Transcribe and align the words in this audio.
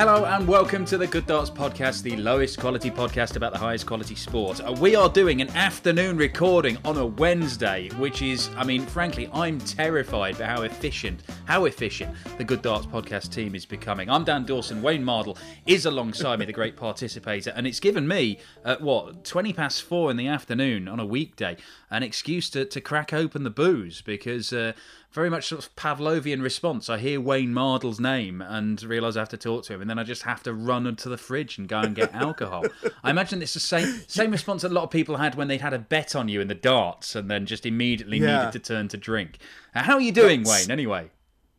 Hello 0.00 0.24
and 0.24 0.48
welcome 0.48 0.86
to 0.86 0.96
the 0.96 1.06
Good 1.06 1.26
Darts 1.26 1.50
Podcast, 1.50 2.02
the 2.02 2.16
lowest 2.16 2.58
quality 2.58 2.90
podcast 2.90 3.36
about 3.36 3.52
the 3.52 3.58
highest 3.58 3.84
quality 3.84 4.14
sport. 4.14 4.58
Uh, 4.58 4.72
we 4.80 4.96
are 4.96 5.10
doing 5.10 5.42
an 5.42 5.50
afternoon 5.50 6.16
recording 6.16 6.78
on 6.86 6.96
a 6.96 7.04
Wednesday, 7.04 7.90
which 7.98 8.22
is, 8.22 8.48
I 8.56 8.64
mean, 8.64 8.86
frankly, 8.86 9.28
I'm 9.30 9.58
terrified 9.58 10.38
by 10.38 10.46
how 10.46 10.62
efficient, 10.62 11.20
how 11.44 11.66
efficient 11.66 12.16
the 12.38 12.44
Good 12.44 12.62
Darts 12.62 12.86
Podcast 12.86 13.30
team 13.30 13.54
is 13.54 13.66
becoming. 13.66 14.08
I'm 14.08 14.24
Dan 14.24 14.46
Dawson. 14.46 14.80
Wayne 14.80 15.04
Mardle 15.04 15.36
is 15.66 15.84
alongside 15.84 16.38
me, 16.38 16.46
the 16.46 16.52
great 16.54 16.78
participator, 16.78 17.52
and 17.54 17.66
it's 17.66 17.78
given 17.78 18.08
me, 18.08 18.38
at 18.64 18.80
what, 18.80 19.26
20 19.26 19.52
past 19.52 19.82
four 19.82 20.10
in 20.10 20.16
the 20.16 20.28
afternoon 20.28 20.88
on 20.88 20.98
a 20.98 21.04
weekday, 21.04 21.58
an 21.90 22.02
excuse 22.02 22.48
to, 22.48 22.64
to 22.64 22.80
crack 22.80 23.12
open 23.12 23.44
the 23.44 23.50
booze 23.50 24.00
because. 24.00 24.50
Uh, 24.50 24.72
very 25.12 25.28
much 25.28 25.48
sort 25.48 25.64
of 25.64 25.74
Pavlovian 25.76 26.40
response. 26.42 26.88
I 26.88 26.98
hear 26.98 27.20
Wayne 27.20 27.52
Mardle's 27.52 27.98
name 27.98 28.40
and 28.40 28.80
realise 28.82 29.16
I 29.16 29.20
have 29.20 29.28
to 29.30 29.36
talk 29.36 29.64
to 29.64 29.74
him, 29.74 29.80
and 29.80 29.90
then 29.90 29.98
I 29.98 30.04
just 30.04 30.22
have 30.22 30.42
to 30.44 30.54
run 30.54 30.86
into 30.86 31.08
the 31.08 31.16
fridge 31.18 31.58
and 31.58 31.66
go 31.68 31.80
and 31.80 31.94
get 31.96 32.14
alcohol. 32.14 32.64
I 33.02 33.10
imagine 33.10 33.42
it's 33.42 33.54
the 33.54 33.60
same 33.60 34.02
same 34.06 34.30
response 34.30 34.62
that 34.62 34.70
a 34.70 34.74
lot 34.74 34.84
of 34.84 34.90
people 34.90 35.16
had 35.16 35.34
when 35.34 35.48
they'd 35.48 35.60
had 35.60 35.72
a 35.74 35.78
bet 35.80 36.14
on 36.14 36.28
you 36.28 36.40
in 36.40 36.48
the 36.48 36.54
darts, 36.54 37.14
and 37.16 37.30
then 37.30 37.44
just 37.46 37.66
immediately 37.66 38.18
Yeah. 38.18 38.38
needed 38.46 38.52
to 38.52 38.58
turn 38.60 38.88
to 38.88 38.96
drink. 38.96 39.38
How 39.74 39.94
are 39.94 40.00
you 40.00 40.12
doing, 40.12 40.42
That's- 40.44 40.66
Wayne? 40.66 40.70
Anyway, 40.70 41.10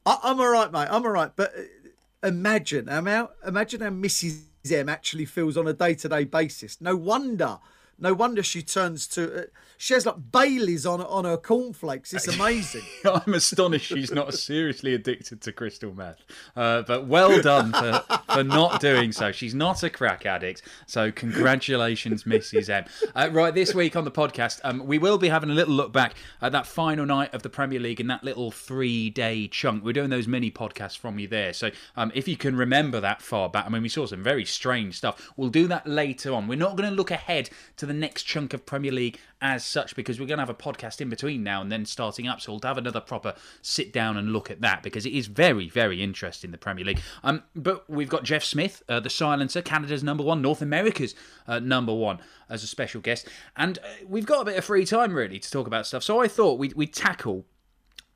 I, 0.06 0.18
I'm 0.24 0.40
all 0.40 0.50
right, 0.52 0.72
mate. 0.72 0.88
I'm 0.90 1.04
all 1.06 1.12
right. 1.12 1.32
But 1.36 1.54
uh, 1.58 2.28
imagine, 2.28 2.88
how, 2.88 3.32
imagine 3.46 3.82
how 3.82 3.90
Mrs. 3.90 4.42
M 4.72 4.88
actually 4.90 5.26
feels 5.26 5.58
on 5.58 5.68
a 5.68 5.74
day-to-day 5.74 6.26
basis. 6.26 6.80
No 6.80 6.96
wonder, 6.96 7.58
no 8.02 8.14
wonder 8.14 8.44
she 8.44 8.62
turns 8.62 9.08
to. 9.08 9.44
Uh, 9.44 9.46
she 9.78 9.94
has 9.96 10.06
like 10.06 10.32
Bailey's 10.32 10.86
on 10.86 11.02
on 11.02 11.26
her 11.26 11.38
cornflakes. 11.38 12.14
It's 12.14 12.28
amazing. 12.28 12.84
I'm 13.06 13.34
astonished 13.34 13.88
she's 13.88 14.12
not 14.12 14.34
seriously 14.34 14.94
addicted 14.94 15.42
to 15.42 15.52
crystal 15.52 15.94
meth. 15.94 16.20
Uh, 16.56 16.84
but 16.84 17.08
well 17.08 17.42
done 17.42 17.72
for, 17.72 18.04
for 18.32 18.44
not 18.44 18.80
doing 18.80 19.12
so. 19.12 19.32
She's 19.32 19.56
not 19.56 19.82
a 19.82 19.90
crack 19.90 20.26
addict. 20.26 20.62
So 20.86 21.12
congratulations, 21.12 22.26
Mrs. 22.26 22.70
M. 22.70 22.86
Uh, 23.16 23.30
right, 23.32 23.56
this 23.56 23.74
week 23.74 23.96
on 23.96 24.04
the 24.04 24.12
podcast, 24.12 24.60
um, 24.64 24.86
we 24.86 25.00
will 25.00 25.18
be 25.18 25.30
having 25.30 25.50
a 25.50 25.54
little 25.54 25.74
look 25.74 25.92
back 25.92 26.14
at 26.42 26.52
that 26.52 26.68
final 26.68 27.06
night 27.06 27.34
of 27.34 27.42
the 27.42 27.50
Premier 27.50 27.80
League 27.80 28.00
in 28.00 28.08
that 28.08 28.24
little 28.24 28.52
three-day 28.52 29.48
chunk. 29.48 29.84
We're 29.84 29.94
doing 29.94 30.12
those 30.12 30.28
mini 30.28 30.52
podcasts 30.52 30.98
from 30.98 31.18
you 31.18 31.28
there. 31.28 31.54
So 31.54 31.72
um, 31.96 32.12
if 32.14 32.28
you 32.28 32.38
can 32.38 32.56
remember 32.56 33.00
that 33.00 33.22
far 33.22 33.50
back, 33.50 33.66
I 33.66 33.70
mean, 33.70 33.82
we 33.82 33.90
saw 33.90 34.06
some 34.06 34.22
very 34.22 34.46
strange 34.46 34.98
stuff. 34.98 35.32
We'll 35.38 35.50
do 35.50 35.68
that 35.70 35.88
later 35.88 36.34
on. 36.34 36.48
We're 36.48 36.56
not 36.56 36.76
going 36.76 36.90
to 36.90 36.96
look 36.96 37.10
ahead 37.10 37.50
to 37.78 37.88
the 37.88 37.91
next 37.94 38.24
chunk 38.24 38.54
of 38.54 38.66
Premier 38.66 38.92
League 38.92 39.20
as 39.42 39.66
such 39.66 39.96
because 39.96 40.20
we're 40.20 40.28
going 40.28 40.38
to 40.38 40.46
have 40.46 40.50
a 40.50 40.54
podcast 40.54 41.02
in 41.02 41.10
between 41.10 41.44
now 41.44 41.62
and 41.62 41.72
then 41.72 41.86
starting 41.86 42.28
up. 42.28 42.42
So 42.42 42.52
we'll 42.52 42.62
have 42.64 42.78
another 42.78 43.02
proper 43.02 43.34
sit 43.62 43.92
down 43.92 44.18
and 44.18 44.32
look 44.32 44.52
at 44.52 44.62
that 44.62 44.84
because 44.84 45.06
it 45.06 45.14
is 45.14 45.28
very, 45.28 45.70
very 45.70 46.02
interesting, 46.02 46.52
the 46.52 46.58
Premier 46.58 46.86
League. 46.86 47.02
Um, 47.24 47.44
but 47.56 47.90
we've 47.90 48.10
got 48.10 48.24
Jeff 48.24 48.44
Smith, 48.44 48.84
uh, 48.88 49.00
the 49.00 49.10
silencer, 49.10 49.62
Canada's 49.62 50.04
number 50.04 50.24
one, 50.24 50.42
North 50.42 50.62
America's 50.62 51.16
uh, 51.48 51.60
number 51.60 51.94
one, 51.94 52.20
as 52.50 52.64
a 52.64 52.68
special 52.68 53.02
guest. 53.02 53.28
And 53.56 53.80
uh, 53.80 54.06
we've 54.08 54.26
got 54.26 54.42
a 54.42 54.46
bit 54.46 54.58
of 54.58 54.66
free 54.66 54.86
time, 54.86 55.14
really, 55.14 55.40
to 55.40 55.52
talk 55.52 55.68
about 55.68 55.88
stuff. 55.88 56.04
So 56.04 56.22
I 56.22 56.28
thought 56.28 56.60
we'd, 56.60 56.74
we'd 56.74 56.94
tackle 56.94 57.46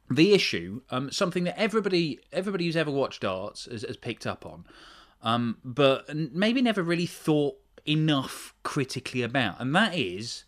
the 0.09 0.33
issue, 0.33 0.81
um, 0.89 1.11
something 1.11 1.45
that 1.45 1.59
everybody 1.59 2.19
everybody 2.31 2.65
who's 2.65 2.75
ever 2.75 2.91
watched 2.91 3.21
darts 3.21 3.65
has, 3.65 3.81
has 3.81 3.97
picked 3.97 4.27
up 4.27 4.45
on, 4.45 4.65
um, 5.23 5.57
but 5.63 6.07
maybe 6.13 6.61
never 6.61 6.83
really 6.83 7.07
thought 7.07 7.57
enough 7.85 8.53
critically 8.63 9.21
about, 9.21 9.59
and 9.59 9.75
that 9.75 9.95
is 9.95 10.43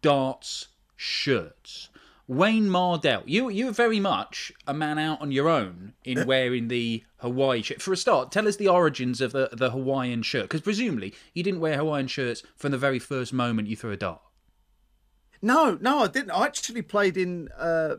darts 0.00 0.68
shirts. 0.96 1.88
Wayne 2.28 2.68
Mardle, 2.68 3.22
you 3.26 3.48
you're 3.48 3.72
very 3.72 4.00
much 4.00 4.52
a 4.66 4.72
man 4.72 4.98
out 4.98 5.20
on 5.20 5.32
your 5.32 5.48
own 5.48 5.94
in 6.04 6.26
wearing 6.26 6.68
the 6.68 7.04
Hawaii 7.16 7.62
shirt. 7.62 7.82
For 7.82 7.92
a 7.92 7.96
start, 7.96 8.30
tell 8.30 8.48
us 8.48 8.56
the 8.56 8.68
origins 8.68 9.20
of 9.20 9.32
the, 9.32 9.50
the 9.52 9.70
Hawaiian 9.70 10.22
shirt, 10.22 10.44
because 10.44 10.60
presumably 10.60 11.14
you 11.34 11.42
didn't 11.42 11.60
wear 11.60 11.76
Hawaiian 11.76 12.06
shirts 12.06 12.42
from 12.56 12.70
the 12.72 12.78
very 12.78 12.98
first 12.98 13.32
moment 13.32 13.68
you 13.68 13.76
threw 13.76 13.92
a 13.92 13.96
dart. 13.96 14.22
No, 15.42 15.76
no, 15.80 16.04
I 16.04 16.06
didn't. 16.06 16.30
I 16.30 16.44
actually 16.44 16.82
played 16.82 17.16
in 17.16 17.48
uh, 17.58 17.96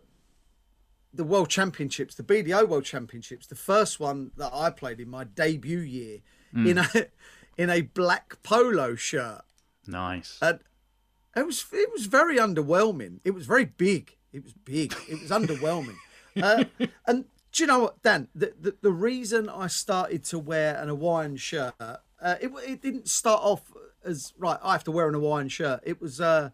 the 1.13 1.25
World 1.25 1.49
Championships, 1.49 2.15
the 2.15 2.23
BDO 2.23 2.67
World 2.67 2.85
Championships, 2.85 3.45
the 3.45 3.55
first 3.55 3.99
one 3.99 4.31
that 4.37 4.51
I 4.53 4.69
played 4.69 5.01
in 5.01 5.09
my 5.09 5.25
debut 5.25 5.79
year, 5.79 6.19
in 6.55 6.77
a 6.77 6.87
in 7.57 7.69
a 7.69 7.81
black 7.81 8.41
polo 8.43 8.95
shirt. 8.95 9.43
Nice. 9.87 10.37
And 10.41 10.59
it 11.35 11.45
was 11.45 11.65
it 11.71 11.91
was 11.91 12.05
very 12.05 12.37
underwhelming. 12.37 13.19
It 13.23 13.31
was 13.31 13.45
very 13.45 13.65
big. 13.65 14.17
It 14.31 14.43
was 14.43 14.53
big. 14.53 14.93
It 15.09 15.21
was 15.21 15.29
underwhelming. 15.29 15.97
Uh, 16.41 16.63
and 17.05 17.25
do 17.51 17.61
you 17.61 17.67
know 17.67 17.77
what, 17.77 18.01
Dan? 18.01 18.27
The, 18.33 18.53
the 18.59 18.75
the 18.81 18.91
reason 18.91 19.47
I 19.49 19.67
started 19.67 20.23
to 20.25 20.39
wear 20.39 20.75
an 20.81 20.87
Hawaiian 20.87 21.37
shirt, 21.37 21.75
uh, 21.79 21.97
it 22.19 22.51
it 22.67 22.81
didn't 22.81 23.07
start 23.07 23.39
off 23.43 23.71
as 24.03 24.33
right. 24.39 24.57
I 24.63 24.71
have 24.71 24.83
to 24.85 24.91
wear 24.91 25.07
an 25.07 25.13
Hawaiian 25.13 25.49
shirt. 25.49 25.81
It 25.83 26.01
was 26.01 26.19
uh, 26.19 26.49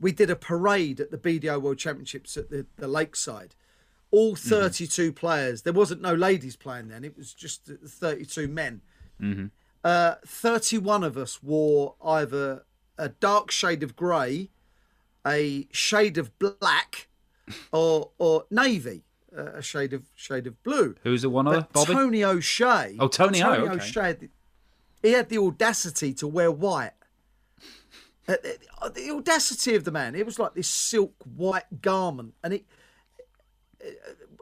we 0.00 0.12
did 0.12 0.30
a 0.30 0.36
parade 0.36 1.00
at 1.00 1.10
the 1.10 1.18
BDO 1.18 1.60
World 1.62 1.78
Championships 1.78 2.36
at 2.36 2.48
the, 2.48 2.66
the 2.76 2.86
Lakeside. 2.86 3.56
All 4.12 4.36
32 4.36 5.12
players. 5.12 5.62
There 5.62 5.72
wasn't 5.72 6.02
no 6.02 6.14
ladies 6.14 6.54
playing 6.54 6.88
then. 6.88 7.02
It 7.02 7.16
was 7.16 7.34
just 7.34 7.64
32 7.66 8.46
men. 8.46 8.82
Uh, 9.84 10.14
31 10.24 11.02
of 11.02 11.16
us 11.16 11.42
wore 11.42 11.96
either 12.04 12.64
a 12.98 13.08
dark 13.08 13.50
shade 13.50 13.82
of 13.82 13.96
grey, 13.96 14.50
a 15.26 15.66
shade 15.72 16.18
of 16.18 16.38
black, 16.38 17.08
or 17.72 18.10
or 18.18 18.44
navy, 18.50 19.02
uh, 19.36 19.52
a 19.54 19.62
shade 19.62 19.92
of 19.92 20.04
shade 20.14 20.46
of 20.46 20.62
blue. 20.62 20.94
Who's 21.02 21.22
the 21.22 21.30
one 21.30 21.48
other? 21.48 21.66
Bobby? 21.72 21.94
Tony 21.94 22.24
O'Shea. 22.24 22.96
Oh, 22.98 23.08
Tony 23.08 23.40
Tony 23.40 23.68
okay. 23.68 23.74
O'Shea. 23.74 24.16
He 25.02 25.12
had 25.12 25.28
the 25.28 25.38
audacity 25.38 26.14
to 26.14 26.28
wear 26.28 26.52
white. 26.52 26.92
Uh, 28.28 28.36
uh, 28.80 28.88
the 28.88 29.10
audacity 29.10 29.74
of 29.74 29.82
the 29.82 29.90
man. 29.90 30.14
It 30.14 30.24
was 30.24 30.38
like 30.38 30.54
this 30.54 30.68
silk 30.68 31.12
white 31.34 31.82
garment, 31.82 32.34
and 32.44 32.54
it 32.54 32.64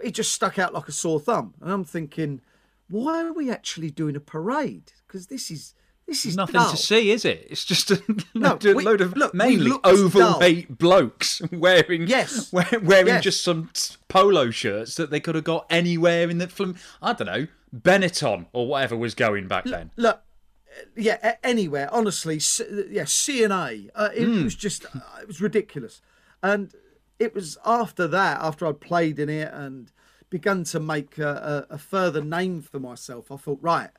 it 0.02 0.12
just 0.12 0.32
stuck 0.32 0.58
out 0.58 0.74
like 0.74 0.88
a 0.88 0.92
sore 0.92 1.20
thumb. 1.20 1.54
And 1.60 1.72
I'm 1.72 1.84
thinking, 1.84 2.42
why 2.90 3.22
are 3.24 3.32
we 3.32 3.50
actually 3.50 3.90
doing 3.90 4.16
a 4.16 4.20
parade? 4.20 4.92
Because 5.06 5.28
this 5.28 5.50
is 5.50 5.74
this 6.06 6.26
is 6.26 6.36
Nothing 6.36 6.54
dull. 6.54 6.70
to 6.72 6.76
see, 6.76 7.12
is 7.12 7.24
it? 7.24 7.46
It's 7.50 7.64
just 7.64 7.90
a 7.92 8.02
No, 8.34 8.50
load, 8.60 8.64
we- 8.64 8.84
load 8.84 9.00
of 9.00 9.16
look, 9.16 9.32
mainly 9.32 9.68
looked 9.68 9.84
dull. 10.14 10.40
blokes 10.68 11.40
wearing 11.52 12.08
Yes. 12.08 12.52
we- 12.52 12.78
wearing 12.82 13.06
Yes. 13.06 13.22
just 13.24 13.44
some 13.44 13.70
polo 14.08 14.50
shirts 14.50 14.96
that 14.96 15.10
they 15.10 15.20
could 15.20 15.36
have 15.36 15.44
got 15.44 15.66
anywhere 15.70 16.28
in 16.28 16.38
the. 16.38 16.76
I 17.00 17.12
don't 17.12 17.26
know 17.26 17.46
Benetton 17.74 18.46
or 18.52 18.66
whatever 18.66 18.96
was 18.96 19.14
going 19.14 19.46
back 19.46 19.64
then. 19.64 19.92
Look, 19.96 20.16
uh, 20.16 20.84
yeah, 20.96 21.36
anywhere. 21.44 21.88
Honestly, 21.92 22.40
C- 22.40 22.86
yeah, 22.90 23.04
C 23.04 23.44
and 23.44 23.52
A. 23.52 23.88
Uh, 23.94 24.08
it 24.14 24.24
Hmm. 24.26 24.42
was 24.44 24.56
just, 24.56 24.84
uh, 24.86 24.98
it 25.20 25.28
was 25.28 25.40
ridiculous. 25.40 26.00
And 26.42 26.74
it 27.20 27.32
was 27.34 27.56
after 27.64 28.08
that, 28.08 28.40
after 28.40 28.66
I'd 28.66 28.80
played 28.80 29.20
in 29.20 29.28
it 29.28 29.52
and 29.52 29.92
begun 30.30 30.64
to 30.64 30.80
make 30.80 31.18
a, 31.18 31.66
a, 31.70 31.74
a 31.74 31.78
further 31.78 32.22
name 32.22 32.62
for 32.62 32.78
myself, 32.80 33.30
I 33.30 33.36
thought, 33.36 33.58
right, 33.60 33.90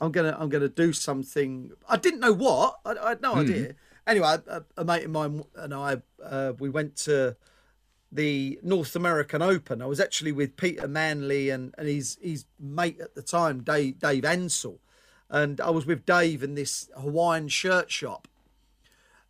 I'm 0.00 0.12
gonna, 0.12 0.36
I'm 0.38 0.48
gonna 0.48 0.68
do 0.68 0.92
something. 0.92 1.72
I 1.88 1.96
didn't 1.96 2.20
know 2.20 2.32
what. 2.32 2.78
I, 2.84 2.92
I 2.92 3.08
had 3.10 3.22
no 3.22 3.34
Hmm. 3.34 3.40
idea. 3.40 3.74
Anyway, 4.06 4.36
a, 4.46 4.62
a 4.76 4.84
mate 4.84 5.04
of 5.04 5.10
mine 5.10 5.44
and 5.56 5.74
I, 5.74 6.02
uh, 6.22 6.52
we 6.58 6.68
went 6.68 6.96
to 6.98 7.36
the 8.12 8.58
North 8.62 8.96
American 8.96 9.42
Open. 9.42 9.80
I 9.82 9.86
was 9.86 10.00
actually 10.00 10.32
with 10.32 10.56
Peter 10.56 10.88
Manley 10.88 11.50
and, 11.50 11.74
and 11.78 11.86
his 11.86 12.18
his 12.20 12.44
mate 12.58 13.00
at 13.00 13.14
the 13.14 13.22
time, 13.22 13.62
Dave 13.62 13.98
Dave 13.98 14.24
Ansell, 14.24 14.80
and 15.28 15.60
I 15.60 15.70
was 15.70 15.86
with 15.86 16.04
Dave 16.06 16.42
in 16.42 16.54
this 16.54 16.90
Hawaiian 16.98 17.48
shirt 17.48 17.90
shop. 17.90 18.26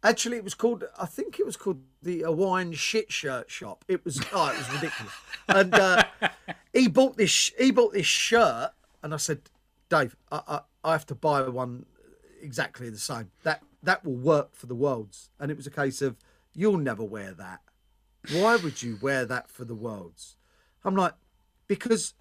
Actually, 0.03 0.39
it 0.39 0.45
was 0.45 0.55
called. 0.55 0.85
I 0.99 1.07
think 1.07 1.39
it 1.39 1.47
was 1.47 1.57
called 1.57 1.83
the 2.03 2.21
Hawaiian 2.21 2.73
shit 2.73 3.13
shirt 3.13 3.51
shop. 3.51 3.85
It 3.87 4.05
was. 4.05 4.21
Oh, 4.33 4.51
it 4.51 4.57
was 4.57 4.73
ridiculous. 4.73 5.13
And 5.49 5.75
uh, 5.75 6.05
he 6.73 6.89
bought 6.89 7.17
this. 7.17 7.53
He 7.59 7.71
bought 7.71 7.93
this 7.93 8.07
shirt, 8.07 8.71
and 9.03 9.13
I 9.13 9.19
said, 9.19 9.43
Dave, 9.91 10.17
I, 10.33 10.41
I, 10.49 10.61
I 10.85 10.93
have 10.93 11.07
to 11.07 11.15
buy 11.15 11.43
one 11.49 11.85
exactly 12.41 12.89
the 12.89 12.99
same. 12.99 13.31
That 13.43 13.63
that 13.83 14.05
will 14.05 14.17
work 14.17 14.55
for 14.55 14.67
the 14.67 14.75
worlds. 14.75 15.31
And 15.39 15.51
it 15.51 15.57
was 15.57 15.67
a 15.67 15.71
case 15.71 16.01
of 16.01 16.17
you'll 16.55 16.79
never 16.79 17.05
wear 17.05 17.33
that. 17.33 17.61
Why 18.33 18.57
would 18.57 18.83
you 18.83 18.99
wear 19.01 19.25
that 19.27 19.51
for 19.51 19.65
the 19.65 19.75
worlds? 19.75 20.37
I'm 20.85 20.97
like, 20.97 21.15
because 21.67 22.15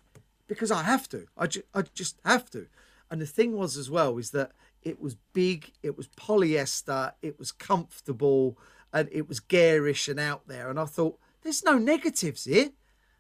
because 0.47 0.71
I 0.71 0.83
have 0.83 1.07
to. 1.09 1.27
I, 1.37 1.47
ju- 1.47 1.63
I 1.73 1.83
just 1.93 2.19
have 2.25 2.49
to. 2.51 2.67
And 3.09 3.21
the 3.21 3.25
thing 3.25 3.53
was 3.53 3.77
as 3.77 3.89
well 3.89 4.17
is 4.17 4.31
that 4.31 4.51
it 4.83 4.99
was 4.99 5.15
big, 5.33 5.71
it 5.83 5.97
was 5.97 6.07
polyester, 6.07 7.13
it 7.21 7.37
was 7.37 7.51
comfortable, 7.51 8.57
and 8.93 9.09
it 9.11 9.27
was 9.27 9.39
garish 9.39 10.07
and 10.07 10.19
out 10.19 10.47
there. 10.47 10.69
And 10.69 10.79
I 10.79 10.85
thought, 10.85 11.19
there's 11.41 11.63
no 11.63 11.77
negatives 11.77 12.45
here. 12.45 12.69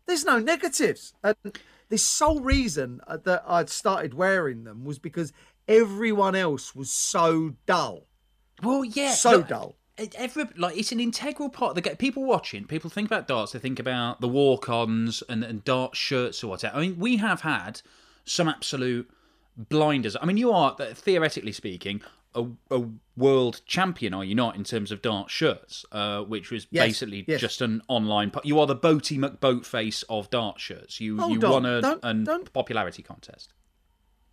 There's 0.05 0.25
no 0.25 0.39
negatives. 0.39 1.13
And 1.23 1.35
the 1.89 1.97
sole 1.97 2.41
reason 2.41 3.01
uh, 3.07 3.17
that 3.25 3.43
I'd 3.47 3.69
started 3.69 4.13
wearing 4.13 4.63
them 4.63 4.83
was 4.83 4.99
because 4.99 5.31
everyone 5.67 6.35
else 6.35 6.75
was 6.75 6.91
so 6.91 7.55
dull. 7.65 8.07
Well, 8.63 8.83
yeah, 8.83 9.11
So 9.11 9.37
look, 9.37 9.47
dull. 9.47 9.75
Every, 10.15 10.45
like 10.55 10.77
it's 10.77 10.93
an 10.93 10.99
integral 11.01 11.49
part 11.49 11.71
of 11.71 11.75
the 11.75 11.81
game. 11.81 11.97
People 11.97 12.23
watching, 12.23 12.65
people 12.65 12.89
think 12.89 13.07
about 13.07 13.27
darts. 13.27 13.51
They 13.51 13.59
think 13.59 13.79
about 13.79 14.21
the 14.21 14.29
walk-ons 14.29 15.23
and, 15.27 15.43
and 15.43 15.63
dart 15.63 15.95
shirts 15.95 16.43
or 16.43 16.47
whatever. 16.47 16.75
I 16.77 16.81
mean, 16.81 16.97
we 16.97 17.17
have 17.17 17.41
had 17.41 17.81
some 18.23 18.47
absolute 18.47 19.11
blinders. 19.67 20.15
I 20.21 20.25
mean, 20.25 20.37
you 20.37 20.51
are 20.51 20.75
theoretically 20.93 21.51
speaking 21.51 22.01
a, 22.35 22.45
a 22.71 22.83
world 23.17 23.61
champion, 23.65 24.13
are 24.13 24.23
you 24.23 24.35
not, 24.35 24.55
in 24.55 24.63
terms 24.63 24.91
of 24.91 25.01
dart 25.01 25.29
shirts, 25.31 25.83
uh, 25.91 26.21
which 26.21 26.51
was 26.51 26.67
Yes, 26.69 26.85
basically 26.85 27.25
yes. 27.27 27.41
just 27.41 27.59
an 27.61 27.81
online. 27.87 28.29
po- 28.31 28.41
You 28.43 28.59
are 28.59 28.67
the 28.67 28.75
Boaty 28.75 29.17
McBoatface 29.17 30.03
of 30.09 30.29
dart 30.29 30.59
shirts. 30.59 31.01
You 31.01 31.17
Hold 31.17 31.31
you 31.41 31.47
on, 31.47 31.51
won 31.51 31.65
a 31.65 31.81
don't- 31.81 31.99
an 32.03 32.23
don't- 32.23 32.53
popularity 32.53 33.01
contest. 33.03 33.53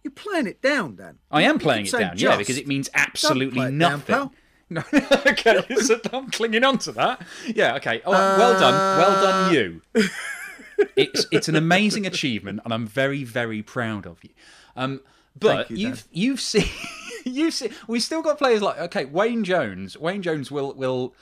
You're 0.05 0.13
playing 0.13 0.47
it 0.47 0.63
down, 0.63 0.95
Dan. 0.97 1.19
I 1.33 1.43
am 1.43 1.59
playing 1.59 1.87
it 1.87 1.93
down, 1.93 2.13
yeah, 2.19 2.37
because 2.37 2.59
it 2.59 2.69
means 2.69 2.89
absolutely 2.95 3.61
it 3.63 3.65
down, 3.65 3.79
nothing. 3.79 4.15
pal. 4.15 4.33
No, 4.69 4.83
okay, 5.27 5.63
so 5.77 5.99
I'm 6.13 6.31
clinging 6.31 6.65
on 6.65 6.79
to 6.79 6.93
that. 6.93 7.23
Yeah, 7.55 7.77
okay. 7.77 8.03
Oh, 8.05 8.11
well 8.13 8.59
done, 8.61 8.99
well 8.99 9.23
done, 9.23 9.55
you. 9.55 9.81
It's 10.97 11.27
it's 11.33 11.49
an 11.49 11.57
amazing 11.57 12.07
achievement, 12.07 12.61
and 12.65 12.75
I'm 12.75 12.87
very 12.87 13.25
very 13.25 13.63
proud 13.63 14.07
of 14.07 14.23
you. 14.23 14.31
Um, 14.77 15.01
but 15.39 15.69
Thank 15.69 15.71
you, 15.71 15.77
Dan. 15.77 15.87
you've 15.87 16.05
you've 16.13 16.41
seen 16.41 16.69
you've 17.25 17.55
seen 17.55 17.71
we 17.89 18.01
still 18.01 18.23
got 18.23 18.39
players 18.39 18.63
like 18.63 18.79
okay 18.79 19.05
Wayne 19.05 19.45
Jones. 19.45 19.97
Wayne 19.99 20.23
Jones 20.23 20.51
will 20.51 20.75
will. 20.75 21.15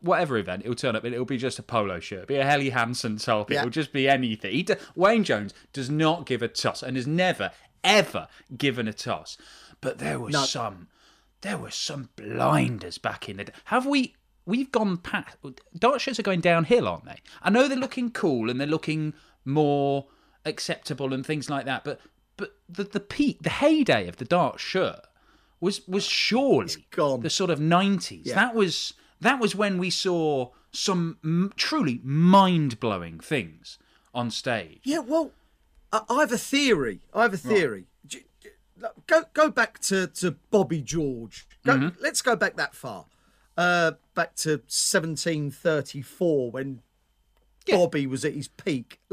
Whatever 0.00 0.38
event 0.38 0.62
it'll 0.62 0.76
turn 0.76 0.94
up, 0.94 1.04
it'll 1.04 1.24
be 1.24 1.36
just 1.38 1.58
a 1.58 1.62
polo 1.62 1.98
shirt, 1.98 2.28
be 2.28 2.36
a 2.36 2.44
Helly 2.44 2.70
Hansen 2.70 3.16
top, 3.16 3.50
Yeah. 3.50 3.58
it'll 3.58 3.70
just 3.70 3.92
be 3.92 4.08
anything. 4.08 4.52
He 4.52 4.62
d- 4.62 4.74
Wayne 4.94 5.24
Jones 5.24 5.52
does 5.72 5.90
not 5.90 6.24
give 6.24 6.40
a 6.40 6.46
toss 6.46 6.84
and 6.84 6.96
has 6.96 7.08
never, 7.08 7.50
ever 7.82 8.28
given 8.56 8.86
a 8.86 8.92
toss. 8.92 9.36
But 9.80 9.98
there 9.98 10.20
were 10.20 10.30
No. 10.30 10.44
some 10.44 10.86
there 11.40 11.58
were 11.58 11.72
some 11.72 12.10
blinders 12.14 12.96
back 12.98 13.28
in 13.28 13.38
the 13.38 13.44
day. 13.46 13.52
Have 13.64 13.86
we? 13.86 14.14
We've 14.46 14.70
gone 14.70 14.98
past. 14.98 15.36
Dart 15.76 16.00
shirts 16.00 16.20
are 16.20 16.22
going 16.22 16.40
downhill, 16.42 16.86
aren't 16.86 17.04
they? 17.04 17.18
I 17.42 17.50
know 17.50 17.66
they're 17.66 17.76
looking 17.76 18.12
cool 18.12 18.48
and 18.50 18.60
they're 18.60 18.68
looking 18.68 19.14
more 19.44 20.06
acceptable 20.44 21.12
and 21.12 21.26
things 21.26 21.50
like 21.50 21.64
that, 21.66 21.82
but 21.82 22.00
but 22.38 22.56
the 22.68 22.84
the 22.84 23.00
peak, 23.00 23.42
the 23.42 23.50
heyday 23.50 24.08
of 24.08 24.16
the 24.16 24.24
dart 24.24 24.58
shirt 24.60 25.00
was 25.60 25.86
was 25.86 26.04
surely 26.04 26.86
gone. 26.90 27.20
the 27.20 27.28
sort 27.30 27.50
of 27.50 27.60
nineties. 27.60 28.32
That 28.32 28.54
was 28.54 28.94
that 29.20 29.38
was 29.40 29.54
when 29.54 29.76
we 29.76 29.90
saw 29.90 30.50
some 30.72 31.18
m- 31.22 31.52
truly 31.56 32.00
mind 32.02 32.80
blowing 32.80 33.20
things 33.20 33.76
on 34.14 34.30
stage. 34.30 34.80
Yeah, 34.84 35.00
well, 35.00 35.32
I 35.92 36.00
I 36.08 36.20
have 36.20 36.32
a 36.32 36.38
theory. 36.38 37.00
I 37.12 37.22
have 37.22 37.34
a 37.34 37.38
theory. 37.38 37.84
Go 39.08 39.24
go 39.34 39.50
back 39.50 39.80
to, 39.80 40.06
to 40.06 40.30
Bobby 40.50 40.80
George. 40.80 41.46
Go, 41.66 41.74
Mm-hmm. 41.74 42.00
Let's 42.00 42.22
go 42.22 42.36
back 42.36 42.56
that 42.56 42.74
far. 42.76 43.06
Uh, 43.56 43.92
back 44.14 44.36
to 44.36 44.50
1734 44.50 46.50
when 46.52 46.80
Bobby 47.68 48.06
was 48.06 48.24
at 48.24 48.34
his 48.34 48.46
peak. 48.48 49.00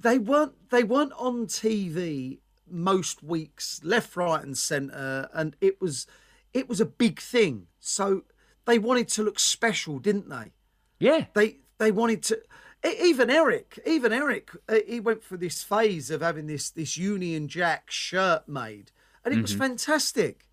They 0.00 0.18
weren't 0.18 0.70
they 0.70 0.84
weren't 0.84 1.12
on 1.18 1.46
TV 1.46 2.38
most 2.68 3.22
weeks, 3.22 3.80
left, 3.82 4.16
right, 4.16 4.42
and 4.42 4.56
centre, 4.56 5.28
and 5.32 5.56
it 5.60 5.80
was 5.80 6.06
it 6.52 6.68
was 6.68 6.80
a 6.80 6.86
big 6.86 7.20
thing. 7.20 7.66
So 7.78 8.22
they 8.64 8.78
wanted 8.78 9.08
to 9.08 9.22
look 9.22 9.38
special, 9.38 9.98
didn't 9.98 10.28
they? 10.28 10.52
Yeah, 10.98 11.26
they 11.34 11.58
they 11.78 11.90
wanted 11.90 12.22
to 12.24 12.40
even 12.82 13.28
eric 13.28 13.78
even 13.84 14.10
eric 14.10 14.52
he 14.86 15.00
went 15.00 15.22
through 15.22 15.36
this 15.36 15.62
phase 15.62 16.10
of 16.10 16.22
having 16.22 16.46
this 16.46 16.70
this 16.70 16.96
union 16.96 17.46
jack 17.46 17.90
shirt 17.90 18.48
made 18.48 18.90
and 19.24 19.34
it 19.34 19.42
was 19.42 19.54
fantastic. 19.54 20.46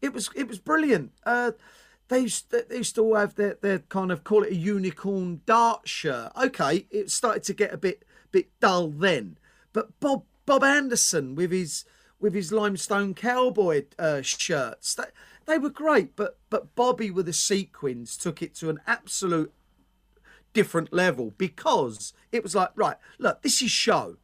It 0.00 0.12
was 0.12 0.30
it 0.34 0.48
was 0.48 0.58
brilliant. 0.58 1.12
Uh 1.24 1.52
they 2.08 2.20
used, 2.20 2.50
they 2.50 2.78
used 2.78 2.94
to 2.94 3.02
all 3.02 3.16
have 3.16 3.34
their, 3.34 3.58
their 3.60 3.80
kind 3.80 4.10
of 4.10 4.24
call 4.24 4.42
it 4.42 4.52
a 4.52 4.56
unicorn 4.56 5.42
dart 5.44 5.86
shirt. 5.86 6.32
Okay 6.40 6.86
it 6.90 7.10
started 7.10 7.42
to 7.44 7.54
get 7.54 7.72
a 7.72 7.76
bit 7.76 8.04
bit 8.32 8.48
dull 8.60 8.88
then 8.88 9.38
but 9.72 9.98
bob 10.00 10.24
bob 10.46 10.62
anderson 10.64 11.34
with 11.34 11.50
his 11.52 11.84
with 12.20 12.34
his 12.34 12.52
limestone 12.52 13.14
cowboy 13.14 13.84
uh, 13.98 14.20
shirts 14.22 14.94
they, 14.94 15.04
they 15.46 15.58
were 15.58 15.70
great 15.70 16.14
but 16.16 16.38
but 16.50 16.74
bobby 16.74 17.10
with 17.10 17.26
the 17.26 17.32
sequins 17.32 18.16
took 18.16 18.42
it 18.42 18.54
to 18.54 18.68
an 18.70 18.78
absolute 18.86 19.52
different 20.52 20.92
level 20.92 21.32
because 21.38 22.12
it 22.32 22.42
was 22.42 22.54
like, 22.54 22.70
right, 22.74 22.96
look, 23.18 23.42
this 23.42 23.62
is 23.62 23.70
show. 23.70 24.16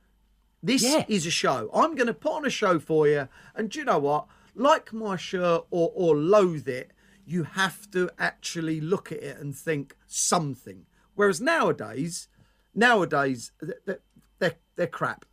This 0.62 0.82
Yeah. 0.82 1.04
is 1.08 1.26
a 1.26 1.30
show. 1.30 1.70
I'm 1.72 1.94
going 1.94 2.06
to 2.06 2.14
put 2.14 2.32
on 2.32 2.46
a 2.46 2.50
show 2.50 2.78
for 2.78 3.06
you. 3.06 3.28
And 3.54 3.70
do 3.70 3.78
you 3.78 3.84
know 3.84 3.98
what? 3.98 4.26
Like 4.54 4.92
my 4.92 5.16
shirt 5.16 5.64
or, 5.70 5.92
or 5.94 6.16
loathe 6.16 6.68
it, 6.68 6.92
you 7.26 7.44
have 7.44 7.90
to 7.92 8.10
actually 8.18 8.80
look 8.80 9.12
at 9.12 9.22
it 9.22 9.38
and 9.38 9.54
think 9.54 9.96
something. 10.06 10.86
Whereas 11.14 11.40
nowadays, 11.40 12.28
nowadays, 12.74 13.52
th- 13.60 13.78
th- 13.86 14.00
they're, 14.38 14.54
they're 14.76 14.86
crap. 14.86 15.24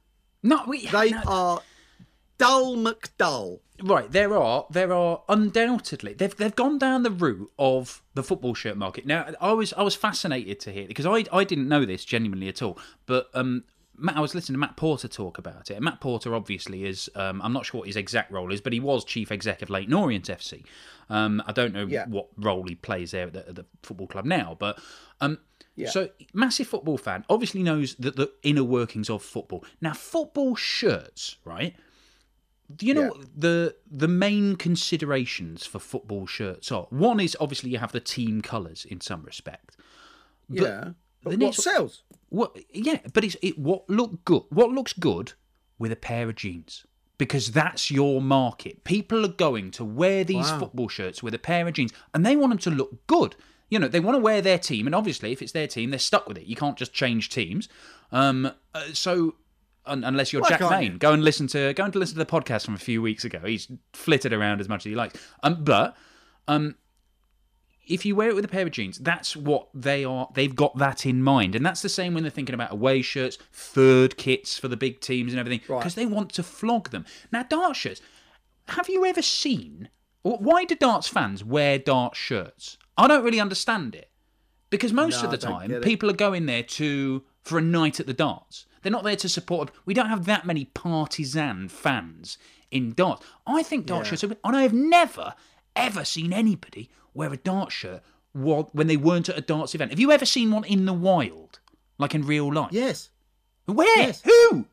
no, 0.43 0.63
we 0.67 0.87
They 0.87 1.11
no, 1.11 1.21
are 1.27 1.61
dull 2.37 2.75
McDull. 2.75 3.59
Right, 3.83 4.11
there 4.11 4.35
are 4.37 4.67
there 4.69 4.93
are 4.93 5.23
undoubtedly 5.27 6.13
they've 6.13 6.35
they've 6.35 6.55
gone 6.55 6.77
down 6.77 7.01
the 7.01 7.09
route 7.09 7.51
of 7.57 8.03
the 8.13 8.23
football 8.23 8.53
shirt 8.53 8.77
market. 8.77 9.05
Now, 9.07 9.27
I 9.41 9.53
was 9.53 9.73
I 9.73 9.81
was 9.81 9.95
fascinated 9.95 10.59
to 10.61 10.71
hear 10.71 10.87
because 10.87 11.05
I 11.07 11.25
I 11.33 11.43
didn't 11.43 11.67
know 11.67 11.83
this 11.85 12.05
genuinely 12.05 12.47
at 12.47 12.61
all, 12.61 12.77
but 13.05 13.29
um. 13.33 13.63
Matt, 13.97 14.17
I 14.17 14.21
was 14.21 14.33
listening 14.33 14.55
to 14.55 14.59
Matt 14.59 14.77
Porter 14.77 15.07
talk 15.07 15.37
about 15.37 15.69
it. 15.69 15.75
And 15.75 15.85
Matt 15.85 16.01
Porter 16.01 16.33
obviously 16.33 16.85
is, 16.85 17.07
um, 17.13 17.39
I'm 17.43 17.53
not 17.53 17.67
sure 17.67 17.79
what 17.79 17.87
his 17.87 17.95
exact 17.95 18.31
role 18.31 18.51
is, 18.51 18.59
but 18.59 18.73
he 18.73 18.79
was 18.79 19.05
chief 19.05 19.31
exec 19.31 19.61
of 19.61 19.69
Leyton 19.69 19.93
Orient 19.93 20.25
FC. 20.25 20.63
Um, 21.11 21.43
I 21.45 21.51
don't 21.51 21.73
know 21.73 21.85
Yeah. 21.85 22.05
what 22.07 22.27
role 22.37 22.63
he 22.67 22.75
plays 22.75 23.11
there 23.11 23.27
at 23.27 23.33
the, 23.33 23.47
at 23.49 23.55
the 23.55 23.65
football 23.83 24.07
club 24.07 24.25
now, 24.25 24.55
but 24.57 24.79
um, 25.19 25.39
Yeah. 25.75 25.89
so 25.89 26.09
massive 26.33 26.67
football 26.67 26.97
fan, 26.97 27.25
obviously 27.29 27.63
knows 27.63 27.95
that 27.95 28.15
the 28.15 28.31
inner 28.43 28.63
workings 28.63 29.09
of 29.09 29.21
football. 29.21 29.65
Now, 29.81 29.93
football 29.93 30.55
shirts, 30.55 31.35
right? 31.43 31.75
Do 32.73 32.85
you 32.85 32.93
know 32.93 33.01
Yeah. 33.01 33.09
what 33.09 33.41
the 33.45 33.75
the 34.03 34.07
main 34.07 34.55
considerations 34.55 35.65
for 35.65 35.79
football 35.79 36.25
shirts 36.27 36.71
are? 36.71 36.85
One 36.89 37.19
is 37.19 37.35
obviously 37.39 37.69
you 37.71 37.79
have 37.79 37.91
the 37.91 37.99
team 37.99 38.41
colours 38.41 38.85
in 38.85 39.01
some 39.01 39.23
respect. 39.23 39.75
yeah. 40.49 40.91
But 41.23 41.31
the 41.31 41.37
what 41.37 41.39
next- 41.39 41.63
sells? 41.63 42.03
What? 42.29 42.57
Yeah, 42.73 42.99
but 43.13 43.23
it's 43.25 43.35
it 43.41 43.59
what 43.59 43.87
look 43.89 44.23
good. 44.25 44.43
What 44.49 44.71
looks 44.71 44.93
good 44.93 45.33
with 45.77 45.91
a 45.91 45.95
pair 45.97 46.29
of 46.29 46.35
jeans 46.35 46.85
because 47.21 47.51
that's 47.51 47.91
your 47.91 48.19
market. 48.19 48.83
People 48.83 49.23
are 49.23 49.35
going 49.47 49.69
to 49.69 49.85
wear 49.85 50.23
these 50.23 50.49
Wow. 50.49 50.57
football 50.61 50.87
shirts 50.87 51.21
with 51.21 51.35
a 51.35 51.37
pair 51.37 51.67
of 51.67 51.73
jeans, 51.75 51.93
and 52.15 52.25
they 52.25 52.35
want 52.35 52.49
them 52.49 52.57
to 52.57 52.71
look 52.71 53.05
good. 53.05 53.35
You 53.69 53.77
know, 53.77 53.87
they 53.87 53.99
want 53.99 54.15
to 54.15 54.19
wear 54.19 54.41
their 54.41 54.57
team, 54.57 54.87
and 54.87 54.95
obviously, 54.95 55.31
if 55.31 55.39
it's 55.43 55.51
their 55.51 55.67
team, 55.67 55.91
they're 55.91 55.99
stuck 55.99 56.27
with 56.27 56.39
it. 56.39 56.47
You 56.47 56.55
can't 56.55 56.75
just 56.75 56.93
change 56.93 57.29
teams. 57.29 57.69
Um, 58.11 58.51
uh, 58.73 58.81
so. 58.93 59.35
Un- 59.85 60.03
unless 60.03 60.31
you're 60.31 60.41
Why 60.43 60.49
Jack 60.49 60.83
you? 60.83 60.91
go 60.99 61.11
and 61.11 61.23
listen 61.23 61.47
to 61.47 61.73
go 61.73 61.83
and 61.85 61.95
listen 61.95 62.15
to 62.15 62.23
the 62.23 62.25
podcast 62.37 62.65
from 62.65 62.75
a 62.75 62.79
few 62.79 63.01
weeks 63.01 63.23
ago. 63.25 63.39
He's 63.43 63.67
flitted 63.93 64.31
around 64.31 64.61
as 64.61 64.69
much 64.69 64.81
as 64.81 64.89
he 64.91 64.95
likes. 64.95 65.19
Um, 65.41 65.63
but 65.63 65.97
um, 66.47 66.75
if 67.87 68.05
you 68.05 68.15
wear 68.15 68.29
it 68.29 68.35
with 68.35 68.45
a 68.45 68.49
pair 68.49 68.63
of 68.65 68.71
jeans, 68.71 68.97
that's 68.99 69.35
what 69.35 69.67
they 69.73 70.03
are. 70.05 70.29
They've 70.33 70.55
got 70.55 70.77
that 70.77 71.05
in 71.05 71.21
mind, 71.23 71.55
and 71.55 71.65
that's 71.65 71.81
the 71.81 71.89
same 71.89 72.13
when 72.13 72.23
they're 72.23 72.29
thinking 72.31 72.55
about 72.55 72.71
away 72.71 73.01
shirts, 73.01 73.37
third 73.51 74.17
kits 74.17 74.57
for 74.57 74.67
the 74.67 74.77
big 74.77 75.01
teams 75.01 75.33
and 75.33 75.39
everything, 75.39 75.61
Right. 75.67 75.79
because 75.79 75.95
they 75.95 76.05
want 76.05 76.31
to 76.33 76.43
flog 76.43 76.89
them. 76.91 77.05
Now, 77.31 77.43
dart 77.43 77.75
shirts. 77.75 78.01
Have 78.69 78.87
you 78.89 79.05
ever 79.05 79.21
seen? 79.21 79.89
Why 80.23 80.65
do 80.65 80.75
darts 80.75 81.07
fans 81.07 81.43
wear 81.43 81.79
dart 81.79 82.15
shirts? 82.15 82.77
I 82.97 83.07
don't 83.07 83.23
really 83.23 83.39
understand 83.39 83.95
it, 83.95 84.09
because 84.69 84.93
most 84.93 85.19
No, 85.19 85.25
of 85.25 85.31
the 85.31 85.37
time 85.37 85.81
people 85.81 86.09
are 86.09 86.13
going 86.13 86.45
there 86.45 86.63
to 86.63 87.23
for 87.43 87.57
a 87.57 87.61
night 87.61 87.99
at 87.99 88.05
the 88.05 88.13
darts. 88.13 88.67
They're 88.83 88.91
not 88.91 89.03
there 89.03 89.15
to 89.15 89.29
support. 89.29 89.71
We 89.85 89.93
don't 89.95 90.09
have 90.09 90.25
that 90.25 90.45
many 90.45 90.65
partisan 90.65 91.67
fans 91.69 92.37
in 92.69 92.93
darts. 92.93 93.25
I 93.47 93.63
think 93.63 93.85
dart 93.87 94.05
Yeah. 94.05 94.09
shirts 94.11 94.23
are. 94.23 94.35
And 94.43 94.55
I 94.55 94.61
have 94.61 94.73
never, 94.73 95.33
ever 95.75 96.03
seen 96.05 96.33
anybody 96.33 96.89
wear 97.13 97.31
a 97.33 97.37
dart 97.37 97.71
shirt 97.71 98.01
while, 98.33 98.69
when 98.73 98.87
they 98.87 98.97
weren't 98.97 99.29
at 99.29 99.37
a 99.37 99.41
darts 99.41 99.75
event. 99.75 99.91
Have 99.91 99.99
you 99.99 100.11
ever 100.11 100.25
seen 100.25 100.51
one 100.51 100.63
in 100.65 100.85
the 100.85 100.93
wild, 100.93 101.59
like 101.97 102.15
in 102.15 102.25
real 102.25 102.51
life? 102.53 102.71
Yes. 102.71 103.09
Where? 103.65 103.97
Yes. 103.97 104.21
Who? 104.23 104.65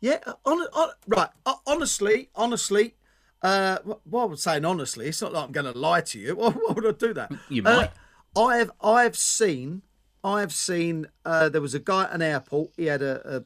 Yeah, 0.00 0.18
on, 0.44 0.58
on, 0.60 0.90
right. 1.06 1.28
uh, 1.46 1.54
Honestly, 1.66 2.28
honestly, 2.34 2.94
uh, 3.42 3.78
wh- 3.80 4.06
what 4.06 4.22
I 4.22 4.26
was 4.26 4.42
saying 4.42 4.64
honestly, 4.64 5.06
it's 5.06 5.22
not 5.22 5.32
like 5.32 5.44
I'm 5.44 5.52
going 5.52 5.72
to 5.72 5.78
lie 5.78 6.02
to 6.02 6.18
you. 6.18 6.34
Why, 6.36 6.50
why 6.50 6.72
would 6.72 6.86
I 6.86 6.92
do 6.92 7.14
that? 7.14 7.32
You 7.48 7.62
Uh, 7.64 7.74
might. 7.74 7.90
I 8.36 8.56
have, 8.58 8.70
I 8.82 9.04
have 9.04 9.16
seen, 9.16 9.82
I 10.22 10.40
have 10.40 10.52
seen. 10.52 11.06
Uh, 11.24 11.48
there 11.48 11.60
was 11.60 11.74
a 11.74 11.78
guy 11.78 12.04
at 12.04 12.12
an 12.12 12.20
airport. 12.22 12.70
He 12.76 12.86
had 12.86 13.00
a, 13.00 13.36
a, 13.38 13.44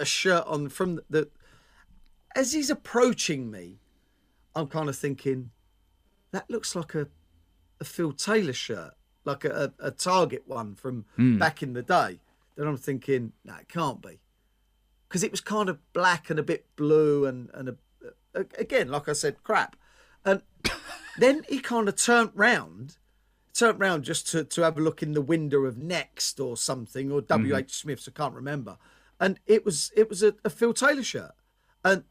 a 0.00 0.04
shirt 0.04 0.44
on 0.46 0.68
from 0.68 1.00
the. 1.08 1.28
As 2.36 2.52
he's 2.52 2.68
approaching 2.70 3.50
me, 3.50 3.78
I'm 4.54 4.66
kind 4.66 4.88
of 4.90 4.96
thinking, 4.96 5.50
that 6.36 6.50
looks 6.50 6.76
like 6.76 6.94
a, 6.94 7.08
a 7.80 7.84
Phil 7.84 8.12
Taylor 8.12 8.52
shirt, 8.52 8.92
like 9.24 9.46
a, 9.46 9.72
a, 9.80 9.86
a 9.86 9.90
Target 9.90 10.42
one 10.46 10.74
from 10.74 11.06
hmm. 11.16 11.38
back 11.38 11.62
in 11.62 11.72
the 11.72 11.82
day. 11.82 12.20
Then 12.56 12.66
I'm 12.66 12.76
thinking, 12.76 13.32
no, 13.42 13.54
it 13.54 13.68
can't 13.68 14.02
be. 14.02 14.20
Because 15.08 15.22
it 15.22 15.30
was 15.30 15.40
kind 15.40 15.70
of 15.70 15.78
black 15.94 16.28
and 16.28 16.38
a 16.38 16.42
bit 16.42 16.66
blue 16.76 17.24
and 17.24 17.48
and 17.54 17.70
a, 17.70 17.76
a, 18.34 18.44
again 18.58 18.88
like 18.88 19.08
I 19.08 19.14
said 19.14 19.42
crap. 19.44 19.76
And 20.26 20.42
then 21.18 21.44
he 21.48 21.58
kind 21.58 21.88
of 21.88 21.96
turned 21.96 22.32
round 22.34 22.98
turned 23.54 23.80
round 23.80 24.04
just 24.04 24.28
to, 24.28 24.44
to 24.44 24.60
have 24.60 24.76
a 24.76 24.82
look 24.82 25.02
in 25.02 25.12
the 25.12 25.22
window 25.22 25.60
of 25.60 25.78
Next 25.78 26.38
or 26.38 26.58
something 26.58 27.10
or 27.10 27.20
WH 27.20 27.24
mm-hmm. 27.24 27.68
Smith's 27.68 28.08
I 28.08 28.10
can't 28.10 28.34
remember. 28.34 28.76
And 29.18 29.40
it 29.46 29.64
was 29.64 29.90
it 29.96 30.10
was 30.10 30.22
a, 30.22 30.34
a 30.44 30.50
Phil 30.50 30.74
Taylor 30.74 31.02
shirt. 31.02 31.32
And 31.82 32.04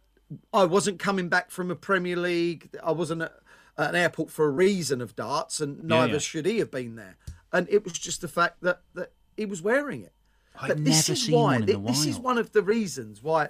I 0.52 0.66
wasn't 0.66 0.98
coming 0.98 1.30
back 1.30 1.52
from 1.52 1.70
a 1.70 1.76
Premier 1.76 2.16
League. 2.16 2.70
I 2.84 2.92
wasn't 2.92 3.22
at 3.22 3.34
an 3.78 3.96
airport 3.96 4.32
for 4.32 4.46
a 4.46 4.50
reason 4.52 5.02
of 5.02 5.16
darts, 5.16 5.60
and 5.62 5.84
neither 5.84 6.14
yeah. 6.14 6.20
should 6.20 6.46
he 6.46 6.60
have 6.60 6.72
been 6.72 6.96
there. 6.96 7.18
And 7.52 7.68
it 7.70 7.84
was 7.84 7.94
just 7.94 8.22
the 8.22 8.28
fact 8.28 8.62
that 8.62 8.82
that 8.94 9.12
he 9.38 9.46
was 9.46 9.62
wearing 9.62 10.02
it. 10.02 10.14
I've 10.60 10.70
but 10.70 10.86
this 10.86 11.08
never 11.10 11.14
is 11.14 11.24
seen 11.26 11.36
why. 11.36 11.42
one 11.42 11.56
in 11.62 11.66
thi- 11.68 11.74
the 11.74 11.80
this 11.80 12.06
is 12.06 12.20
one 12.20 12.38
of 12.38 12.52
the 12.54 12.64
reasons 12.64 13.22
why 13.22 13.50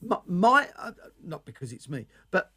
my, 0.00 0.18
my 0.26 0.68
uh, 0.78 0.92
not 1.22 1.44
because 1.44 1.72
it's 1.72 1.88
me, 1.88 2.06
but 2.30 2.52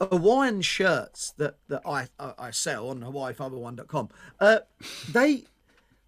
Hawaiian 0.00 0.60
shirts 0.62 1.32
that 1.38 1.56
that 1.68 1.82
I 1.86 2.08
I, 2.18 2.34
I 2.38 2.50
sell 2.50 2.90
on 2.90 3.00
Hawaii501.com. 3.00 4.08
Uh, 4.38 4.58
they 5.10 5.44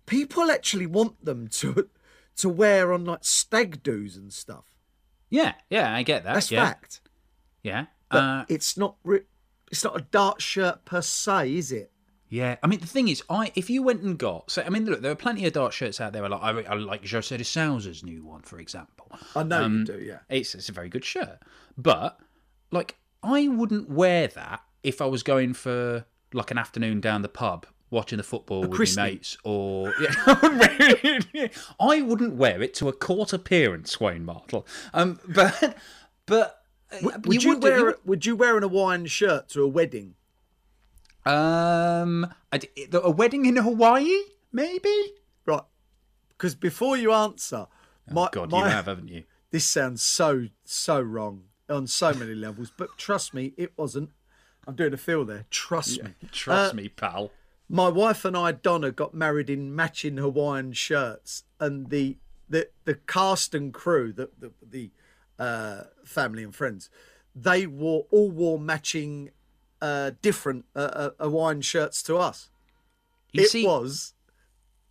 people 0.07 0.51
actually 0.51 0.87
want 0.87 1.25
them 1.25 1.49
to 1.49 1.89
to 2.37 2.49
wear 2.49 2.93
on 2.93 3.05
like 3.05 3.25
stag 3.25 3.83
do's 3.83 4.17
and 4.17 4.33
stuff. 4.33 4.67
Yeah, 5.31 5.55
yeah, 5.71 5.95
I 5.95 6.03
get 6.03 6.25
that. 6.25 6.35
That's 6.35 6.51
yeah, 6.51 6.65
fact. 6.67 7.01
yeah. 7.63 7.87
But 8.11 8.19
Uh, 8.19 8.45
it's 8.49 8.77
not 8.77 8.97
re- 9.05 9.23
it's 9.71 9.85
not 9.85 9.97
a 9.99 10.03
dart 10.11 10.43
shirt 10.43 10.85
per 10.85 11.01
se, 11.03 11.55
is 11.55 11.73
it? 11.73 11.91
Yeah, 12.29 12.57
I 12.63 12.67
mean 12.69 12.79
the 12.81 12.87
thing 12.87 13.09
is, 13.09 13.23
I 13.29 13.51
if 13.57 13.69
you 13.71 13.83
went 13.83 14.03
and 14.03 14.17
got 14.17 14.51
so 14.53 14.63
I 14.63 14.69
mean 14.69 14.85
look, 14.87 15.01
there 15.03 15.11
are 15.11 15.17
plenty 15.17 15.47
of 15.47 15.53
dark 15.53 15.73
shirts 15.73 16.01
out 16.01 16.13
there. 16.13 16.29
Like 16.29 16.41
I, 16.43 16.51
I 16.63 16.75
like 16.75 17.09
Jose 17.09 17.37
de 17.37 17.43
Sousa's 17.45 18.05
new 18.05 18.25
one, 18.25 18.43
for 18.43 18.59
example. 18.61 19.11
I 19.35 19.43
know 19.43 19.65
Um, 19.65 19.79
you 19.81 19.85
do, 19.87 19.99
yeah. 19.99 20.19
It's 20.29 20.55
it's 20.55 20.69
a 20.69 20.73
very 20.73 20.89
good 20.89 21.05
shirt, 21.05 21.39
but 21.77 22.21
like 22.71 22.97
I 23.23 23.49
wouldn't 23.49 23.91
wear 23.91 24.29
that 24.29 24.63
if 24.85 25.03
I 25.03 25.07
was 25.07 25.23
going 25.25 25.55
for 25.55 26.05
like 26.33 26.53
an 26.53 26.59
afternoon 26.59 27.01
down 27.01 27.23
the 27.23 27.29
pub 27.29 27.67
watching 27.91 28.17
the 28.19 28.23
football 28.23 28.61
with 28.61 28.71
christening. 28.71 29.05
my 29.05 29.11
mates, 29.11 29.37
or 29.43 29.93
yeah, 30.01 30.15
I 30.27 30.39
wouldn't 30.41 30.61
wear 30.61 30.97
it- 31.35 31.53
I 31.81 32.01
wouldn't 32.03 32.35
wear 32.37 32.63
it 32.63 32.75
to 32.75 32.89
a 32.89 32.93
court 32.93 33.33
appearance, 33.33 33.99
Wayne 34.01 34.25
Mardle. 34.25 34.65
Um, 34.95 35.19
but 35.27 35.77
but 36.27 36.60
uh, 36.93 37.19
Would 37.25 37.43
you, 37.43 37.51
would 37.51 37.61
do- 37.61 37.69
wear 37.69 37.85
would- 37.85 37.97
would 38.05 38.27
you 38.27 38.37
wear 38.37 38.57
an 38.57 38.63
Hawaiian 38.63 39.07
shirt 39.07 39.49
to 39.51 39.63
a 39.63 39.69
wedding? 39.69 40.15
um 41.27 42.27
a, 42.53 42.61
a 42.93 43.11
wedding 43.11 43.47
in 43.47 43.57
Hawaii, 43.57 44.17
maybe. 44.53 45.13
Right. 45.47 45.63
Because 46.31 46.55
before 46.55 46.97
you 46.97 47.13
answer, 47.13 47.67
my, 48.11 48.27
Oh, 48.27 48.29
God, 48.33 48.51
my, 48.51 48.59
you 48.61 48.65
have, 48.71 48.87
haven't 48.87 49.09
you? 49.09 49.25
this 49.51 49.67
sounds 49.67 50.03
so 50.03 50.47
so 50.65 51.01
wrong 51.01 51.45
on 51.69 51.87
so 51.87 52.13
many 52.15 52.35
levels, 52.35 52.73
but 52.77 52.97
trust 52.97 53.35
me, 53.35 53.53
it 53.57 53.73
wasn't. 53.77 54.11
I'm 54.67 54.75
doing 54.75 54.93
a 54.93 54.97
feel 54.97 55.25
there. 55.25 55.47
Trust 55.51 56.03
me. 56.03 56.11
Trust 56.33 56.73
Uh, 56.73 56.77
me, 56.77 56.89
pal. 56.89 57.31
my 57.69 57.89
wife 57.89 58.25
and 58.25 58.37
I, 58.37 58.53
Donna, 58.53 58.91
got 58.91 59.15
married 59.15 59.49
in 59.51 59.75
matching 59.75 60.17
Hawaiian 60.17 60.73
shirts, 60.73 61.45
and 61.61 61.91
the 61.91 62.17
the 62.49 62.69
the 62.87 62.95
cast 62.95 63.55
and 63.55 63.73
crew, 63.75 64.13
the 64.13 64.31
the, 64.39 64.53
the 64.63 64.91
uh, 65.41 65.85
family 66.05 66.43
and 66.45 66.55
friends, 66.55 66.91
they 67.35 67.67
wore 67.67 68.07
all 68.11 68.31
wore 68.31 68.59
matching 68.59 69.31
uh, 69.83 70.11
different 70.23 70.67
uh, 70.77 70.79
uh, 70.79 71.11
Hawaiian 71.19 71.63
shirts 71.63 72.03
to 72.05 72.17
us. 72.19 72.51
You 73.33 73.43
it 73.45 73.49
see, 73.51 73.65
was 73.65 74.15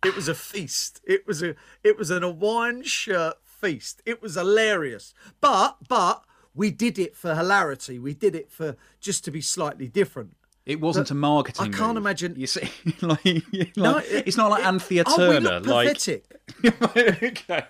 it 0.04 0.16
was 0.16 0.28
a 0.28 0.34
feast. 0.34 1.00
It 1.06 1.26
was 1.26 1.42
a 1.42 1.54
it 1.84 1.96
was 1.96 2.10
an 2.10 2.22
Hawaiian 2.22 2.82
shirt 2.82 3.36
feast. 3.44 4.02
It 4.04 4.20
was 4.22 4.34
hilarious, 4.34 5.14
but 5.40 5.76
but 5.88 6.24
we 6.54 6.70
did 6.70 6.98
it 6.98 7.14
for 7.16 7.34
hilarity. 7.34 7.98
We 7.98 8.14
did 8.14 8.34
it 8.34 8.50
for 8.50 8.76
just 9.00 9.24
to 9.26 9.30
be 9.30 9.40
slightly 9.40 9.86
different. 9.88 10.36
it 10.66 10.80
wasn't 10.80 11.10
a 11.10 11.14
marketing. 11.14 11.66
I 11.66 11.76
can't 11.76 11.94
move. 11.94 12.02
imagine- 12.04 12.34
You 12.36 12.46
see, 12.46 12.68
like, 13.02 13.24
like 13.24 13.76
No, 13.76 13.98
it- 13.98 14.24
it's 14.26 14.36
not 14.36 14.50
like 14.50 14.62
it- 14.64 14.66
Anthea 14.66 15.04
Oh, 15.06 15.28
we 15.28 15.34
Turner, 15.34 15.60
look 15.60 15.66
like 15.66 15.88
pathetic. 15.88 16.24
okay. 17.22 17.66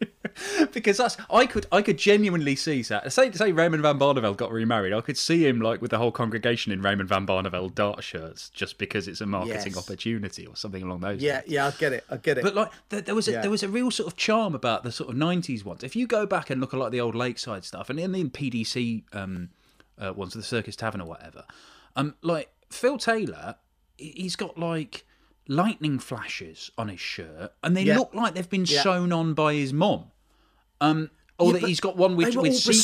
because 0.72 0.96
that's 0.98 1.16
I 1.30 1.46
could 1.46 1.66
I 1.72 1.82
could 1.82 1.98
genuinely 1.98 2.56
see 2.56 2.82
that. 2.82 3.12
Say 3.12 3.30
say 3.32 3.52
Raymond 3.52 3.82
van 3.82 3.98
Barneveld 3.98 4.36
got 4.36 4.52
remarried, 4.52 4.92
I 4.92 5.00
could 5.00 5.16
see 5.16 5.46
him 5.46 5.60
like 5.60 5.80
with 5.80 5.90
the 5.90 5.98
whole 5.98 6.12
congregation 6.12 6.72
in 6.72 6.82
Raymond 6.82 7.08
van 7.08 7.26
Barneveld 7.26 7.74
dart 7.74 8.02
shirts, 8.04 8.50
just 8.50 8.78
because 8.78 9.08
it's 9.08 9.20
a 9.20 9.26
marketing 9.26 9.72
Yes. 9.74 9.78
opportunity 9.78 10.46
or 10.46 10.56
something 10.56 10.82
along 10.82 11.00
those. 11.00 11.22
Yeah, 11.22 11.34
lines. 11.36 11.44
yeah, 11.48 11.66
I 11.66 11.70
get 11.72 11.92
it. 11.92 12.04
I 12.10 12.16
get 12.18 12.38
it. 12.38 12.44
But 12.44 12.54
like 12.54 12.70
there, 12.90 13.00
there 13.00 13.14
was 13.14 13.28
a, 13.28 13.32
Yeah. 13.32 13.40
there 13.42 13.50
was 13.50 13.62
a 13.62 13.68
real 13.68 13.90
sort 13.90 14.06
of 14.06 14.16
charm 14.16 14.54
about 14.54 14.84
the 14.84 14.92
sort 14.92 15.10
of 15.10 15.16
'90s 15.16 15.64
ones. 15.64 15.82
If 15.82 15.96
you 15.96 16.06
go 16.06 16.26
back 16.26 16.50
and 16.50 16.60
look 16.60 16.74
at 16.74 16.80
like 16.80 16.92
the 16.92 17.00
old 17.00 17.14
Lakeside 17.14 17.64
stuff 17.64 17.88
and 17.90 17.98
in 17.98 18.12
the 18.12 18.24
PDC 18.24 19.04
um, 19.14 19.48
uh, 19.98 20.12
ones, 20.12 20.34
of 20.34 20.40
the 20.42 20.46
Circus 20.46 20.76
Tavern 20.76 21.00
or 21.00 21.08
whatever, 21.08 21.44
um, 21.96 22.14
like 22.22 22.50
Phil 22.70 22.98
Taylor, 22.98 23.56
he- 23.96 24.12
he's 24.16 24.36
got 24.36 24.58
like 24.58 25.04
lightning 25.48 25.98
flashes 25.98 26.70
on 26.76 26.88
his 26.88 27.00
shirt, 27.00 27.52
and 27.62 27.76
they 27.76 27.84
Yeah. 27.84 27.98
look 27.98 28.12
like 28.12 28.34
they've 28.34 28.50
been 28.50 28.64
Yeah. 28.66 28.82
sewn 28.82 29.12
on 29.12 29.32
by 29.34 29.54
his 29.54 29.72
mom. 29.72 30.10
Um, 30.80 31.10
or 31.38 31.52
Yeah, 31.52 31.60
that 31.60 31.68
he's 31.68 31.80
got 31.80 31.96
one 31.96 32.16
with 32.16 32.34
were 32.34 32.42
with 32.42 32.52
bespoke, 32.52 32.74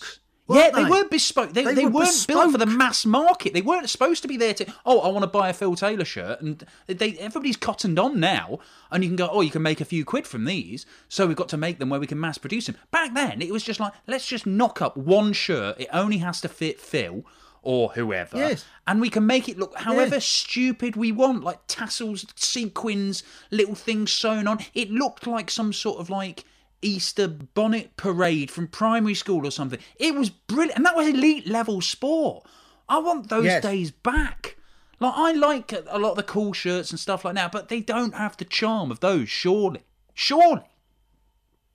sequins. 0.00 0.20
weren't 0.46 0.64
Yeah, 0.64 0.70
they, 0.72 0.84
they? 0.84 0.90
weren't 0.90 1.10
bespoke. 1.10 1.52
They, 1.54 1.64
They 1.64 1.74
they, 1.74 1.84
were 1.86 1.90
weren't 2.02 2.26
built 2.26 2.52
for 2.52 2.58
the 2.58 2.66
mass 2.66 3.06
market. 3.06 3.54
They 3.54 3.62
weren't 3.62 3.88
supposed 3.88 4.20
to 4.22 4.28
be 4.28 4.36
there 4.36 4.52
to. 4.54 4.66
Oh, 4.84 5.00
I 5.00 5.08
want 5.08 5.22
to 5.22 5.26
buy 5.26 5.48
a 5.48 5.52
Phil 5.54 5.74
Taylor 5.74 6.04
shirt, 6.04 6.42
and 6.42 6.64
they 6.86 7.12
everybody's 7.18 7.56
cottoned 7.56 7.98
on 7.98 8.20
now. 8.20 8.58
And 8.90 9.02
you 9.02 9.08
can 9.08 9.16
go, 9.16 9.28
oh, 9.32 9.40
you 9.40 9.50
can 9.50 9.62
make 9.62 9.80
a 9.80 9.86
few 9.86 10.04
quid 10.04 10.26
from 10.26 10.44
these. 10.44 10.84
So 11.08 11.26
we've 11.26 11.36
got 11.36 11.48
to 11.50 11.56
make 11.56 11.78
them 11.78 11.88
where 11.88 12.00
we 12.00 12.06
can 12.06 12.20
mass 12.20 12.36
produce 12.36 12.66
them. 12.66 12.76
Back 12.90 13.14
then, 13.14 13.40
it 13.40 13.50
was 13.52 13.62
just 13.62 13.80
like 13.80 13.92
let's 14.06 14.26
just 14.26 14.44
knock 14.46 14.82
up 14.82 14.96
one 14.98 15.32
shirt. 15.32 15.80
It 15.80 15.88
only 15.92 16.18
has 16.18 16.40
to 16.42 16.48
fit 16.48 16.78
Phil 16.80 17.24
or 17.62 17.88
whoever, 17.92 18.36
Yes. 18.36 18.66
and 18.86 19.00
we 19.00 19.08
can 19.08 19.26
make 19.26 19.48
it 19.48 19.58
look 19.58 19.74
however 19.78 20.20
stupid 20.20 20.96
we 20.96 21.10
want, 21.12 21.42
like 21.42 21.60
tassels, 21.66 22.26
sequins, 22.36 23.22
little 23.50 23.74
things 23.74 24.12
sewn 24.12 24.46
on. 24.46 24.58
It 24.74 24.90
looked 24.90 25.26
like 25.26 25.50
some 25.50 25.72
sort 25.72 25.98
of 26.00 26.10
like. 26.10 26.44
Easter 26.84 27.26
bonnet 27.28 27.96
parade 27.96 28.50
from 28.50 28.68
primary 28.68 29.14
school 29.14 29.46
or 29.46 29.50
something. 29.50 29.78
It 29.96 30.14
was 30.14 30.30
brilliant, 30.30 30.76
and 30.76 30.86
that 30.86 30.96
was 30.96 31.08
elite 31.08 31.46
level 31.46 31.80
sport. 31.80 32.46
I 32.88 32.98
want 32.98 33.28
those 33.30 33.44
Yes. 33.46 33.62
days 33.62 33.90
back. 33.90 34.56
Like 35.00 35.14
I 35.16 35.32
like 35.32 35.72
a 35.72 35.98
lot 35.98 36.10
of 36.10 36.16
the 36.16 36.22
cool 36.22 36.52
shirts 36.52 36.90
and 36.90 37.00
stuff 37.00 37.24
like 37.24 37.34
that, 37.34 37.50
but 37.52 37.68
they 37.68 37.80
don't 37.80 38.14
have 38.14 38.36
the 38.36 38.44
charm 38.44 38.90
of 38.90 39.00
those. 39.00 39.28
Surely, 39.28 39.80
surely. 40.14 40.62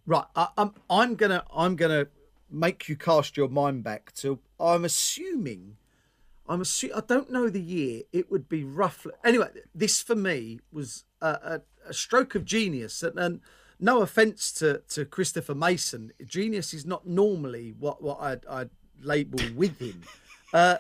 Right, 0.06 0.26
I, 0.36 0.48
I'm 0.58 0.74
I'm 0.90 1.16
gonna 1.16 1.44
I'm 1.54 1.76
gonna 1.76 2.08
make 2.50 2.88
you 2.90 2.96
cast 2.96 3.38
your 3.38 3.50
mind 3.50 3.84
back 3.84 4.14
to. 4.16 4.40
I'm 4.60 4.84
assuming, 4.86 5.78
I'm 6.48 6.62
assu- 6.62 6.96
I 6.96 7.02
don't 7.02 7.32
know 7.32 7.50
the 7.50 7.62
year. 7.62 8.04
It 8.12 8.32
would 8.32 8.50
be 8.50 8.64
roughly. 8.64 9.12
Anyway, 9.24 9.50
this 9.76 10.02
for 10.02 10.16
me 10.16 10.60
was 10.72 11.04
a, 11.22 11.28
a, 11.28 11.62
a 11.90 11.94
stroke 11.94 12.34
of 12.36 12.46
genius, 12.46 13.04
and, 13.04 13.20
and 13.20 13.42
no 13.80 14.02
offense 14.02 14.52
to 14.54 14.82
to 14.90 15.06
Christopher 15.06 15.56
Mason, 15.56 16.12
genius 16.26 16.74
is 16.74 16.86
not 16.86 17.08
normally 17.08 17.74
what 17.78 18.02
what 18.02 18.20
I'd, 18.22 18.46
I'd 18.48 18.70
label 19.02 19.40
with 19.56 19.80
him. 19.80 20.02
Uh, 20.52 20.78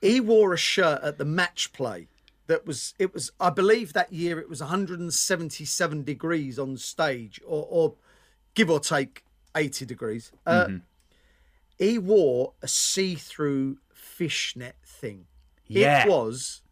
he 0.00 0.18
wore 0.18 0.52
a 0.52 0.56
shirt 0.56 1.00
at 1.04 1.16
the 1.16 1.24
match 1.24 1.72
play 1.72 2.08
that 2.48 2.66
was 2.66 2.94
it 2.98 3.14
was 3.14 3.30
I 3.38 3.50
believe 3.50 3.92
that 3.92 4.12
year 4.12 4.40
it 4.40 4.48
was 4.48 4.60
177 4.60 6.02
degrees 6.02 6.58
on 6.58 6.76
stage 6.76 7.40
or, 7.46 7.66
or 7.70 7.94
give 8.54 8.68
or 8.70 8.80
take 8.80 9.22
80 9.56 9.86
degrees. 9.86 10.32
Uh, 10.44 10.66
He 11.78 11.96
wore 11.98 12.54
a 12.60 12.66
see-through 12.66 13.78
fishnet 13.94 14.74
thing. 14.84 15.26
Yeah. 15.68 16.04
It 16.04 16.08
was 16.10 16.62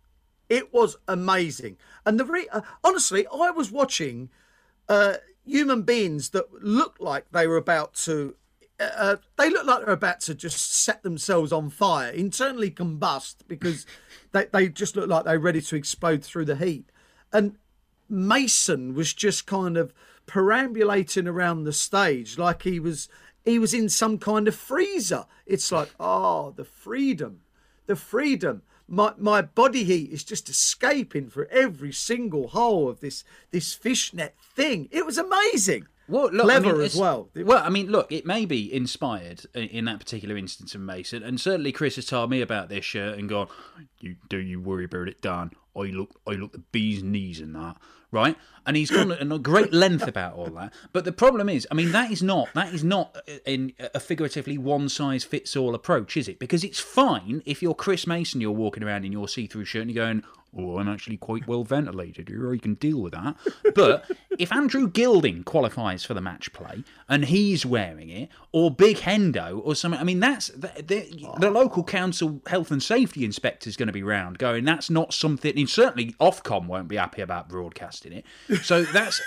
it 0.49 0.75
was 0.75 0.97
amazing. 1.06 1.76
And 2.04 2.18
the 2.18 2.25
re- 2.25 2.49
uh, 2.52 2.62
honestly, 2.82 3.25
I 3.28 3.50
was 3.50 3.70
watching 3.70 4.30
uh, 4.88 5.14
human 5.50 5.83
beings 5.83 6.30
that 6.30 6.62
looked 6.62 7.00
like 7.00 7.30
they 7.33 7.47
were 7.47 7.57
about 7.57 7.95
to. 7.95 8.37
Uh, 8.78 9.16
they 9.37 9.50
look 9.50 9.66
like 9.66 9.85
they're 9.85 9.92
about 9.92 10.21
to 10.21 10.35
just 10.35 10.73
set 10.73 11.02
themselves 11.02 11.52
on 11.52 11.69
fire, 11.69 12.11
internally 12.11 12.71
combust, 12.71 13.37
because 13.47 13.85
they, 14.33 14.47
they 14.47 14.69
just 14.69 14.97
look 14.97 15.09
like 15.09 15.25
they're 15.25 15.38
ready 15.38 15.61
to 15.61 15.76
explode 15.76 16.25
through 16.25 16.47
the 16.47 16.57
heat. 16.57 16.87
And 17.30 17.57
Mason 18.09 18.95
was 18.95 19.12
just 19.12 19.47
kind 19.47 19.76
of 19.76 19.92
perambulating 20.26 21.26
around 21.26 21.64
the 21.64 21.73
stage 21.73 22.38
like 22.38 22.62
he 22.62 22.78
was 22.78 23.09
he 23.45 23.59
was 23.59 23.75
in 23.75 23.88
some 23.88 24.19
kind 24.19 24.47
of 24.49 24.54
freezer. 24.54 25.26
It's 25.47 25.73
like, 25.73 25.90
oh, 25.99 26.52
the 26.57 26.64
freedom, 26.64 27.40
the 27.87 27.97
freedom. 27.97 28.62
My 28.92 29.14
my 29.16 29.40
body 29.40 29.85
heat 29.85 30.11
is 30.11 30.25
just 30.25 30.49
escaping 30.49 31.30
through 31.30 31.47
every 31.50 31.92
single 31.92 32.49
hole 32.49 32.88
of 32.88 32.99
this 33.00 33.23
this 33.52 33.73
fishnet 33.73 34.35
thing. 34.54 34.88
It 34.90 35.06
was 35.06 35.16
amazing. 35.16 35.87
Well, 36.09 36.28
look, 36.32 36.42
Clever 36.47 36.70
I 36.70 36.73
mean, 36.73 36.80
as 36.80 36.97
well. 36.97 37.30
Well, 37.37 37.62
I 37.64 37.68
mean, 37.68 37.87
look, 37.87 38.11
it 38.11 38.26
may 38.26 38.44
be 38.44 38.73
inspired 38.75 39.47
in- 39.54 39.68
in 39.68 39.85
that 39.85 40.00
particular 40.00 40.37
instance 40.37 40.75
of 40.75 40.80
Mason, 40.80 41.23
and 41.23 41.40
certainly 41.40 41.70
Chris 41.70 41.94
has 41.94 42.06
told 42.06 42.30
me 42.30 42.40
about 42.40 42.68
this 42.68 42.85
shirt 42.85 43.16
and 43.16 43.28
gone, 43.28 43.47
"You 44.00 44.16
do 44.28 44.38
you 44.38 44.61
worry 44.61 44.87
about 44.87 45.06
it, 45.06 45.20
Dan? 45.20 45.52
I 45.76 45.82
look, 45.82 46.20
I 46.26 46.32
look 46.32 46.50
the 46.50 46.59
bee's 46.73 47.04
knees 47.04 47.38
in 47.40 47.52
that." 47.52 47.76
Right? 48.12 48.37
And 48.67 48.76
he's 48.76 48.90
gone 48.90 49.11
a 49.12 49.38
great 49.38 49.73
length 49.73 50.07
about 50.07 50.35
all 50.35 50.50
that. 50.50 50.73
But 50.93 51.05
the 51.05 51.12
problem 51.12 51.49
is, 51.49 51.67
I 51.71 51.75
mean, 51.75 51.93
that 51.93 52.11
is 52.11 52.23
not 52.23 52.52
that 52.55 52.75
is 52.75 52.85
not 52.85 53.17
in 53.47 53.73
a 53.79 54.00
figuratively 54.00 54.59
one 54.59 54.88
size 54.88 55.25
fits 55.25 55.57
all 55.57 55.75
approach, 55.75 56.17
is 56.17 56.29
it? 56.29 56.38
Because 56.38 56.62
it's 56.62 56.79
fine 56.81 57.43
if 57.47 57.62
you're 57.62 57.75
Chris 57.75 58.07
Mason, 58.07 58.40
you're 58.40 58.50
walking 58.50 58.83
around 58.83 59.05
in 59.05 59.12
your 59.12 59.29
see 59.29 59.47
through 59.47 59.64
shirt 59.64 59.83
and 59.83 59.90
you're 59.90 60.05
going, 60.05 60.23
"Oh, 60.57 60.78
I'm 60.78 60.88
actually 60.88 61.16
quite 61.16 61.47
well 61.47 61.64
ventilated 61.64 62.28
here. 62.28 62.52
You 62.52 62.61
can 62.61 62.75
deal 62.75 63.00
with 63.00 63.12
that." 63.12 63.37
But 63.75 64.11
if 64.38 64.52
Andrew 64.52 64.88
Gilding 64.88 65.45
qualifies 65.45 66.04
for 66.04 66.14
the 66.14 66.21
match 66.21 66.52
play 66.52 66.85
and 67.09 67.25
he's 67.26 67.64
wearing 67.66 68.11
it, 68.11 68.28
or 68.52 68.71
Big 68.71 68.97
Hendo 68.99 69.61
or 69.64 69.75
something, 69.75 70.00
I 70.00 70.04
mean, 70.04 70.21
that's 70.21 70.49
the, 70.49 70.71
the, 70.85 71.28
the 71.38 71.50
local 71.50 71.85
council 71.85 72.40
health 72.47 72.71
and 72.71 72.83
safety 72.83 73.25
inspector 73.25 73.69
is 73.69 73.76
going 73.76 73.87
to 73.88 73.92
be 73.92 74.02
round 74.02 74.38
going. 74.38 74.64
That's 74.64 74.90
not 74.90 75.12
something. 75.14 75.57
And 75.59 75.69
certainly 75.69 76.14
Ofcom 76.21 76.66
won't 76.66 76.88
be 76.88 76.97
happy 76.97 77.23
about 77.23 77.49
broadcasting 77.49 78.12
it. 78.12 78.25
So 78.62 78.83
that's 78.85 79.21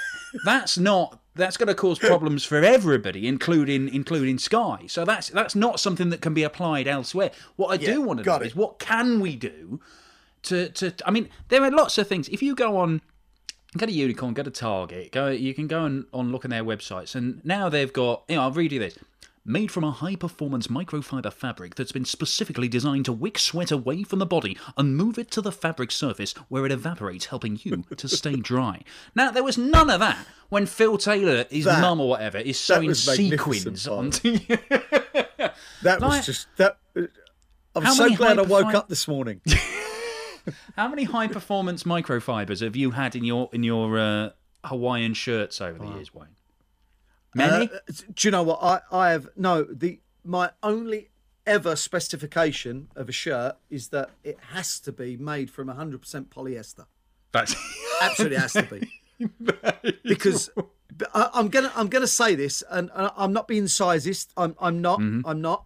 that's 0.45 0.77
not 0.77 1.19
that's 1.35 1.57
going 1.57 1.67
to 1.67 1.75
cause 1.75 1.97
problems 1.99 2.43
for 2.45 2.57
everybody, 2.57 3.27
including 3.27 3.93
including 3.93 4.37
Sky. 4.37 4.81
So 4.87 5.05
that's 5.05 5.29
that's 5.29 5.55
not 5.55 5.79
something 5.79 6.09
that 6.09 6.21
can 6.21 6.33
be 6.33 6.43
applied 6.43 6.87
elsewhere. 6.87 7.31
What 7.55 7.67
I 7.69 7.81
Yeah, 7.81 7.93
do 7.93 8.01
want 8.01 8.19
to 8.19 8.25
know 8.25 8.35
it. 8.35 8.47
is 8.47 8.55
what 8.55 8.79
can 8.79 9.19
we 9.19 9.35
do 9.35 9.79
to 10.43 10.69
to. 10.69 10.93
I 11.05 11.11
mean, 11.11 11.29
there 11.49 11.63
are 11.63 11.71
lots 11.71 11.97
of 11.97 12.07
things. 12.07 12.27
If 12.29 12.41
you 12.41 12.55
go 12.55 12.77
on. 12.77 13.01
Go 13.75 13.87
to 13.87 13.91
Unicorn, 13.91 14.35
go 14.35 14.43
to 14.43 14.51
Target, 14.51 15.11
go. 15.11 15.29
You 15.29 15.55
can 15.55 15.65
go 15.67 15.83
and 15.85 16.05
on 16.13 16.31
look 16.31 16.45
on 16.45 16.51
their 16.51 16.63
websites, 16.63 17.15
and 17.15 17.43
now 17.43 17.69
they've 17.69 17.91
got. 17.91 18.23
You 18.29 18.35
know, 18.35 18.43
I'll 18.43 18.51
read 18.51 18.71
you 18.71 18.77
this. 18.79 18.99
Made 19.45 19.71
from 19.71 19.83
a 19.83 19.89
high 19.91 20.15
performance 20.15 20.67
microfiber 20.67 21.33
fabric 21.33 21.73
that's 21.75 21.91
been 21.91 22.05
specifically 22.05 22.67
designed 22.69 23.05
to 23.05 23.11
wick 23.11 23.37
sweat 23.39 23.71
away 23.71 24.03
from 24.03 24.19
the 24.19 24.25
body 24.27 24.57
and 24.77 24.95
move 24.95 25.17
it 25.17 25.29
to 25.31 25.41
the 25.41 25.51
fabric 25.51 25.91
surface 25.91 26.33
where 26.47 26.65
it 26.67 26.71
evaporates, 26.71 27.25
helping 27.25 27.59
you 27.63 27.83
to 27.97 28.07
stay 28.07 28.35
dry. 28.37 28.83
Now, 29.15 29.31
there 29.31 29.43
was 29.43 29.57
none 29.57 29.89
of 29.89 29.99
that 29.99 30.19
when 30.49 30.65
Phil 30.67 30.97
Taylor, 30.99 31.45
his 31.49 31.65
That- 31.65 31.81
mum 31.81 31.99
or 31.99 32.07
whatever, 32.09 32.37
is 32.37 32.57
sewing 32.59 32.87
was 32.89 33.05
magnificent, 33.07 33.79
sequins 33.79 33.83
the 33.85 33.91
onto. 33.91 34.39
That 35.81 35.99
Like- 35.99 36.01
was 36.01 36.25
just 36.27 36.47
that. 36.57 36.77
I'm 37.75 37.83
How 37.83 37.93
so 37.93 38.03
many 38.03 38.15
glad 38.15 38.37
I 38.39 38.43
woke 38.43 38.67
hyperfi- 38.67 38.75
up 38.75 38.87
this 38.87 39.07
morning. 39.07 39.41
How 40.75 40.87
many 40.87 41.03
high 41.03 41.27
performance 41.27 41.83
microfibers 41.83 42.61
have 42.61 42.75
you 42.75 42.91
had 42.91 43.15
in 43.15 43.23
your 43.23 43.49
in 43.51 43.63
your 43.63 43.97
uh, 43.97 44.29
Hawaiian 44.65 45.13
shirts 45.13 45.61
over 45.61 45.79
the 45.79 45.87
years, 45.87 46.13
Wayne? 46.13 46.27
Many. 47.35 47.69
Uh, 47.69 47.79
do 48.13 48.27
you 48.27 48.31
know 48.31 48.43
what 48.43 48.59
I 48.61 48.81
I 48.91 49.11
have? 49.11 49.29
No, 49.35 49.63
the 49.63 49.99
my 50.23 50.51
only 50.61 51.09
ever 51.45 51.75
specification 51.75 52.87
of 52.95 53.09
a 53.09 53.11
shirt 53.11 53.57
is 53.69 53.89
that 53.89 54.11
it 54.23 54.39
has 54.51 54.79
to 54.79 54.91
be 54.91 55.17
made 55.17 55.51
from 55.51 55.67
100% 55.67 55.99
polyester. 56.27 56.85
That's 57.33 57.55
Absolutely 58.01 58.37
has 58.37 58.53
to 58.53 58.63
be. 58.63 59.99
because 60.03 60.49
I, 61.13 61.29
I'm 61.33 61.49
gonna 61.49 61.71
I'm 61.75 61.87
gonna 61.87 62.07
say 62.07 62.35
this, 62.35 62.63
and, 62.69 62.89
and 62.93 63.11
I'm 63.15 63.33
not 63.33 63.47
being 63.47 63.65
sizist. 63.65 64.27
I'm 64.37 64.55
I'm 64.59 64.81
not. 64.81 64.99
Mm-hmm. 64.99 65.27
I'm 65.27 65.41
not. 65.41 65.65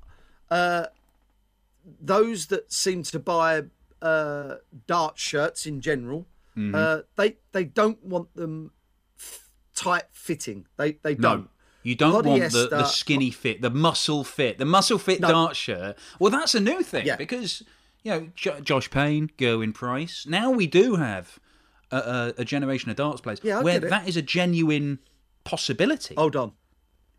Uh, 0.50 0.86
those 2.02 2.48
that 2.48 2.72
seem 2.72 3.04
to 3.04 3.20
buy 3.20 3.64
uh, 4.02 4.56
dart 4.86 5.18
shirts 5.18 5.66
in 5.66 5.82
general, 5.82 6.28
Mm-hmm. 6.58 6.74
uh, 6.74 6.98
they 7.18 7.38
they 7.52 7.64
don't 7.64 8.04
want 8.04 8.34
them 8.34 8.72
f- 9.16 9.52
tight 9.76 10.06
fitting. 10.12 10.66
They 10.78 10.94
they 11.04 11.14
No, 11.14 11.22
don't. 11.36 11.50
you 11.84 11.94
don't 11.96 12.26
want 12.26 12.52
the, 12.52 12.68
the 12.70 12.86
skinny 12.86 13.30
fit, 13.30 13.62
the 13.62 13.70
muscle 13.70 14.24
fit, 14.24 14.58
the 14.58 14.66
muscle 14.66 14.98
fit 14.98 15.20
No. 15.22 15.28
dart 15.28 15.56
shirt. 15.56 15.98
Well, 16.20 16.32
that's 16.32 16.56
a 16.56 16.60
new 16.60 16.82
thing 16.82 17.06
Yeah. 17.06 17.16
because 17.16 17.62
you 18.04 18.12
know 18.12 18.30
Jo- 18.36 18.60
Josh 18.60 18.90
Payne, 18.90 19.30
Gerwyn 19.38 19.72
Price. 19.74 20.26
Now 20.28 20.50
we 20.50 20.66
do 20.66 20.96
have 20.96 21.38
a, 21.92 21.98
a, 21.98 22.34
a 22.40 22.46
generation 22.46 22.90
of 22.90 22.96
darts 22.98 23.22
players 23.22 23.40
Yeah, 23.44 23.62
where 23.62 23.80
that 23.80 24.08
is 24.08 24.18
a 24.18 24.24
genuine 24.24 24.98
possibility. 25.44 26.16
Hold 26.16 26.36
on. 26.36 26.54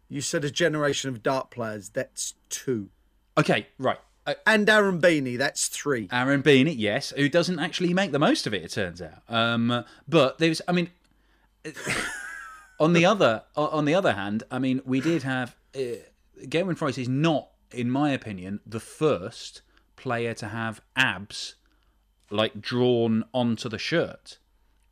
You 0.08 0.20
said 0.20 0.44
a 0.44 0.50
generation 0.50 1.11
of 1.11 1.23
dart 1.23 1.50
players. 1.52 1.90
That's 1.90 2.35
two. 2.49 2.88
Okay, 3.37 3.68
right. 3.78 3.99
Uh, 4.28 4.35
And 4.47 4.68
Aaron 4.68 5.00
Beeney. 5.00 5.38
That's 5.38 5.68
three. 5.68 6.08
Aaron 6.12 6.42
Beeney, 6.42 6.75
yes, 6.76 7.11
who 7.16 7.28
doesn't 7.28 7.58
actually 7.58 7.94
make 7.94 8.12
the 8.12 8.18
most 8.18 8.47
of 8.47 8.54
it, 8.54 8.62
it 8.62 8.70
turns 8.70 9.00
out. 9.00 9.23
Um, 9.28 9.85
but 10.06 10.38
there's, 10.38 10.61
I 10.68 10.73
mean, 10.73 10.91
on 12.80 12.93
the 12.93 13.04
other 13.04 13.43
on 13.56 13.84
the 13.84 13.95
other 13.95 14.12
hand, 14.12 14.43
I 14.50 14.58
mean, 14.58 14.80
we 14.84 15.00
did 15.00 15.23
have 15.23 15.56
uh, 15.75 15.80
Gerwyn 16.43 16.76
Price 16.76 16.99
is 16.99 17.08
not, 17.08 17.49
in 17.73 17.91
my 17.91 18.10
opinion, 18.10 18.60
the 18.67 18.80
first 18.80 19.62
player 19.97 20.34
to 20.34 20.49
have 20.49 20.80
abs 20.97 21.54
like 22.30 22.60
drawn 22.60 23.25
onto 23.32 23.69
the 23.69 23.78
shirt. 23.78 24.38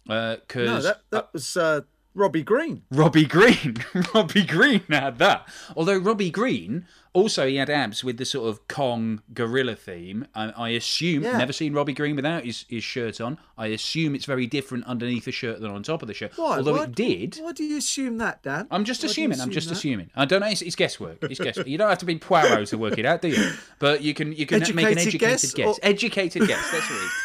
Because 0.05 0.67
No, 0.67 0.81
that 0.81 1.01
that 1.11 1.33
was 1.33 1.57
uh, 1.57 1.83
Robbie 2.17 2.43
Green. 2.43 2.83
Robbie 2.91 3.27
Green. 3.27 3.77
Robbie 4.15 4.45
Green 4.45 4.81
had 4.89 5.19
that. 5.19 5.47
Although 5.77 5.99
Robbie 5.99 6.31
Green 6.31 6.87
also 7.13 7.47
he 7.47 7.57
had 7.57 7.71
abs 7.71 8.03
with 8.03 8.17
the 8.19 8.25
sort 8.25 8.49
of 8.49 8.67
Kong 8.69 9.23
gorilla 9.35 9.75
theme. 9.77 10.27
I, 10.35 10.51
I 10.51 10.69
assume 10.71 11.23
Yeah. 11.25 11.37
never 11.39 11.53
seen 11.53 11.73
Robbie 11.75 11.93
Green 11.93 12.17
without 12.17 12.45
his, 12.45 12.65
his 12.69 12.83
shirt 12.85 13.21
on. 13.21 13.39
I 13.59 13.67
assume 13.69 14.15
it's 14.15 14.25
very 14.25 14.47
different 14.47 14.85
underneath 14.87 15.27
the 15.27 15.33
shirt 15.33 15.61
than 15.61 15.71
on 15.71 15.83
top 15.83 16.01
of 16.03 16.09
the 16.09 16.15
shirt. 16.15 16.33
Why? 16.37 16.57
Although 16.57 16.75
Why- 16.77 16.85
it 16.85 16.95
did. 16.95 17.37
Why 17.41 17.53
do 17.53 17.65
you 17.65 17.77
assume 17.77 18.19
that, 18.19 18.43
Dan? 18.43 18.67
I'm 18.71 18.85
just 18.85 19.03
Why 19.03 19.09
do 19.13 19.21
you 19.21 19.29
assuming. 19.29 19.41
I'm 19.43 19.51
just 19.51 19.69
that? 19.69 19.77
assuming. 19.77 20.11
I 20.17 20.25
don't 20.25 20.41
know. 20.41 20.49
It's, 20.49 20.63
it's 20.63 20.77
guesswork. 20.77 21.19
It's 21.23 21.39
guesswork. 21.41 21.67
You 21.67 21.77
don't 21.79 21.89
have 21.91 21.99
to 21.99 22.07
be 22.07 22.17
Poirot 22.19 22.69
to 22.69 22.79
work 22.79 22.99
it 22.99 23.05
out, 23.07 23.21
do 23.23 23.29
you? 23.29 23.51
But 23.79 24.03
you 24.03 24.15
can. 24.15 24.33
You 24.33 24.47
can 24.47 24.61
make 24.75 24.87
an 24.87 24.99
Educated 24.99 24.99
educated 24.99 25.21
guess 25.21 25.53
guess. 25.53 25.67
or- 25.67 25.81
Educated 25.83 26.47
guess. 26.49 26.71
That's 26.71 26.91
what 26.91 26.99
it 26.99 27.05
is. 27.05 27.13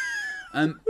Um, 0.54 0.80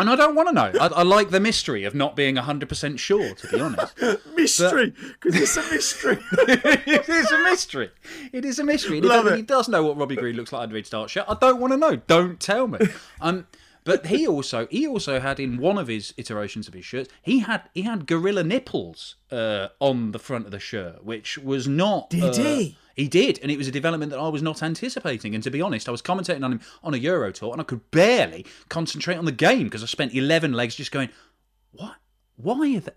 and 0.00 0.10
I 0.10 0.16
don't 0.16 0.34
want 0.34 0.48
to 0.48 0.54
know. 0.54 0.72
I, 0.80 0.86
I 0.86 1.02
like 1.02 1.30
the 1.30 1.40
mystery 1.40 1.84
of 1.84 1.94
not 1.94 2.16
being 2.16 2.36
100% 2.36 2.98
sure, 2.98 3.34
to 3.34 3.48
be 3.48 3.60
honest. 3.60 3.94
Mystery, 4.34 4.94
because 5.20 5.40
it's 5.40 5.56
a 5.56 5.70
mystery. 5.70 6.18
it 6.32 7.08
is 7.08 7.30
a 7.30 7.38
mystery. 7.44 7.90
It 8.32 8.44
is 8.44 8.58
a 8.58 8.64
mystery. 8.64 8.96
And 8.96 9.04
if 9.04 9.10
Love 9.10 9.26
anybody 9.26 9.42
it. 9.42 9.46
does 9.46 9.68
know 9.68 9.84
what 9.84 9.96
Robbie 9.96 10.16
Green 10.16 10.36
looks 10.36 10.52
like 10.52 10.62
under 10.62 10.76
his 10.76 10.86
start 10.86 11.10
shirt, 11.10 11.26
I 11.28 11.34
don't 11.34 11.60
want 11.60 11.72
to 11.72 11.76
know. 11.76 11.96
Don't 11.96 12.40
tell 12.40 12.66
me. 12.66 12.78
Um, 13.20 13.46
but 13.84 14.06
he 14.06 14.26
also 14.26 14.66
he 14.70 14.86
also 14.86 15.20
had 15.20 15.40
in 15.40 15.58
one 15.58 15.78
of 15.78 15.88
his 15.88 16.12
iterations 16.16 16.68
of 16.68 16.74
his 16.74 16.84
shirts 16.84 17.10
he 17.22 17.40
had 17.40 17.62
he 17.74 17.82
had 17.82 18.06
gorilla 18.06 18.44
nipples 18.44 19.16
uh, 19.32 19.68
on 19.78 20.12
the 20.12 20.18
front 20.18 20.44
of 20.46 20.50
the 20.50 20.58
shirt, 20.58 21.04
which 21.04 21.38
was 21.38 21.66
not. 21.66 22.10
Did 22.10 22.38
uh, 22.38 22.42
he? 22.42 22.76
He 23.00 23.08
did, 23.08 23.38
and 23.42 23.50
it 23.50 23.56
was 23.56 23.66
a 23.66 23.70
development 23.72 24.10
that 24.12 24.18
I 24.18 24.28
was 24.28 24.42
not 24.42 24.62
anticipating. 24.62 25.34
And 25.34 25.42
to 25.44 25.50
be 25.50 25.62
honest, 25.62 25.88
I 25.88 25.90
was 25.92 26.02
commentating 26.02 26.44
on 26.44 26.52
him 26.52 26.60
on 26.82 26.92
a 26.92 26.98
Euro 26.98 27.32
tour, 27.32 27.52
and 27.52 27.60
I 27.60 27.64
could 27.64 27.90
barely 27.90 28.44
concentrate 28.68 29.16
on 29.16 29.24
the 29.24 29.32
game 29.32 29.64
because 29.64 29.82
I 29.82 29.86
spent 29.86 30.14
eleven 30.14 30.52
legs 30.52 30.74
just 30.74 30.92
going, 30.92 31.08
"What? 31.72 31.96
Why 32.36 32.76
are 32.76 32.80
they? 32.80 32.92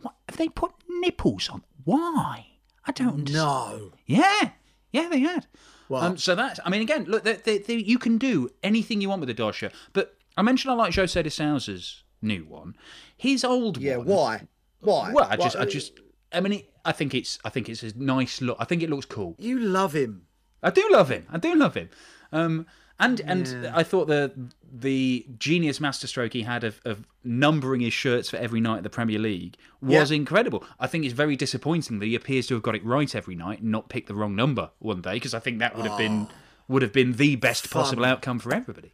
What 0.00 0.14
have 0.28 0.38
they 0.38 0.48
put 0.48 0.72
nipples 0.88 1.50
on? 1.50 1.62
Why? 1.84 2.46
I 2.86 2.92
don't 2.92 3.30
know." 3.30 3.92
Yeah, 4.06 4.52
yeah, 4.92 5.08
they 5.10 5.20
had. 5.20 5.46
Wow. 5.90 6.00
Um, 6.00 6.16
so 6.16 6.34
that's, 6.34 6.58
I 6.64 6.70
mean, 6.70 6.80
again, 6.80 7.04
look, 7.04 7.24
they, 7.24 7.34
they, 7.34 7.58
they, 7.58 7.74
you 7.74 7.98
can 7.98 8.16
do 8.16 8.48
anything 8.62 9.02
you 9.02 9.10
want 9.10 9.20
with 9.20 9.28
the 9.28 9.34
Dodge. 9.34 9.62
But 9.92 10.16
I 10.38 10.40
mentioned 10.40 10.72
I 10.72 10.74
like 10.74 10.94
Jose 10.94 11.22
de 11.22 11.28
Sousa's 11.30 12.02
new 12.22 12.46
one. 12.46 12.76
His 13.14 13.44
old 13.44 13.76
Yeah, 13.76 13.98
one. 13.98 14.06
Yeah, 14.08 14.14
why? 14.14 14.48
Why? 14.80 15.12
Well, 15.12 15.28
I 15.30 15.36
just, 15.36 15.56
Why- 15.56 15.62
I 15.62 15.66
just, 15.66 16.00
I 16.34 16.40
mean, 16.40 16.52
it, 16.54 16.70
I 16.84 16.92
think 16.92 17.14
it's, 17.14 17.38
I 17.44 17.48
think 17.50 17.68
it's 17.68 17.82
a 17.82 17.92
nice 17.96 18.40
look. 18.40 18.56
I 18.60 18.64
think 18.64 18.82
it 18.82 18.90
looks 18.90 19.06
cool. 19.06 19.34
You 19.38 19.58
love 19.58 19.94
him. 19.94 20.26
I 20.62 20.70
do 20.70 20.86
love 20.90 21.10
him. 21.10 21.26
I 21.30 21.38
do 21.38 21.54
love 21.54 21.74
him. 21.74 21.88
Um, 22.32 22.66
and 22.98 23.20
and 23.20 23.66
I 23.74 23.82
thought 23.82 24.06
the 24.06 24.32
the 24.72 25.26
genius 25.38 25.80
masterstroke 25.80 26.32
he 26.32 26.42
had 26.42 26.62
of, 26.64 26.80
of 26.84 27.04
numbering 27.24 27.80
his 27.80 27.92
shirts 27.92 28.30
for 28.30 28.36
every 28.36 28.60
night 28.60 28.78
of 28.78 28.82
the 28.84 28.90
Premier 28.90 29.18
League 29.18 29.56
was 29.82 30.10
Yeah. 30.10 30.16
incredible. 30.16 30.64
I 30.78 30.86
think 30.86 31.04
it's 31.04 31.12
very 31.14 31.34
disappointing 31.36 31.98
that 31.98 32.06
he 32.06 32.14
appears 32.14 32.46
to 32.48 32.54
have 32.54 32.62
got 32.62 32.76
it 32.76 32.84
right 32.84 33.12
every 33.14 33.34
night 33.34 33.60
and 33.62 33.70
not 33.72 33.88
picked 33.88 34.06
the 34.08 34.14
wrong 34.14 34.36
number 34.36 34.70
one 34.78 35.00
day 35.00 35.14
because 35.14 35.34
I 35.34 35.38
think 35.40 35.58
that 35.58 35.76
would 35.76 35.86
have 35.86 35.98
been 35.98 36.28
would 36.68 36.82
have 36.82 36.92
been 36.92 37.14
the 37.14 37.34
best 37.36 37.68
possible 37.70 38.04
outcome 38.04 38.38
for 38.38 38.54
everybody. 38.54 38.92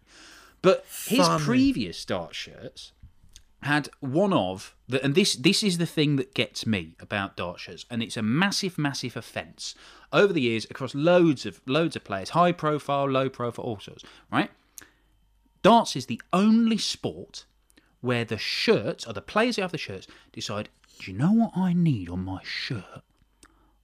But 0.63 0.85
his 1.07 1.29
previous 1.39 1.99
start 1.99 2.35
shirts 2.35 2.93
had 3.63 3.89
one 4.01 4.33
of 4.33 4.75
the, 4.89 5.03
and 5.05 5.15
this 5.15 5.35
this 5.37 5.63
is 5.63 5.79
the 5.79 5.87
thing 5.87 6.17
that 6.17 6.35
gets 6.35 6.67
me 6.67 6.97
about 6.99 7.37
Dartshires, 7.37 7.85
and 7.91 8.03
it's 8.03 8.17
a 8.17 8.23
massive, 8.23 8.79
massive 8.79 9.17
offence 9.17 9.75
over 10.13 10.33
the 10.33 10.41
years 10.41 10.67
across 10.71 10.95
loads 10.95 11.45
of 11.47 11.61
loads 11.67 11.95
of 11.97 12.05
players, 12.05 12.31
high 12.31 12.53
profile, 12.53 13.09
low 13.09 13.29
profile, 13.29 13.65
all 13.65 13.79
sorts. 13.81 14.05
Right? 14.33 14.51
Darts 15.63 15.95
is 15.97 16.07
the 16.07 16.21
only 16.33 16.79
sport 16.79 17.45
where 18.01 18.25
the 18.25 18.39
shirts 18.39 19.07
or 19.07 19.13
the 19.13 19.21
players 19.21 19.57
who 19.57 19.63
have 19.63 19.73
the 19.73 19.79
shirts 19.79 20.07
decide, 20.33 20.71
do 20.99 21.11
you 21.11 21.17
know 21.19 21.33
what 21.33 21.53
I 21.55 21.75
need 21.75 22.09
on 22.09 22.25
my 22.25 22.41
shirt? 22.43 23.03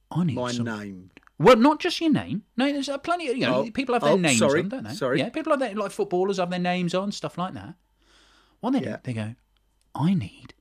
I 0.09 0.23
need 0.23 0.35
My 0.35 0.51
some 0.51 0.65
name. 0.65 1.11
well, 1.37 1.55
not 1.57 1.79
just 1.79 2.01
your 2.01 2.11
name. 2.11 2.43
No, 2.55 2.71
there's 2.71 2.89
plenty. 3.03 3.27
Of, 3.29 3.37
you 3.37 3.45
know, 3.45 3.55
Oh, 3.67 3.71
people 3.71 3.93
have 3.93 4.01
their 4.01 4.13
oh, 4.13 4.17
names 4.17 4.39
sorry, 4.39 4.61
on, 4.61 4.69
don't 4.69 4.83
they? 4.85 4.93
sorry. 4.95 5.19
Yeah, 5.19 5.29
people 5.29 5.51
have 5.53 5.59
their 5.59 5.75
like 5.75 5.91
footballers 5.91 6.37
have 6.37 6.49
their 6.49 6.57
names 6.59 6.95
on, 6.95 7.11
stuff 7.11 7.37
like 7.37 7.53
that. 7.53 7.75
What 8.59 8.71
they 8.71 8.79
Yeah. 8.79 8.93
do, 8.95 9.01
they 9.03 9.13
go, 9.13 9.35
I 9.99 10.13
need 10.13 10.53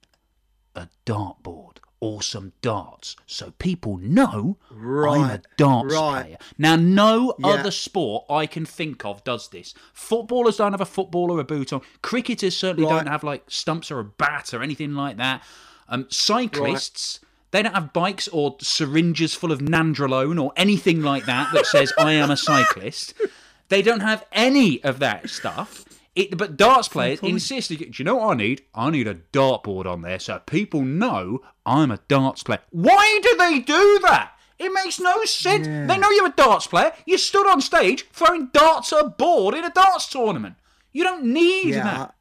a 0.74 0.88
dartboard 1.04 1.78
or 1.98 2.20
some 2.20 2.52
darts 2.60 3.16
so 3.26 3.52
people 3.58 3.96
know 3.96 4.58
I'm 4.70 4.76
a 4.76 4.80
Right, 4.80 5.40
darts 5.56 5.94
right. 5.94 6.22
player. 6.24 6.38
Now, 6.58 6.76
no 6.76 7.34
Yeah. 7.38 7.46
other 7.48 7.70
sport 7.70 8.26
I 8.28 8.46
can 8.46 8.66
think 8.66 9.04
of 9.04 9.24
does 9.24 9.48
this. 9.48 9.72
Footballers 9.94 10.58
don't 10.58 10.72
have 10.72 10.80
a 10.82 10.84
football 10.86 11.30
or 11.32 11.40
a 11.40 11.44
boot 11.44 11.72
on. 11.72 11.80
Cricketers 12.02 12.56
certainly 12.56 12.88
Right. 12.88 12.98
don't 12.98 13.06
have 13.12 13.24
like 13.24 13.44
stumps 13.50 13.90
or 13.90 13.98
a 13.98 14.04
bat 14.04 14.52
or 14.52 14.62
anything 14.62 14.94
like 14.94 15.16
that. 15.16 15.42
Um, 15.88 16.06
cyclists. 16.10 17.20
They 17.52 17.62
don't 17.62 17.74
have 17.74 17.92
bikes 17.94 18.28
or 18.28 18.56
syringes 18.60 19.34
full 19.34 19.50
of 19.52 19.60
nandrolone 19.60 20.42
or 20.42 20.52
anything 20.56 21.00
like 21.00 21.24
that 21.24 21.52
that 21.54 21.64
says 21.64 21.92
I 21.98 22.12
am 22.12 22.30
a 22.30 22.36
cyclist. 22.36 23.14
They 23.68 23.82
don't 23.82 23.98
have 23.98 24.24
any 24.30 24.80
of 24.84 25.00
that 25.00 25.28
stuff. 25.28 25.84
It, 26.16 26.36
but 26.38 26.56
darts 26.56 26.88
players 26.88 27.20
insist. 27.20 27.68
Do 27.68 27.76
you 27.92 28.04
know 28.04 28.16
what 28.16 28.32
I 28.32 28.36
need? 28.36 28.62
I 28.74 28.88
need 28.90 29.06
a 29.06 29.16
dartboard 29.32 29.84
on 29.86 30.00
there 30.00 30.18
so 30.18 30.40
people 30.46 30.82
know 30.82 31.42
I'm 31.66 31.90
a 31.90 31.98
darts 32.08 32.42
player. 32.42 32.60
Why 32.70 33.20
do 33.22 33.36
they 33.38 33.60
do 33.60 33.98
that? 34.02 34.32
It 34.58 34.72
makes 34.72 34.98
no 34.98 35.22
sense. 35.24 35.66
They 35.66 35.98
know 35.98 36.08
you're 36.10 36.28
a 36.28 36.32
darts 36.34 36.66
player. 36.66 36.92
You 37.04 37.18
stood 37.18 37.46
on 37.46 37.60
stage 37.60 38.06
throwing 38.12 38.46
darts 38.46 38.92
at 38.94 39.04
a 39.04 39.08
board 39.10 39.54
in 39.54 39.64
a 39.64 39.70
darts 39.70 40.08
tournament. 40.08 40.54
You 40.90 41.04
don't 41.04 41.24
need 41.24 41.74
Yeah. 41.74 41.84
that. 41.84 42.14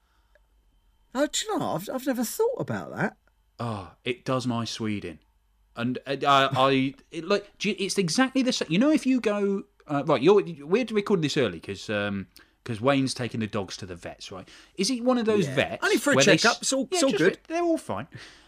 Oh, 1.13 1.27
do 1.31 1.45
you 1.45 1.57
know? 1.57 1.75
I've 1.75 1.89
I've 1.93 2.05
never 2.05 2.25
thought 2.25 2.59
about 2.59 2.93
that. 2.95 3.15
Oh, 3.57 3.91
it 4.03 4.25
does 4.25 4.45
my 4.45 4.65
Sweden, 4.65 5.19
and 5.77 5.97
uh, 6.05 6.17
I, 6.27 6.49
I 6.53 6.93
it, 7.11 7.23
like 7.23 7.49
it's 7.63 7.97
exactly 7.97 8.41
the 8.41 8.51
same. 8.51 8.67
You 8.69 8.79
know, 8.79 8.91
if 8.91 9.05
you 9.05 9.21
go 9.21 9.63
uh, 9.87 10.03
right, 10.05 10.21
you're 10.21 10.43
we're 10.65 10.85
recording 10.91 11.21
this 11.21 11.37
early 11.37 11.59
because 11.59 11.89
because 12.65 12.81
Wayne's 12.81 13.13
taking 13.13 13.39
the 13.39 13.47
dogs 13.47 13.77
to 13.77 13.85
the 13.85 13.95
vets, 13.95 14.31
right? 14.31 14.47
Is 14.75 14.87
he 14.87 14.99
one 14.99 15.19
of 15.19 15.25
those 15.25 15.45
vets 15.47 15.83
Only 15.83 15.97
for 15.97 16.13
a 16.13 16.15
they 16.15 16.23
checkup, 16.23 16.57
it's 16.63 16.73
all- 16.73 16.87
yeah, 16.91 16.95
it's 16.97 17.03
all 17.03 17.11
good. 17.11 17.37
They're 17.47 17.61
all 17.63 17.77
fine. 17.77 18.07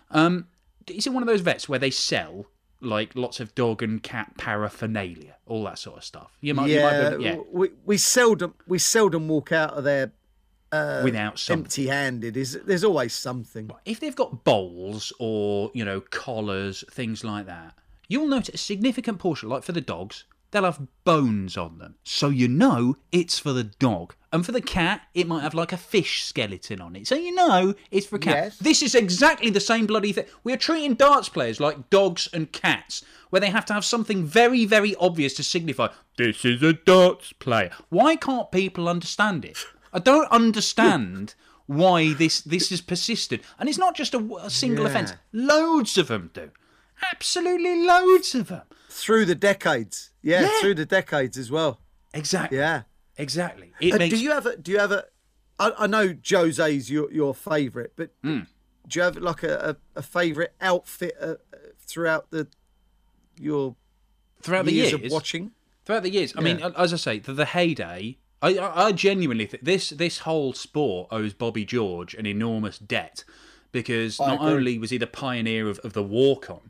Um, 0.09 0.47
is 0.87 1.05
it 1.05 1.11
one 1.13 1.21
of 1.21 1.27
those 1.27 1.41
vets 1.41 1.69
where 1.69 1.77
they 1.79 1.91
sell? 1.91 2.47
Like 2.81 3.11
lots 3.15 3.39
of 3.39 3.53
dog 3.55 3.81
and 3.81 4.01
cat 4.03 4.33
paraphernalia, 4.37 5.35
all 5.47 5.63
that 5.65 5.79
sort 5.79 5.97
of 5.97 6.03
stuff. 6.03 6.37
You 6.41 6.53
might, 6.53 6.69
you 6.69 6.81
might 6.81 7.17
be 7.17 7.23
yeah, 7.23 7.33
yeah, 7.33 7.39
we 7.51 7.69
we 7.85 7.97
seldom 7.97 8.53
we 8.67 8.77
seldom 8.77 9.27
walk 9.27 9.51
out 9.51 9.73
of 9.73 9.83
there 9.83 10.11
without 11.03 11.39
some 11.39 11.59
empty-handed. 11.59 12.37
Is 12.37 12.59
there's 12.65 12.83
always 12.83 13.13
something. 13.13 13.71
if 13.85 13.99
they've 13.99 14.15
got 14.15 14.43
bowls 14.43 15.11
or 15.19 15.71
you 15.73 15.83
know 15.85 16.01
collars 16.01 16.83
things 16.91 17.23
like 17.23 17.45
that 17.47 17.73
you'll 18.09 18.27
notice 18.27 18.53
a 18.55 18.57
significant 18.57 19.19
portion 19.19 19.49
like 19.49 19.63
for 19.63 19.71
the 19.71 19.81
dogs 19.81 20.25
they'll 20.51 20.63
have 20.63 20.87
bones 21.03 21.57
on 21.57 21.77
them. 21.77 21.95
So 22.03 22.29
you 22.29 22.47
know 22.47 22.97
it's 23.11 23.39
for 23.39 23.53
the 23.53 23.63
dog. 23.65 24.15
And 24.31 24.45
for 24.45 24.51
the 24.51 24.61
cat 24.61 25.01
it 25.13 25.27
might 25.27 25.41
have 25.41 25.53
like 25.53 25.71
a 25.73 25.77
fish 25.77 26.23
skeleton 26.23 26.81
on 26.81 26.95
it. 26.95 27.07
So 27.07 27.15
you 27.15 27.33
know 27.33 27.73
it's 27.91 28.05
for 28.07 28.17
a 28.17 28.19
cat. 28.19 28.35
Yes. 28.35 28.57
this 28.57 28.81
is 28.81 28.95
exactly 28.95 29.49
the 29.49 29.59
same 29.59 29.85
bloody 29.85 30.11
thing. 30.13 30.25
We're 30.43 30.57
treating 30.57 30.93
darts 30.95 31.29
players 31.29 31.59
like 31.59 31.89
dogs 31.89 32.27
and 32.33 32.51
cats 32.51 33.03
where 33.29 33.39
they 33.39 33.49
have 33.49 33.65
to 33.65 33.73
have 33.73 33.85
something 33.85 34.25
very 34.25 34.65
very 34.65 34.95
obvious 34.95 35.33
to 35.35 35.43
signify 35.43 35.89
this 36.17 36.43
is 36.45 36.63
a 36.63 36.73
darts 36.73 37.33
player. 37.33 37.71
Why 37.89 38.15
can't 38.15 38.51
people 38.51 38.89
understand 38.89 39.45
it? 39.45 39.57
I 39.93 39.99
don't 39.99 40.29
understand 40.31 41.35
why 41.65 42.13
this 42.13 42.41
this 42.41 42.71
is 42.71 42.81
persisted. 42.81 43.41
And 43.59 43.67
it's 43.69 43.77
not 43.77 43.95
just 43.95 44.13
a, 44.13 44.19
a 44.41 44.49
single 44.49 44.85
Yeah. 44.85 44.91
offence. 44.91 45.13
Loads 45.33 45.97
of 45.97 46.07
them 46.07 46.31
do. 46.33 46.51
Absolutely 47.11 47.85
loads 47.85 48.33
of 48.35 48.47
them 48.47 48.63
Through 48.89 49.25
the 49.25 49.35
decades, 49.35 50.11
yeah, 50.21 50.41
Yeah. 50.41 50.59
through 50.61 50.75
the 50.75 50.85
decades 50.85 51.37
as 51.37 51.51
well. 51.51 51.81
exactly 52.13 52.57
Yeah. 52.57 52.83
exactly 53.17 53.73
Uh, 53.81 53.97
makes 53.97 54.15
do 54.15 54.21
you 54.23 54.31
ever? 54.31 54.55
Do 54.55 54.71
you 54.71 54.79
have 54.79 54.91
I 55.59 55.87
know 55.87 56.15
Jose's 56.23 56.89
your 56.89 57.11
your 57.11 57.33
favourite, 57.33 57.91
but 57.95 58.11
Hmm. 58.21 58.41
do 58.87 58.99
you 58.99 59.03
have 59.03 59.17
like 59.17 59.43
a, 59.43 59.77
a, 59.95 59.99
a 59.99 60.01
favourite 60.03 60.51
outfit 60.61 61.15
uh, 61.19 61.35
throughout 61.79 62.29
the 62.31 62.47
your 63.39 63.75
throughout 64.41 64.65
the 64.65 64.71
years 64.71 64.91
years 64.91 65.05
of 65.05 65.11
watching? 65.11 65.51
throughout 65.85 66.03
the 66.03 66.11
years. 66.11 66.33
I 66.37 66.41
mean, 66.41 66.59
as 66.61 66.93
I 66.93 66.97
say, 66.97 67.19
the, 67.19 67.33
the 67.33 67.45
heyday. 67.45 68.17
I, 68.41 68.57
I, 68.57 68.85
I 68.87 68.91
genuinely 68.91 69.45
think 69.47 69.63
this 69.63 69.89
this 69.89 70.19
whole 70.19 70.53
sport 70.53 71.07
owes 71.11 71.33
Bobby 71.33 71.65
George 71.65 72.13
an 72.13 72.25
enormous 72.27 72.77
debt 72.77 73.23
because 73.71 74.19
not 74.19 74.39
only 74.41 74.77
was 74.77 74.91
he 74.91 74.97
the 74.97 75.07
pioneer 75.07 75.67
of, 75.69 75.79
of 75.79 75.93
the 75.93 76.03
walk 76.03 76.49
on, 76.49 76.69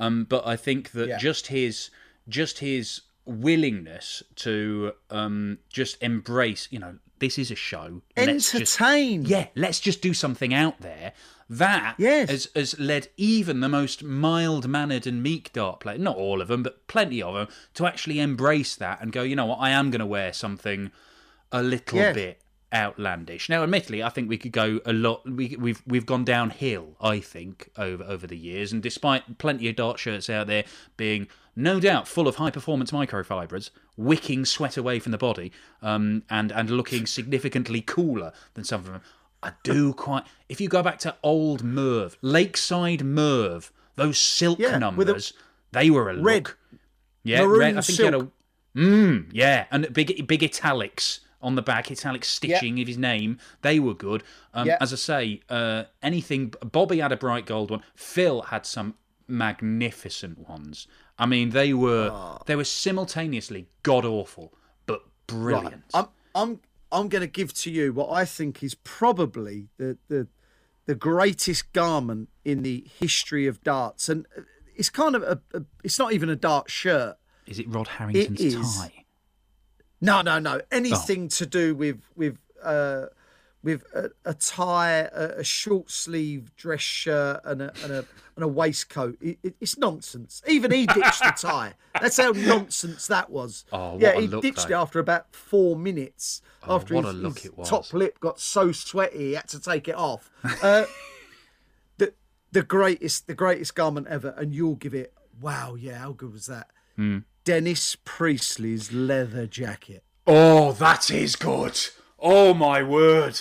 um, 0.00 0.24
but 0.28 0.44
I 0.46 0.56
think 0.56 0.90
that 0.92 1.08
Yeah. 1.08 1.18
just 1.18 1.46
his 1.48 1.90
just 2.28 2.58
his 2.58 3.02
willingness 3.26 4.22
to 4.36 4.92
um, 5.10 5.58
just 5.72 6.02
embrace, 6.02 6.68
you 6.70 6.78
know, 6.78 6.96
this 7.18 7.38
is 7.38 7.50
a 7.50 7.54
show. 7.54 8.02
Let's 8.16 8.52
just 8.52 8.80
Entertain. 8.80 9.24
yeah, 9.24 9.48
let's 9.54 9.80
just 9.80 10.00
do 10.00 10.14
something 10.14 10.54
out 10.54 10.80
there. 10.80 11.12
That 11.48 11.96
Yes. 11.98 12.30
has, 12.30 12.48
has 12.54 12.78
led 12.78 13.08
even 13.16 13.60
the 13.60 13.68
most 13.68 14.02
mild 14.04 14.68
mannered 14.68 15.06
and 15.06 15.22
meek 15.22 15.52
dart 15.52 15.80
player, 15.80 15.98
not 15.98 16.16
all 16.16 16.40
of 16.40 16.48
them, 16.48 16.62
but 16.62 16.86
plenty 16.86 17.20
of 17.22 17.34
them, 17.34 17.48
to 17.74 17.86
actually 17.86 18.20
embrace 18.20 18.76
that 18.76 19.00
and 19.02 19.12
go, 19.12 19.22
you 19.22 19.34
know 19.36 19.46
what, 19.46 19.58
I 19.60 19.70
am 19.70 19.90
going 19.90 20.00
to 20.00 20.06
wear 20.06 20.32
something 20.32 20.92
a 21.50 21.62
little 21.62 21.98
Yes. 21.98 22.14
bit 22.14 22.40
outlandish. 22.72 23.48
Now, 23.48 23.62
admittedly, 23.62 24.02
I 24.02 24.08
think 24.08 24.28
we 24.28 24.38
could 24.38 24.52
go 24.52 24.80
a 24.84 24.92
lot. 24.92 25.28
We, 25.28 25.56
we've 25.58 25.82
we've 25.86 26.06
gone 26.06 26.24
downhill, 26.24 26.96
I 27.00 27.20
think, 27.20 27.70
over 27.76 28.04
over 28.04 28.26
the 28.26 28.36
years, 28.36 28.72
and 28.72 28.82
despite 28.82 29.38
plenty 29.38 29.68
of 29.68 29.76
dart 29.76 29.98
shirts 29.98 30.30
out 30.30 30.46
there 30.46 30.64
being 30.96 31.28
no 31.56 31.80
doubt 31.80 32.06
full 32.08 32.28
of 32.28 32.36
high 32.36 32.50
performance 32.50 32.90
microfibers, 32.92 33.70
wicking 33.96 34.44
sweat 34.44 34.76
away 34.76 34.98
from 34.98 35.12
the 35.12 35.18
body, 35.18 35.52
um, 35.82 36.22
and 36.30 36.52
and 36.52 36.70
looking 36.70 37.06
significantly 37.06 37.80
cooler 37.80 38.32
than 38.54 38.64
some 38.64 38.80
of 38.80 38.86
them. 38.92 39.02
I 39.42 39.52
do 39.62 39.92
quite. 39.94 40.24
If 40.48 40.60
you 40.60 40.68
go 40.68 40.82
back 40.82 40.98
to 41.00 41.16
old 41.22 41.62
Merv, 41.64 42.16
Lakeside 42.22 43.02
Merv, 43.04 43.72
those 43.96 44.18
silk 44.18 44.58
Yeah, 44.58 44.76
a 44.76 44.78
numbers, 44.78 45.32
they 45.72 45.90
were 45.90 46.10
a 46.10 46.14
red- 46.20 46.44
look. 46.44 46.58
Yeah, 47.22 47.42
red. 47.44 47.76
I 47.76 47.80
think 47.80 47.98
he 47.98 48.04
had 48.04 48.14
a 48.14 48.18
silk. 48.18 48.32
Mm, 48.76 49.30
yeah, 49.32 49.66
and 49.70 49.92
big 49.92 50.26
big 50.28 50.44
italics 50.44 51.20
on 51.42 51.54
the 51.54 51.62
back, 51.62 51.90
italic 51.90 52.24
stitching 52.24 52.80
of 52.80 52.86
his 52.88 52.98
name. 52.98 53.38
They 53.62 53.78
were 53.80 53.94
good. 53.94 54.22
Um, 54.52 54.66
Yeah. 54.66 54.76
As 54.80 54.92
I 54.92 54.96
say, 54.96 55.40
uh, 55.48 55.84
anything. 56.02 56.54
Bobby 56.70 56.98
had 56.98 57.12
a 57.12 57.16
bright 57.16 57.46
gold 57.46 57.70
one. 57.70 57.82
Phil 57.94 58.42
had 58.42 58.66
some 58.66 58.94
magnificent 59.26 60.48
ones. 60.48 60.86
I 61.18 61.26
mean, 61.26 61.50
they 61.50 61.72
were 61.74 62.10
Ah. 62.12 62.42
they 62.46 62.56
were 62.56 62.64
simultaneously 62.64 63.68
god 63.82 64.04
awful 64.04 64.52
but 64.86 65.02
brilliant. 65.26 65.84
I'm 65.94 66.06
I'm 66.34 66.60
I'm 66.92 67.08
going 67.08 67.20
to 67.22 67.28
give 67.28 67.52
to 67.54 67.70
you 67.70 67.92
what 67.92 68.10
I 68.10 68.24
think 68.24 68.62
is 68.62 68.74
probably 68.74 69.68
the 69.76 69.98
the 70.08 70.28
the 70.86 70.94
greatest 70.94 71.72
garment 71.72 72.28
in 72.44 72.62
the 72.62 72.84
history 72.98 73.46
of 73.46 73.62
darts, 73.62 74.08
and 74.08 74.26
it's 74.74 74.90
kind 74.90 75.14
of 75.14 75.22
a, 75.22 75.40
a 75.54 75.62
it's 75.84 75.98
not 75.98 76.12
even 76.12 76.28
a 76.28 76.36
dart 76.36 76.70
shirt. 76.70 77.16
Is 77.46 77.58
it 77.58 77.68
Rod 77.68 77.88
Harrington's 77.88 78.40
is. 78.40 78.54
tie? 78.76 78.99
No, 80.00 80.22
no, 80.22 80.38
no. 80.38 80.60
Anything 80.70 81.24
Oh. 81.24 81.28
to 81.28 81.46
do 81.46 81.74
with 81.74 82.00
with 82.16 82.38
uh, 82.62 83.06
with 83.62 83.84
a, 83.94 84.10
a 84.24 84.32
tie, 84.32 85.00
a, 85.12 85.40
a 85.40 85.44
short 85.44 85.90
sleeve 85.90 86.54
dress 86.56 86.80
shirt, 86.80 87.40
and 87.44 87.60
a 87.60 87.72
and 87.82 87.92
a, 87.92 88.04
and 88.36 88.44
a 88.44 88.48
waistcoat. 88.48 89.18
It, 89.20 89.38
it, 89.42 89.54
it's 89.60 89.76
nonsense. 89.76 90.42
Even 90.48 90.70
he 90.70 90.86
ditched 90.86 91.20
the 91.20 91.34
tie. 91.36 91.74
That's 92.00 92.16
how 92.16 92.30
nonsense 92.30 93.06
that 93.08 93.28
was. 93.28 93.66
Oh, 93.72 93.92
what 93.92 94.00
yeah, 94.00 94.18
he 94.18 94.26
look, 94.28 94.40
ditched 94.42 94.68
though. 94.68 94.78
it 94.78 94.82
after 94.82 94.98
about 94.98 95.34
four 95.34 95.76
minutes. 95.76 96.40
after 96.66 96.94
what 96.94 97.04
his, 97.04 97.14
a 97.14 97.16
look 97.18 97.36
his 97.38 97.46
it 97.46 97.58
was. 97.58 97.68
top 97.68 97.92
lip 97.92 98.18
got 98.20 98.40
so 98.40 98.72
sweaty, 98.72 99.18
he 99.18 99.32
had 99.34 99.48
to 99.48 99.60
take 99.60 99.88
it 99.88 99.94
off. 99.96 100.30
Uh, 100.62 100.84
the 101.98 102.14
the 102.52 102.62
greatest 102.62 103.26
the 103.26 103.34
greatest 103.34 103.74
garment 103.74 104.06
ever, 104.08 104.34
and 104.38 104.54
you'll 104.54 104.76
give 104.76 104.94
it. 104.94 105.12
Wow, 105.40 105.74
yeah, 105.74 105.98
how 105.98 106.12
good 106.12 106.32
was 106.32 106.46
that? 106.46 106.68
Hmm. 106.96 107.18
Dennis 107.44 107.96
Priestley's 108.04 108.92
leather 108.92 109.46
jacket. 109.46 110.04
Oh, 110.26 110.72
that 110.72 111.10
is 111.10 111.36
good. 111.36 111.78
Oh 112.18 112.54
my 112.54 112.82
word. 112.82 113.40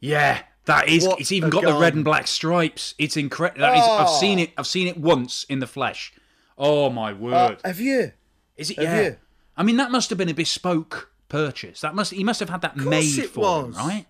Yeah, 0.00 0.42
that 0.64 0.88
is. 0.88 1.06
What 1.06 1.20
it's 1.20 1.32
even 1.32 1.50
got 1.50 1.64
the 1.64 1.74
red 1.74 1.94
and 1.94 2.04
black 2.04 2.26
stripes. 2.26 2.94
It's 2.98 3.16
incredible. 3.16 3.60
That 3.60 3.76
is. 3.76 3.84
I've 3.84 4.08
Oh. 4.08 4.20
seen 4.20 4.38
it. 4.38 4.52
I've 4.56 4.66
seen 4.66 4.86
it 4.88 4.96
once 4.96 5.44
in 5.48 5.58
the 5.60 5.66
flesh. 5.66 6.12
Oh 6.58 6.90
my 6.90 7.12
word. 7.12 7.60
Have 7.64 7.80
you? 7.80 8.12
is 8.56 8.70
it? 8.70 8.78
have 8.78 8.84
Yeah. 8.96 9.02
you? 9.02 9.16
I 9.56 9.62
mean, 9.62 9.76
that 9.76 9.90
must 9.90 10.08
have 10.10 10.18
been 10.18 10.28
a 10.28 10.34
bespoke 10.34 11.10
purchase. 11.28 11.80
That 11.82 11.94
must. 11.94 12.12
He 12.12 12.24
must 12.24 12.40
have 12.40 12.48
had 12.50 12.62
that 12.62 12.76
made 12.76 13.26
for 13.30 13.64
him, 13.66 13.72
right? 13.72 14.06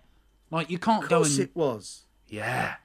Like 0.49 0.69
you 0.69 0.77
can't 0.77 1.07
go 1.09 1.23
and. 1.23 1.39
it 1.39 1.51
was. 1.55 2.03
Yeah. 2.27 2.75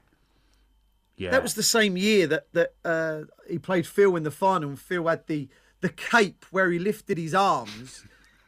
Yeah. 1.15 1.31
That 1.31 1.43
was 1.43 1.53
the 1.53 1.63
same 1.63 1.95
year 1.95 2.27
that 2.27 2.47
that 2.53 2.73
uh, 2.83 3.21
he 3.49 3.57
played 3.59 3.87
Phil 3.87 4.15
in 4.15 4.23
the 4.23 4.31
final, 4.31 4.69
and 4.69 4.79
Phil 4.79 5.07
had 5.07 5.27
the 5.27 5.47
the 5.83 5.89
cape 5.89 6.45
where 6.49 6.71
he 6.71 6.79
lifted 6.79 7.17
his 7.17 7.35
arms, 7.35 8.05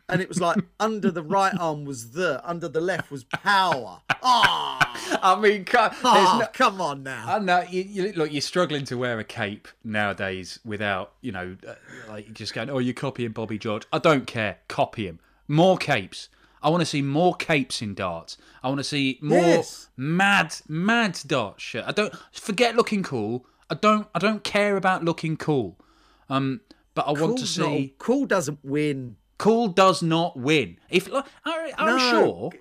and 0.10 0.22
it 0.22 0.30
was 0.30 0.40
like 0.40 0.58
under 0.80 1.12
the 1.12 1.22
right 1.22 1.54
arm 1.60 1.84
was 1.86 2.12
the, 2.12 2.42
under 2.48 2.68
the 2.70 2.80
left 2.82 3.12
was 3.12 3.26
power. 3.26 4.00
Ah, 4.24 5.20
I 5.22 5.40
mean, 5.40 5.66
there's 5.72 5.92
oh, 6.04 6.38
no, 6.42 6.48
come 6.54 6.80
on 6.82 7.04
now. 7.04 7.26
I 7.28 7.40
know 7.40 7.64
you, 7.70 7.84
you 7.84 8.14
look. 8.14 8.32
You're 8.32 8.42
struggling 8.42 8.86
to 8.86 8.98
wear 8.98 9.20
a 9.20 9.24
cape 9.24 9.68
nowadays 9.84 10.60
without, 10.66 11.12
you 11.22 11.32
know, 11.34 11.58
uh, 11.68 11.76
like 12.08 12.34
just 12.34 12.54
going, 12.54 12.70
"Oh, 12.70 12.80
you're 12.80 12.94
copying 12.94 13.32
Bobby 13.32 13.60
George." 13.60 13.84
I 13.94 14.00
don't 14.00 14.26
care. 14.26 14.58
Copy 14.68 15.06
him. 15.08 15.20
More 15.48 15.78
capes. 15.78 16.30
I 16.64 16.70
want 16.70 16.82
to 16.82 16.86
see 16.88 17.04
more 17.04 17.36
capes 17.36 17.82
in 17.84 17.94
darts. 17.94 18.38
I 18.64 18.70
want 18.70 18.80
to 18.80 18.84
see 18.84 19.20
more 19.22 19.38
Yes. 19.38 19.90
mad, 19.96 20.56
mad 20.68 21.20
dart 21.28 21.62
shit. 21.62 21.84
I 21.86 21.92
don't 21.92 22.12
forget 22.32 22.76
looking 22.76 23.04
cool. 23.04 23.46
I 23.70 23.76
don't 23.76 24.08
I 24.16 24.20
don't 24.20 24.44
care 24.44 24.76
about 24.78 25.04
looking 25.04 25.38
cool. 25.38 25.78
Um, 26.28 26.62
but 26.96 27.08
I 27.08 27.12
want 27.12 27.38
to 27.46 27.60
not- 27.62 27.98
cool 28.00 28.26
doesn't 28.26 28.60
win. 28.64 29.18
cool 29.38 29.68
does 29.68 30.02
not 30.02 30.36
win. 30.38 30.78
If 30.90 31.10
like, 31.12 31.26
I, 31.46 31.72
I'm 31.78 31.98
No. 31.98 32.10
sure 32.12 32.52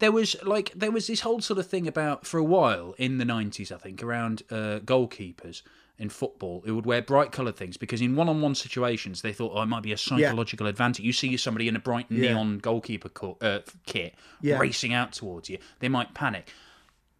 there 0.00 0.10
was 0.10 0.34
like 0.42 0.72
there 0.74 0.90
was 0.90 1.06
this 1.06 1.20
whole 1.20 1.40
sort 1.40 1.58
of 1.58 1.66
thing 1.68 1.86
about 1.86 2.26
for 2.26 2.38
a 2.38 2.44
while 2.44 2.94
in 2.98 3.18
the 3.18 3.24
90s 3.24 3.70
I 3.70 3.76
think 3.78 4.02
around 4.02 4.42
uh, 4.50 4.80
goalkeepers 4.84 5.62
in 5.96 6.08
football 6.08 6.62
who 6.66 6.74
would 6.74 6.84
wear 6.86 7.00
bright 7.00 7.30
coloured 7.30 7.54
things 7.56 7.76
because 7.76 8.00
in 8.00 8.16
one-on-one 8.16 8.56
situations 8.56 9.22
they 9.22 9.32
thought 9.32 9.52
oh 9.54 9.62
it 9.62 9.66
might 9.66 9.84
be 9.84 9.92
a 9.92 9.96
psychological 9.96 10.66
advantage. 10.66 11.04
You 11.04 11.12
see 11.12 11.36
somebody 11.36 11.68
in 11.68 11.76
a 11.76 11.78
bright 11.78 12.10
neon 12.10 12.58
goalkeeper 12.58 13.08
co- 13.10 13.38
uh, 13.40 13.60
kit 13.86 14.14
Yeah. 14.42 14.58
racing 14.58 14.92
out 14.92 15.12
towards 15.12 15.48
you, 15.48 15.58
they 15.78 15.88
might 15.88 16.12
panic. 16.12 16.52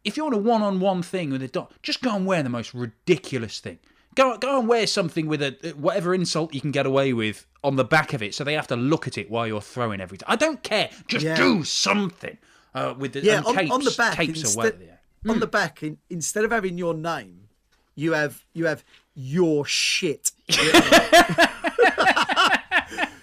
If 0.02 0.16
you're 0.16 0.26
on 0.26 0.34
a 0.34 0.38
one-on-one 0.38 1.02
thing 1.02 1.30
with 1.30 1.42
a 1.42 1.48
dot 1.48 1.72
just 1.82 2.02
go 2.02 2.14
and 2.16 2.26
wear 2.26 2.42
the 2.42 2.48
most 2.50 2.74
ridiculous 2.74 3.60
thing. 3.60 3.78
Go, 4.14 4.36
go 4.38 4.58
and 4.60 4.68
wear 4.68 4.86
something 4.86 5.26
with 5.26 5.42
a 5.42 5.74
whatever 5.76 6.14
insult 6.14 6.54
you 6.54 6.60
can 6.60 6.70
get 6.70 6.86
away 6.86 7.12
with 7.12 7.46
on 7.62 7.76
the 7.76 7.84
back 7.84 8.12
of 8.12 8.22
it, 8.22 8.34
so 8.34 8.44
they 8.44 8.54
have 8.54 8.66
to 8.68 8.76
look 8.76 9.06
at 9.06 9.18
it 9.18 9.30
while 9.30 9.46
you're 9.46 9.60
throwing 9.60 10.00
every 10.00 10.18
time. 10.18 10.26
I 10.30 10.36
don't 10.36 10.62
care. 10.62 10.90
Just 11.08 11.24
Yeah. 11.24 11.36
do 11.36 11.64
something 11.64 12.38
uh, 12.74 12.94
with 12.96 13.12
the 13.14 13.20
Yeah, 13.22 13.42
on, 13.44 13.54
capes, 13.56 13.70
on 13.72 13.82
the 13.84 13.94
back, 13.96 14.18
instead, 14.20 14.56
well, 14.56 14.72
yeah. 14.80 15.32
on 15.32 15.40
the 15.40 15.46
back, 15.46 15.82
in, 15.82 15.98
instead 16.10 16.44
of 16.44 16.50
having 16.52 16.76
your 16.78 16.94
name, 16.94 17.48
you 17.96 18.12
have 18.12 18.44
you 18.52 18.66
have 18.66 18.84
your 19.14 19.64
shit. 19.64 20.32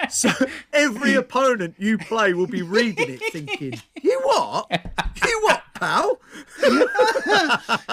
so 0.10 0.30
every 0.74 1.16
opponent 1.16 1.76
you 1.78 1.98
play 1.98 2.34
will 2.34 2.48
be 2.48 2.62
reading 2.62 3.10
it, 3.10 3.22
thinking, 3.32 3.74
"You 4.02 4.20
what? 4.24 4.68
You 5.26 5.40
what, 5.44 5.61
pal?" 5.82 6.20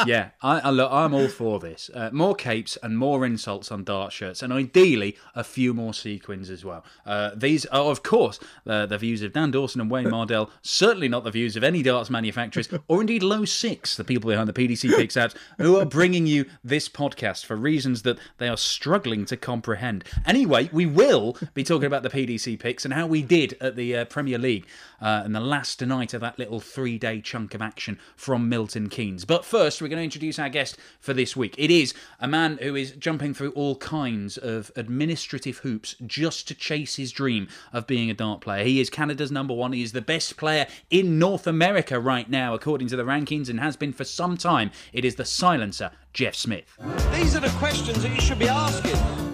yeah, 0.06 0.30
I, 0.42 0.60
I 0.60 0.70
look, 0.70 0.92
I'm 0.92 1.14
all 1.14 1.28
for 1.28 1.58
this. 1.58 1.90
Uh, 1.92 2.10
more 2.12 2.34
capes 2.34 2.76
and 2.82 2.98
more 2.98 3.24
insults 3.24 3.72
on 3.72 3.84
dart 3.84 4.12
shirts, 4.12 4.42
and 4.42 4.52
ideally 4.52 5.16
a 5.34 5.42
few 5.42 5.74
more 5.74 5.94
sequins 5.94 6.50
as 6.50 6.64
well. 6.64 6.84
Uh, 7.06 7.30
these 7.34 7.66
are, 7.66 7.90
of 7.90 8.02
course, 8.02 8.38
uh, 8.66 8.86
the 8.86 8.98
views 8.98 9.22
of 9.22 9.32
Dan 9.32 9.50
Dawson 9.50 9.80
and 9.80 9.90
Wayne 9.90 10.06
Mardle. 10.06 10.50
Certainly 10.62 11.08
not 11.08 11.24
the 11.24 11.30
views 11.30 11.56
of 11.56 11.64
any 11.64 11.82
darts 11.82 12.10
manufacturers, 12.10 12.68
or 12.86 13.00
indeed 13.00 13.22
Low 13.22 13.44
Six, 13.44 13.96
the 13.96 14.04
people 14.04 14.28
behind 14.30 14.48
the 14.48 14.52
PDC 14.52 14.94
Picks 14.96 15.16
apps, 15.16 15.34
who 15.56 15.76
are 15.76 15.86
bringing 15.86 16.26
you 16.26 16.44
this 16.62 16.88
podcast 16.88 17.44
for 17.46 17.56
reasons 17.56 18.02
that 18.02 18.18
they 18.36 18.48
are 18.48 18.56
struggling 18.56 19.24
to 19.26 19.36
comprehend. 19.36 20.04
Anyway, 20.26 20.68
we 20.72 20.86
will 20.86 21.36
be 21.54 21.64
talking 21.64 21.86
about 21.86 22.02
the 22.02 22.10
PDC 22.10 22.58
Picks 22.58 22.84
and 22.84 22.92
how 22.92 23.06
we 23.06 23.22
did 23.22 23.56
at 23.60 23.76
the 23.76 23.96
uh, 23.96 24.04
Premier 24.04 24.38
League 24.38 24.66
uh, 25.00 25.22
in 25.24 25.32
the 25.32 25.40
last 25.40 25.80
night 25.80 26.12
of 26.12 26.20
that 26.20 26.38
little 26.38 26.60
three-day 26.60 27.20
chunk 27.20 27.54
of 27.54 27.62
action 27.62 27.77
from 28.16 28.48
Milton 28.48 28.88
Keynes. 28.88 29.24
But 29.24 29.44
first, 29.44 29.80
we're 29.80 29.88
going 29.88 29.98
to 29.98 30.04
introduce 30.04 30.38
our 30.38 30.48
guest 30.48 30.76
for 31.00 31.14
this 31.14 31.36
week. 31.36 31.54
It 31.56 31.70
is 31.70 31.94
a 32.20 32.26
man 32.26 32.58
who 32.60 32.74
is 32.74 32.92
jumping 32.92 33.34
through 33.34 33.52
all 33.52 33.76
kinds 33.76 34.36
of 34.36 34.72
administrative 34.74 35.58
hoops 35.58 35.94
just 36.06 36.48
to 36.48 36.54
chase 36.54 36.96
his 36.96 37.12
dream 37.12 37.48
of 37.72 37.86
being 37.86 38.10
a 38.10 38.14
dart 38.14 38.40
player. 38.40 38.64
He 38.64 38.80
is 38.80 38.90
Canada's 38.90 39.30
number 39.30 39.54
one. 39.54 39.72
He 39.72 39.82
is 39.82 39.92
the 39.92 40.02
best 40.02 40.36
player 40.36 40.66
in 40.90 41.18
North 41.18 41.46
America 41.46 42.00
right 42.00 42.28
now, 42.28 42.54
according 42.54 42.88
to 42.88 42.96
the 42.96 43.04
rankings, 43.04 43.48
and 43.48 43.60
has 43.60 43.76
been 43.76 43.92
for 43.92 44.04
some 44.04 44.36
time. 44.36 44.70
It 44.92 45.04
is 45.04 45.14
the 45.14 45.24
silencer, 45.24 45.92
Jeff 46.12 46.34
Smith. 46.34 46.76
These 47.14 47.36
are 47.36 47.40
the 47.40 47.54
questions 47.58 48.02
that 48.02 48.14
you 48.14 48.20
should 48.20 48.38
be 48.38 48.48
asking. 48.48 49.27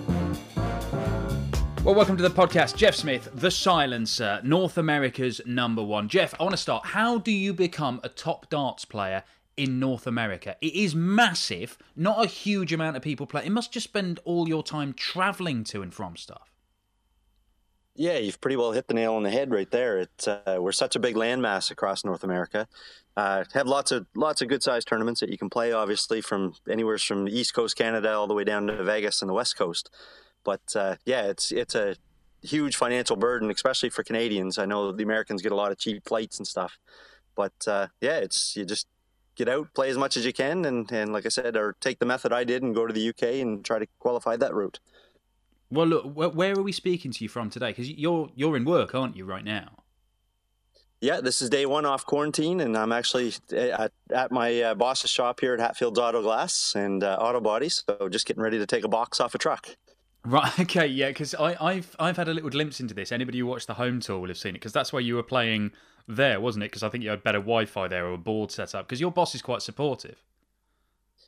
Well, 1.84 1.94
welcome 1.94 2.16
to 2.16 2.22
the 2.22 2.30
podcast. 2.30 2.76
Jeff 2.76 2.94
Smith, 2.94 3.28
the 3.34 3.50
silencer, 3.50 4.40
North 4.42 4.78
America's 4.78 5.42
number 5.44 5.82
one. 5.82 6.08
Jeff, 6.08 6.32
I 6.40 6.42
want 6.42 6.54
to 6.54 6.56
start. 6.56 6.86
How 6.86 7.18
do 7.18 7.30
you 7.30 7.52
become 7.52 8.00
a 8.02 8.08
top 8.08 8.48
darts 8.48 8.86
player 8.86 9.22
in 9.58 9.80
North 9.80 10.06
America? 10.06 10.56
It 10.62 10.72
is 10.74 10.94
massive, 10.94 11.76
not 11.94 12.24
a 12.24 12.26
huge 12.26 12.72
amount 12.72 12.96
of 12.96 13.02
people 13.02 13.26
play. 13.26 13.44
It 13.44 13.52
must 13.52 13.70
just 13.70 13.84
spend 13.84 14.18
all 14.24 14.48
your 14.48 14.62
time 14.62 14.94
traveling 14.94 15.62
to 15.64 15.82
and 15.82 15.92
from 15.92 16.16
stuff. 16.16 16.54
Yeah, 17.94 18.16
you've 18.16 18.40
pretty 18.40 18.56
well 18.56 18.72
hit 18.72 18.88
the 18.88 18.94
nail 18.94 19.12
on 19.12 19.22
the 19.22 19.30
head 19.30 19.50
right 19.50 19.70
there. 19.70 20.06
Uh, 20.26 20.56
we're 20.60 20.72
such 20.72 20.96
a 20.96 20.98
big 20.98 21.16
landmass 21.16 21.70
across 21.70 22.02
North 22.02 22.24
America. 22.24 22.66
Uh, 23.14 23.44
have 23.52 23.66
lots 23.66 23.92
of 23.92 24.06
lots 24.14 24.40
of 24.40 24.48
good 24.48 24.62
sized 24.62 24.88
tournaments 24.88 25.20
that 25.20 25.28
you 25.28 25.36
can 25.36 25.50
play. 25.50 25.72
Obviously, 25.72 26.22
from 26.22 26.54
anywhere 26.66 26.96
from 26.96 27.26
the 27.26 27.38
East 27.38 27.52
Coast 27.52 27.76
Canada 27.76 28.10
all 28.14 28.26
the 28.26 28.32
way 28.32 28.44
down 28.44 28.68
to 28.68 28.82
Vegas 28.82 29.20
and 29.20 29.28
the 29.28 29.34
West 29.34 29.58
Coast. 29.58 29.90
But 30.44 30.76
uh, 30.76 30.96
yeah, 31.04 31.22
it's 31.22 31.50
it's 31.52 31.74
a 31.74 31.96
huge 32.42 32.76
financial 32.76 33.16
burden, 33.16 33.50
especially 33.50 33.90
for 33.90 34.02
Canadians. 34.04 34.58
I 34.58 34.66
know 34.66 34.92
the 34.92 35.02
Americans 35.02 35.42
get 35.42 35.52
a 35.52 35.56
lot 35.56 35.72
of 35.72 35.78
cheap 35.78 36.06
flights 36.06 36.38
and 36.38 36.46
stuff. 36.46 36.78
But 37.34 37.54
uh, 37.66 37.88
yeah, 38.00 38.18
it's 38.18 38.56
you 38.56 38.64
just 38.64 38.86
get 39.34 39.48
out, 39.48 39.74
play 39.74 39.90
as 39.90 39.98
much 39.98 40.16
as 40.16 40.24
you 40.24 40.32
can, 40.32 40.64
and 40.64 40.90
and 40.92 41.12
like 41.12 41.26
I 41.26 41.30
said, 41.30 41.56
or 41.56 41.76
take 41.80 41.98
the 41.98 42.06
method 42.06 42.32
I 42.32 42.44
did 42.44 42.62
and 42.62 42.74
go 42.74 42.86
to 42.86 42.92
the 42.92 43.08
UK 43.08 43.40
and 43.40 43.64
try 43.64 43.78
to 43.78 43.86
qualify 43.98 44.36
that 44.36 44.54
route. 44.54 44.78
Well, 45.70 45.86
look, 45.86 46.34
where 46.34 46.52
are 46.52 46.62
we 46.62 46.72
speaking 46.72 47.10
to 47.12 47.24
you 47.24 47.28
from 47.28 47.50
today? 47.50 47.70
Because 47.70 47.90
you're 47.90 48.28
you're 48.34 48.56
in 48.56 48.64
work, 48.64 48.94
aren't 48.94 49.16
you, 49.16 49.24
right 49.24 49.44
now? 49.44 49.84
Yeah, 51.00 51.20
this 51.20 51.42
is 51.42 51.50
day 51.50 51.66
one 51.66 51.84
off 51.84 52.06
quarantine, 52.06 52.60
and 52.60 52.76
I'm 52.76 52.92
actually 52.92 53.34
at, 53.52 53.92
at 54.10 54.32
my 54.32 54.62
uh, 54.62 54.74
boss's 54.74 55.10
shop 55.10 55.40
here 55.40 55.52
at 55.52 55.60
Hatfields 55.60 55.98
Auto 55.98 56.22
Glass 56.22 56.74
and 56.74 57.04
uh, 57.04 57.18
Auto 57.20 57.40
Bodies. 57.40 57.84
So 57.86 58.08
just 58.08 58.26
getting 58.26 58.42
ready 58.42 58.58
to 58.58 58.66
take 58.66 58.84
a 58.84 58.88
box 58.88 59.20
off 59.20 59.34
a 59.34 59.38
truck. 59.38 59.76
Right. 60.24 60.52
Okay. 60.60 60.86
Yeah. 60.86 61.08
Because 61.08 61.34
I've 61.34 61.94
I've 61.98 62.16
had 62.16 62.28
a 62.28 62.34
little 62.34 62.50
glimpse 62.50 62.80
into 62.80 62.94
this. 62.94 63.12
Anybody 63.12 63.38
who 63.38 63.46
watched 63.46 63.66
the 63.66 63.74
home 63.74 64.00
tour 64.00 64.18
will 64.18 64.28
have 64.28 64.38
seen 64.38 64.50
it. 64.50 64.54
Because 64.54 64.72
that's 64.72 64.92
where 64.92 65.02
you 65.02 65.16
were 65.16 65.22
playing 65.22 65.72
there, 66.08 66.40
wasn't 66.40 66.64
it? 66.64 66.70
Because 66.70 66.82
I 66.82 66.88
think 66.88 67.04
you 67.04 67.10
had 67.10 67.22
better 67.22 67.38
Wi-Fi 67.38 67.88
there 67.88 68.06
or 68.06 68.14
a 68.14 68.18
board 68.18 68.50
set 68.50 68.74
up. 68.74 68.86
Because 68.86 69.00
your 69.00 69.10
boss 69.12 69.34
is 69.34 69.42
quite 69.42 69.62
supportive. 69.62 70.16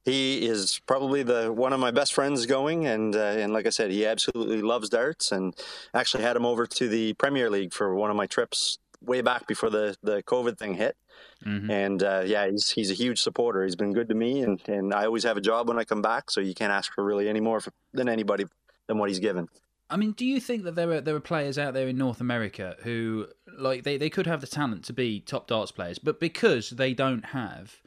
He 0.05 0.47
is 0.47 0.81
probably 0.87 1.25
the 1.25 1.53
one 1.53 1.73
of 1.73 1.81
my 1.81 1.91
best 1.91 2.15
friends 2.15 2.47
going, 2.47 2.87
and 2.87 3.15
uh, 3.17 3.19
and 3.19 3.53
like 3.53 3.67
I 3.67 3.71
said, 3.71 3.91
he 3.91 4.07
absolutely 4.07 4.63
loves 4.63 4.89
darts, 4.89 5.33
and 5.33 5.53
actually 5.95 6.23
had 6.23 6.37
him 6.37 6.47
over 6.47 6.65
to 6.65 6.89
the 6.89 7.15
Premier 7.15 7.51
League 7.51 7.75
for 7.75 7.93
one 7.95 8.09
of 8.11 8.17
my 8.17 8.27
trips 8.27 8.79
way 9.01 9.21
back 9.21 9.49
before 9.49 9.69
the 9.69 9.97
the 10.05 10.23
COVID 10.23 10.59
thing 10.59 10.75
hit. 10.75 10.97
Mhm. 11.45 11.71
And 11.71 12.03
uh, 12.05 12.23
yeah, 12.25 12.49
he's 12.49 12.71
he's 12.71 12.91
a 12.91 12.95
huge 12.95 13.21
supporter. 13.21 13.65
He's 13.65 13.75
been 13.75 13.93
good 13.93 14.09
to 14.09 14.15
me, 14.15 14.43
and 14.43 14.61
and 14.69 14.95
I 14.95 15.07
always 15.07 15.25
have 15.25 15.37
a 15.37 15.41
job 15.41 15.67
when 15.69 15.79
I 15.79 15.83
come 15.83 16.03
back, 16.03 16.31
so 16.31 16.41
you 16.41 16.55
can't 16.55 16.73
ask 16.73 16.93
for 16.95 17.03
really 17.05 17.29
any 17.29 17.41
more 17.41 17.61
than 17.93 18.09
anybody 18.09 18.45
than 18.87 18.99
what 18.99 19.09
he's 19.09 19.19
given. 19.19 19.49
I 19.89 19.97
mean, 19.97 20.13
do 20.13 20.27
you 20.27 20.41
think 20.41 20.65
that 20.65 20.75
there 20.75 20.91
are 20.91 21.01
there 21.01 21.15
are 21.15 21.21
players 21.21 21.59
out 21.59 21.75
there 21.75 21.89
in 21.89 21.97
North 21.97 22.21
America 22.21 22.77
who 22.83 23.29
like 23.57 23.85
they, 23.85 23.97
they 23.97 24.11
could 24.11 24.27
have 24.27 24.41
the 24.41 24.47
talent 24.47 24.85
to 24.87 24.93
be 24.93 25.21
top 25.21 25.47
darts 25.47 25.71
players, 25.71 25.99
but 25.99 26.19
because 26.19 26.71
they 26.71 26.93
don't 26.93 27.27
have 27.27 27.81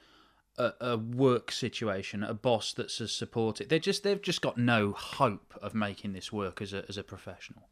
a, 0.58 0.72
a 0.80 0.98
work 0.98 1.52
situation, 1.52 2.24
a 2.24 2.34
boss 2.34 2.74
that's 2.74 3.02
as 3.02 3.12
supportive, 3.12 3.68
they 3.68 3.80
just 3.80 4.04
they've 4.04 4.22
just 4.22 4.42
got 4.42 4.58
no 4.58 4.94
hope 4.94 5.58
of 5.62 5.74
making 5.74 6.14
this 6.14 6.32
work 6.32 6.62
as 6.62 6.72
a 6.74 6.86
as 6.88 6.98
a 6.98 7.04
professional. 7.04 7.70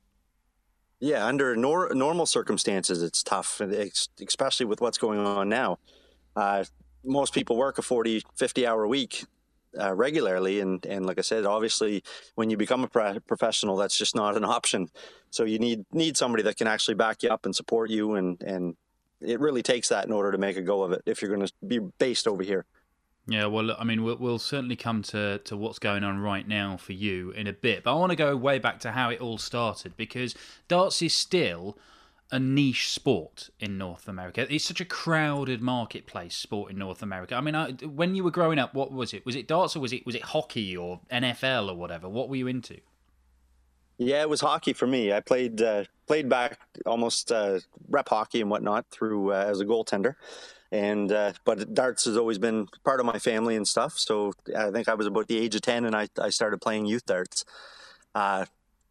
Yeah, 0.99 1.25
under 1.25 1.55
nor- 1.55 1.93
normal 1.93 2.25
circumstances, 2.25 3.03
it's 3.03 3.21
tough, 3.21 3.61
especially 3.61 4.65
with 4.65 4.81
what's 4.81 4.97
going 4.97 5.19
on 5.19 5.47
now. 5.47 5.77
Uh, 6.35 6.65
most 7.05 7.33
people 7.33 7.55
work 7.55 7.77
a 7.77 7.81
40, 7.81 8.23
50 8.35 8.67
hour 8.67 8.87
week 8.87 9.25
uh, 9.79 9.93
regularly. 9.93 10.59
And, 10.59 10.85
and 10.85 11.05
like 11.05 11.17
I 11.17 11.21
said, 11.21 11.45
obviously, 11.45 12.03
when 12.35 12.49
you 12.49 12.57
become 12.57 12.83
a 12.83 12.87
pro- 12.87 13.19
professional, 13.21 13.75
that's 13.75 13.97
just 13.97 14.15
not 14.15 14.37
an 14.37 14.45
option. 14.57 14.89
So 15.29 15.43
you 15.43 15.59
need 15.59 15.85
need 15.91 16.17
somebody 16.17 16.43
that 16.43 16.57
can 16.57 16.67
actually 16.67 16.95
back 16.95 17.23
you 17.23 17.29
up 17.29 17.45
and 17.45 17.55
support 17.55 17.89
you. 17.89 18.15
And, 18.15 18.41
and 18.41 18.75
it 19.21 19.39
really 19.39 19.63
takes 19.63 19.89
that 19.89 20.05
in 20.05 20.11
order 20.11 20.31
to 20.31 20.37
make 20.37 20.57
a 20.57 20.61
go 20.61 20.83
of 20.83 20.91
it 20.91 21.01
if 21.05 21.21
you're 21.21 21.33
going 21.33 21.45
to 21.45 21.53
be 21.65 21.79
based 21.79 22.27
over 22.27 22.43
here. 22.43 22.65
Yeah, 23.29 23.47
well, 23.47 23.75
I 23.77 23.83
mean, 23.83 24.03
we'll, 24.03 24.17
we'll 24.17 24.39
certainly 24.39 24.77
come 24.77 25.01
to, 25.03 25.39
to 25.39 25.57
what's 25.57 25.79
going 25.79 26.05
on 26.05 26.19
right 26.19 26.47
now 26.47 26.77
for 26.77 26.93
you 26.93 27.31
in 27.31 27.45
a 27.45 27.53
bit. 27.53 27.83
But 27.83 27.91
I 27.91 27.95
want 27.95 28.11
to 28.11 28.15
go 28.15 28.37
way 28.37 28.57
back 28.57 28.79
to 28.81 28.91
how 28.91 29.09
it 29.09 29.19
all 29.19 29.37
started 29.37 29.97
because 29.97 30.33
darts 30.69 31.01
is 31.01 31.13
still 31.13 31.77
a 32.31 32.39
niche 32.39 32.89
sport 32.89 33.49
in 33.59 33.77
North 33.77 34.07
America. 34.07 34.45
It's 34.53 34.65
such 34.65 34.81
a 34.81 34.85
crowded 34.85 35.61
marketplace 35.61 36.35
sport 36.35 36.71
in 36.71 36.77
North 36.77 37.01
America. 37.01 37.35
I 37.35 37.41
mean, 37.41 37.55
I, 37.55 37.71
when 37.71 38.15
you 38.15 38.23
were 38.23 38.31
growing 38.31 38.59
up, 38.59 38.73
what 38.73 38.91
was 38.91 39.13
it? 39.13 39.25
Was 39.25 39.35
it 39.35 39.47
darts 39.47 39.75
or 39.75 39.79
was 39.79 39.93
it 39.93 40.05
was 40.05 40.15
it 40.15 40.23
hockey 40.23 40.75
or 40.75 40.99
NFL 41.11 41.69
or 41.69 41.75
whatever? 41.75 42.09
What 42.09 42.29
were 42.29 42.35
you 42.35 42.47
into? 42.47 42.79
Yeah, 43.97 44.21
it 44.21 44.29
was 44.29 44.41
hockey 44.41 44.73
for 44.73 44.85
me. 44.85 45.11
I 45.11 45.21
played 45.21 45.61
uh, 45.61 45.85
played 46.05 46.29
back 46.29 46.59
almost 46.85 47.31
uh, 47.31 47.59
rep 47.89 48.09
hockey 48.09 48.41
and 48.41 48.49
whatnot 48.49 48.85
through 48.91 49.31
uh, 49.31 49.45
as 49.47 49.59
a 49.59 49.65
goaltender, 49.65 50.15
and 50.71 51.11
uh, 51.11 51.33
but 51.45 51.73
darts 51.73 52.05
has 52.05 52.17
always 52.17 52.37
been 52.37 52.67
part 52.83 52.99
of 52.99 53.05
my 53.05 53.17
family 53.17 53.55
and 53.55 53.67
stuff. 53.67 53.97
So 53.97 54.33
I 54.55 54.69
think 54.69 54.87
I 54.87 54.93
was 54.93 55.07
about 55.07 55.27
the 55.27 55.37
age 55.37 55.55
of 55.55 55.61
ten, 55.61 55.85
and 55.85 55.95
I, 55.95 56.09
I 56.21 56.29
started 56.29 56.61
playing 56.61 56.85
youth 56.85 57.05
darts. 57.05 57.43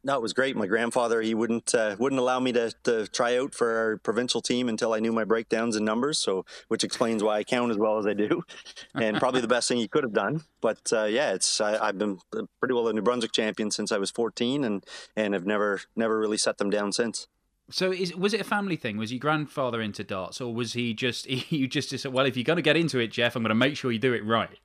No, 0.07 0.15
it 0.15 0.23
was 0.23 0.33
great. 0.33 0.55
My 0.57 0.69
grandfather 0.69 1.21
he 1.21 1.35
wouldn't 1.35 1.75
uh, 1.75 1.97
wouldn't 1.99 2.21
allow 2.21 2.39
me 2.39 2.53
to, 2.53 2.71
to 2.85 3.09
try 3.09 3.37
out 3.37 3.57
for 3.57 3.77
our 3.77 3.97
provincial 3.97 4.41
team 4.41 4.69
until 4.69 4.93
I 4.93 5.01
knew 5.01 5.11
my 5.11 5.25
breakdowns 5.25 5.75
and 5.75 5.85
numbers. 5.85 6.17
So 6.19 6.45
which 6.69 6.85
explains 6.85 7.25
why 7.25 7.39
I 7.39 7.45
count 7.45 7.73
as 7.73 7.77
well 7.77 7.99
as 7.99 8.07
I 8.07 8.15
do, 8.15 8.45
and 8.95 9.17
probably 9.19 9.41
the 9.41 9.49
best 9.49 9.67
thing 9.67 9.79
he 9.79 9.89
could 9.89 10.05
have 10.05 10.13
done. 10.13 10.43
But 10.61 10.93
uh, 10.93 11.07
yeah, 11.07 11.33
it's 11.33 11.61
I, 11.61 11.89
I've 11.89 11.99
been 11.99 12.21
pretty 12.61 12.73
well 12.73 12.87
a 12.87 12.93
New 12.93 13.03
Brunswick 13.03 13.33
champion 13.33 13.73
since 13.73 13.91
I 13.91 13.99
was 13.99 14.13
14, 14.13 14.63
and 14.63 14.85
and 15.17 15.35
have 15.35 15.45
never 15.45 15.81
never 15.97 16.17
really 16.17 16.39
set 16.39 16.59
them 16.59 16.71
down 16.71 16.93
since. 16.93 17.27
So 17.69 17.91
is, 17.91 18.15
was 18.15 18.33
it 18.33 18.41
a 18.41 18.45
family 18.45 18.77
thing? 18.77 18.99
Was 18.99 19.11
your 19.11 19.19
grandfather 19.19 19.81
into 19.81 20.05
darts, 20.05 20.41
or 20.41 20.55
was 20.55 20.75
he 20.75 20.95
just 20.95 21.27
you 21.51 21.67
just 21.67 21.91
said, 21.99 22.13
well, 22.13 22.27
if 22.27 22.37
you're 22.37 22.45
going 22.45 22.59
to 22.59 22.63
get 22.63 22.77
into 22.77 23.01
it, 23.01 23.09
Jeff, 23.09 23.35
I'm 23.35 23.43
going 23.43 23.49
to 23.49 23.57
make 23.57 23.77
sure 23.77 23.91
you 23.91 23.99
do 23.99 24.13
it 24.13 24.25
right. 24.25 24.57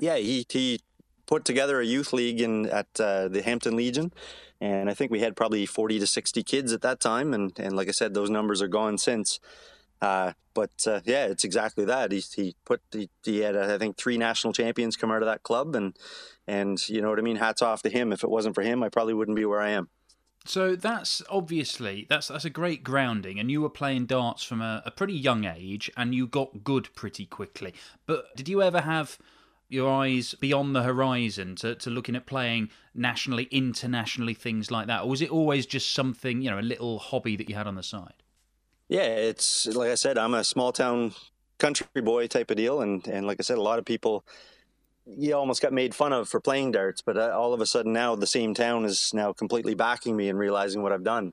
Yeah, 0.00 0.16
he 0.16 0.44
he 0.48 0.80
put 1.26 1.44
together 1.44 1.80
a 1.80 1.86
youth 1.86 2.12
league 2.12 2.40
in 2.40 2.66
at 2.66 2.88
uh, 3.00 3.28
the 3.28 3.42
Hampton 3.42 3.76
Legion, 3.76 4.12
and 4.60 4.88
I 4.88 4.94
think 4.94 5.10
we 5.10 5.20
had 5.20 5.36
probably 5.36 5.66
40 5.66 5.98
to 5.98 6.06
60 6.06 6.42
kids 6.42 6.72
at 6.72 6.82
that 6.82 7.00
time. 7.00 7.34
And 7.34 7.58
and 7.58 7.74
like 7.74 7.88
I 7.88 7.92
said, 7.92 8.14
those 8.14 8.30
numbers 8.30 8.62
are 8.62 8.68
gone 8.68 8.98
since. 8.98 9.40
Uh, 10.00 10.32
but 10.54 10.86
uh, 10.86 11.00
yeah, 11.04 11.26
it's 11.26 11.44
exactly 11.44 11.84
that. 11.84 12.12
He, 12.12 12.22
he 12.34 12.56
put 12.64 12.80
he, 12.90 13.08
he 13.24 13.38
had 13.38 13.56
I 13.56 13.78
think 13.78 13.96
three 13.96 14.18
national 14.18 14.52
champions 14.52 14.96
come 14.96 15.10
out 15.10 15.22
of 15.22 15.26
that 15.26 15.42
club, 15.42 15.74
and 15.74 15.96
and 16.46 16.88
you 16.88 17.00
know 17.00 17.10
what 17.10 17.18
I 17.18 17.22
mean. 17.22 17.36
Hats 17.36 17.62
off 17.62 17.82
to 17.82 17.90
him. 17.90 18.12
If 18.12 18.24
it 18.24 18.30
wasn't 18.30 18.54
for 18.54 18.62
him, 18.62 18.82
I 18.82 18.88
probably 18.88 19.14
wouldn't 19.14 19.36
be 19.36 19.44
where 19.44 19.60
I 19.60 19.70
am. 19.70 19.88
So 20.44 20.74
that's 20.74 21.22
obviously 21.30 22.06
that's 22.08 22.28
that's 22.28 22.44
a 22.44 22.50
great 22.50 22.82
grounding, 22.82 23.38
and 23.38 23.50
you 23.50 23.62
were 23.62 23.70
playing 23.70 24.06
darts 24.06 24.42
from 24.42 24.60
a, 24.60 24.82
a 24.84 24.90
pretty 24.90 25.14
young 25.14 25.44
age, 25.44 25.90
and 25.96 26.14
you 26.14 26.26
got 26.26 26.64
good 26.64 26.88
pretty 26.94 27.26
quickly. 27.26 27.72
But 28.06 28.34
did 28.36 28.48
you 28.48 28.60
ever 28.60 28.80
have 28.80 29.18
your 29.72 29.90
eyes 29.90 30.34
beyond 30.34 30.76
the 30.76 30.82
horizon 30.82 31.56
to, 31.56 31.74
to 31.76 31.90
looking 31.90 32.14
at 32.14 32.26
playing 32.26 32.70
nationally, 32.94 33.44
internationally, 33.50 34.34
things 34.34 34.70
like 34.70 34.86
that? 34.86 35.02
Or 35.02 35.08
was 35.08 35.22
it 35.22 35.30
always 35.30 35.66
just 35.66 35.94
something, 35.94 36.42
you 36.42 36.50
know, 36.50 36.58
a 36.58 36.60
little 36.60 36.98
hobby 36.98 37.36
that 37.36 37.48
you 37.48 37.54
had 37.54 37.66
on 37.66 37.74
the 37.74 37.82
side? 37.82 38.22
Yeah, 38.88 39.04
it's 39.04 39.66
like 39.66 39.90
I 39.90 39.94
said, 39.94 40.18
I'm 40.18 40.34
a 40.34 40.44
small 40.44 40.72
town 40.72 41.14
country 41.58 42.02
boy 42.02 42.26
type 42.26 42.50
of 42.50 42.56
deal. 42.56 42.82
And, 42.82 43.06
and 43.08 43.26
like 43.26 43.38
I 43.40 43.42
said, 43.42 43.58
a 43.58 43.62
lot 43.62 43.78
of 43.78 43.84
people, 43.84 44.24
you 45.06 45.34
almost 45.34 45.62
got 45.62 45.72
made 45.72 45.94
fun 45.94 46.12
of 46.12 46.28
for 46.28 46.40
playing 46.40 46.72
darts, 46.72 47.00
but 47.00 47.16
uh, 47.16 47.30
all 47.34 47.54
of 47.54 47.60
a 47.60 47.66
sudden 47.66 47.92
now 47.92 48.14
the 48.14 48.26
same 48.26 48.54
town 48.54 48.84
is 48.84 49.12
now 49.14 49.32
completely 49.32 49.74
backing 49.74 50.16
me 50.16 50.28
and 50.28 50.38
realizing 50.38 50.82
what 50.82 50.92
I've 50.92 51.04
done. 51.04 51.32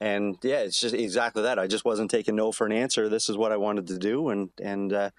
And 0.00 0.38
yeah, 0.42 0.60
it's 0.60 0.80
just 0.80 0.94
exactly 0.94 1.42
that. 1.42 1.58
I 1.58 1.66
just 1.66 1.84
wasn't 1.84 2.10
taking 2.10 2.36
no 2.36 2.52
for 2.52 2.66
an 2.66 2.72
answer. 2.72 3.08
This 3.08 3.28
is 3.28 3.36
what 3.36 3.52
I 3.52 3.56
wanted 3.56 3.86
to 3.88 3.98
do. 3.98 4.30
And, 4.30 4.50
and, 4.60 4.92
uh, 4.92 5.10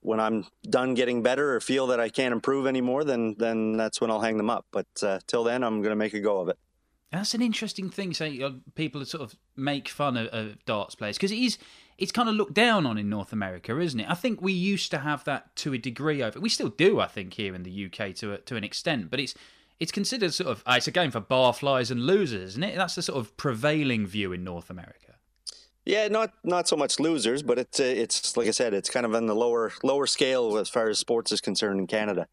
when 0.00 0.20
I'm 0.20 0.46
done 0.68 0.94
getting 0.94 1.22
better 1.22 1.54
or 1.56 1.60
feel 1.60 1.86
that 1.88 2.00
I 2.00 2.08
can't 2.08 2.32
improve 2.32 2.66
anymore, 2.66 3.04
then 3.04 3.34
then 3.38 3.76
that's 3.76 4.00
when 4.00 4.10
I'll 4.10 4.20
hang 4.20 4.36
them 4.36 4.50
up. 4.50 4.66
But 4.70 4.86
uh, 5.02 5.20
till 5.26 5.44
then, 5.44 5.62
I'm 5.62 5.80
going 5.80 5.90
to 5.90 5.96
make 5.96 6.14
a 6.14 6.20
go 6.20 6.40
of 6.40 6.48
it. 6.48 6.58
That's 7.10 7.34
an 7.34 7.42
interesting 7.42 7.90
thing. 7.90 8.12
Say 8.12 8.42
uh, 8.42 8.50
people 8.74 9.04
sort 9.04 9.22
of 9.22 9.36
make 9.56 9.88
fun 9.88 10.16
of, 10.16 10.26
of 10.28 10.64
darts 10.66 10.94
players 10.94 11.16
because 11.16 11.32
it 11.32 11.38
is 11.38 11.58
it's 11.96 12.12
kind 12.12 12.28
of 12.28 12.36
looked 12.36 12.54
down 12.54 12.86
on 12.86 12.96
in 12.96 13.08
North 13.08 13.32
America, 13.32 13.78
isn't 13.78 13.98
it? 13.98 14.08
I 14.08 14.14
think 14.14 14.40
we 14.40 14.52
used 14.52 14.90
to 14.92 14.98
have 14.98 15.24
that 15.24 15.54
to 15.56 15.72
a 15.72 15.78
degree 15.78 16.22
over. 16.22 16.38
We 16.38 16.48
still 16.48 16.68
do, 16.68 17.00
I 17.00 17.06
think, 17.06 17.34
here 17.34 17.54
in 17.54 17.64
the 17.64 17.86
UK 17.86 18.14
to 18.16 18.34
a, 18.34 18.38
to 18.38 18.56
an 18.56 18.64
extent, 18.64 19.10
but 19.10 19.20
it's 19.20 19.34
it's 19.80 19.92
considered 19.92 20.34
sort 20.34 20.50
of 20.50 20.62
uh, 20.66 20.74
it's 20.76 20.86
a 20.86 20.92
game 20.92 21.10
for 21.10 21.20
barflies 21.20 21.90
and 21.90 22.00
losers, 22.00 22.50
isn't 22.50 22.62
it? 22.62 22.76
That's 22.76 22.94
the 22.94 23.02
sort 23.02 23.18
of 23.18 23.36
prevailing 23.36 24.06
view 24.06 24.32
in 24.32 24.44
North 24.44 24.70
America. 24.70 25.07
Yeah, 25.88 26.06
not 26.08 26.34
not 26.44 26.68
so 26.68 26.76
much 26.76 27.00
losers, 27.00 27.42
but 27.42 27.58
it's 27.58 27.80
it's 27.80 28.36
like 28.36 28.46
I 28.46 28.50
said, 28.50 28.74
it's 28.74 28.90
kind 28.90 29.06
of 29.06 29.14
on 29.14 29.24
the 29.24 29.34
lower 29.34 29.72
lower 29.82 30.06
scale 30.06 30.58
as 30.58 30.68
far 30.68 30.90
as 30.90 30.98
sports 30.98 31.32
is 31.32 31.40
concerned 31.40 31.80
in 31.80 31.86
Canada. 31.86 32.26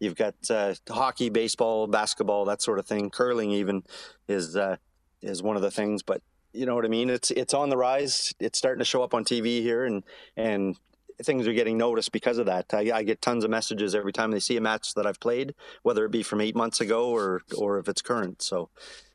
You've 0.00 0.16
got 0.16 0.34
uh, 0.50 0.74
hockey, 0.88 1.28
baseball, 1.28 1.86
basketball, 1.86 2.46
that 2.46 2.62
sort 2.62 2.80
of 2.80 2.86
thing. 2.86 3.10
Curling 3.10 3.52
even 3.52 3.84
is 4.26 4.56
uh, 4.56 4.78
is 5.22 5.40
one 5.40 5.54
of 5.54 5.62
the 5.62 5.70
things, 5.70 6.02
but 6.02 6.20
you 6.52 6.66
know 6.66 6.74
what 6.74 6.84
I 6.84 6.88
mean. 6.88 7.08
It's 7.08 7.30
it's 7.30 7.54
on 7.54 7.70
the 7.70 7.76
rise. 7.76 8.34
It's 8.40 8.58
starting 8.58 8.80
to 8.80 8.84
show 8.84 9.04
up 9.04 9.14
on 9.14 9.24
TV 9.24 9.62
here, 9.62 9.84
and 9.84 10.02
and 10.36 10.76
things 11.22 11.46
are 11.46 11.52
getting 11.52 11.78
noticed 11.78 12.10
because 12.10 12.38
of 12.38 12.46
that. 12.46 12.74
I, 12.74 12.90
I, 12.92 13.02
get 13.04 13.22
tons 13.22 13.44
of 13.44 13.50
messages 13.50 13.94
every 13.94 14.12
time 14.12 14.32
they 14.32 14.40
see 14.40 14.56
a 14.56 14.60
match 14.60 14.94
that 14.94 15.06
I've 15.06 15.20
played, 15.20 15.54
whether 15.82 16.04
it 16.04 16.10
be 16.10 16.24
from 16.24 16.40
eight 16.40 16.56
months 16.56 16.80
ago 16.80 17.08
or 17.10 17.42
or 17.56 17.78
if 17.78 17.88
it's 17.88 18.02
current. 18.02 18.42
So 18.42 18.68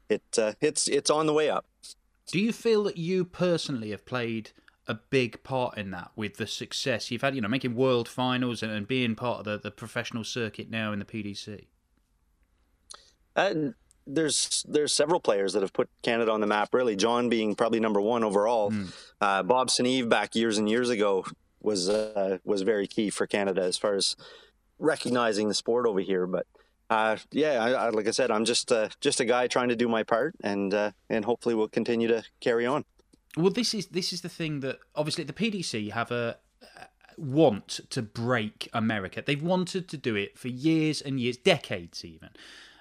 it 0.08 0.24
uh, 0.38 0.54
it's 0.62 0.88
it's 0.88 1.10
on 1.10 1.26
the 1.26 1.34
way 1.34 1.50
up. 1.50 1.66
Do 2.28 2.40
you 2.40 2.54
feel 2.54 2.84
that 2.84 2.98
you 2.98 3.26
personally 3.26 3.92
have 3.92 4.06
played 4.06 4.52
a 4.88 4.96
big 4.96 5.44
part 5.44 5.78
in 5.78 5.92
that 5.92 6.12
with 6.16 6.38
the 6.38 6.48
success 6.48 7.12
you've 7.12 7.22
had, 7.22 7.36
you 7.36 7.42
know, 7.42 7.48
making 7.48 7.76
world 7.76 8.08
finals 8.08 8.64
and, 8.64 8.72
and 8.72 8.88
being 8.88 9.16
part 9.16 9.40
of 9.40 9.46
the, 9.46 9.58
the 9.58 9.72
professional 9.72 10.24
circuit 10.24 10.70
now 10.70 10.92
in 10.92 11.00
the 11.00 11.06
PDC? 11.06 11.66
Uh, 13.36 13.54
there's 14.08 14.66
there's 14.68 14.92
several 14.92 15.20
players 15.20 15.54
that 15.54 15.62
have 15.62 15.74
put 15.74 15.90
Canada 16.02 16.32
on 16.32 16.42
the 16.42 16.48
map. 16.48 16.74
Really, 16.74 16.96
John 16.96 17.30
being 17.30 17.56
probably 17.56 17.80
number 17.80 18.02
one 18.02 18.24
overall. 18.24 18.72
Mm. 18.72 18.94
Uh, 19.20 19.44
Bob 19.44 19.70
Eve 19.80 20.10
back 20.10 20.36
years 20.36 20.58
and 20.58 20.70
years 20.70 20.90
ago 20.90 21.26
was 21.62 21.88
uh, 21.88 22.40
was 22.44 22.64
very 22.64 22.88
key 22.88 23.10
for 23.10 23.28
Canada 23.28 23.62
as 23.62 23.78
far 23.78 23.94
as 23.94 24.16
recognizing 24.80 25.48
the 25.48 25.54
sport 25.54 25.86
over 25.86 26.00
here. 26.00 26.26
But 26.26 26.48
uh, 26.92 27.18
yeah, 27.32 27.64
I, 27.64 27.72
I, 27.72 27.90
like 27.90 28.08
I 28.08 28.12
said, 28.12 28.32
I'm 28.32 28.44
just 28.44 28.72
uh, 28.72 28.90
just 29.00 29.22
a 29.22 29.26
guy 29.26 29.48
trying 29.48 29.70
to 29.70 29.76
do 29.78 29.88
my 29.88 30.04
part, 30.04 30.36
and 30.44 30.74
uh, 30.74 30.92
and 31.10 31.24
hopefully 31.24 31.56
we'll 31.56 31.70
continue 31.70 32.10
to 32.10 32.24
carry 32.42 32.66
on. 32.66 32.84
Well, 33.38 33.50
this 33.50 33.74
is 33.74 33.88
this 33.88 34.12
is 34.12 34.22
the 34.22 34.30
thing 34.30 34.60
that 34.60 34.80
obviously 34.94 35.24
the 35.24 35.34
PDC 35.34 35.92
have 35.92 36.12
a 36.12 36.38
want 37.18 37.80
to 37.92 38.02
break 38.02 38.68
America. 38.74 39.24
They've 39.26 39.42
wanted 39.42 39.88
to 39.90 39.98
do 39.98 40.16
it 40.16 40.38
for 40.38 40.50
years 40.50 41.02
and 41.02 41.20
years, 41.20 41.38
decades 41.38 42.04
even. 42.04 42.30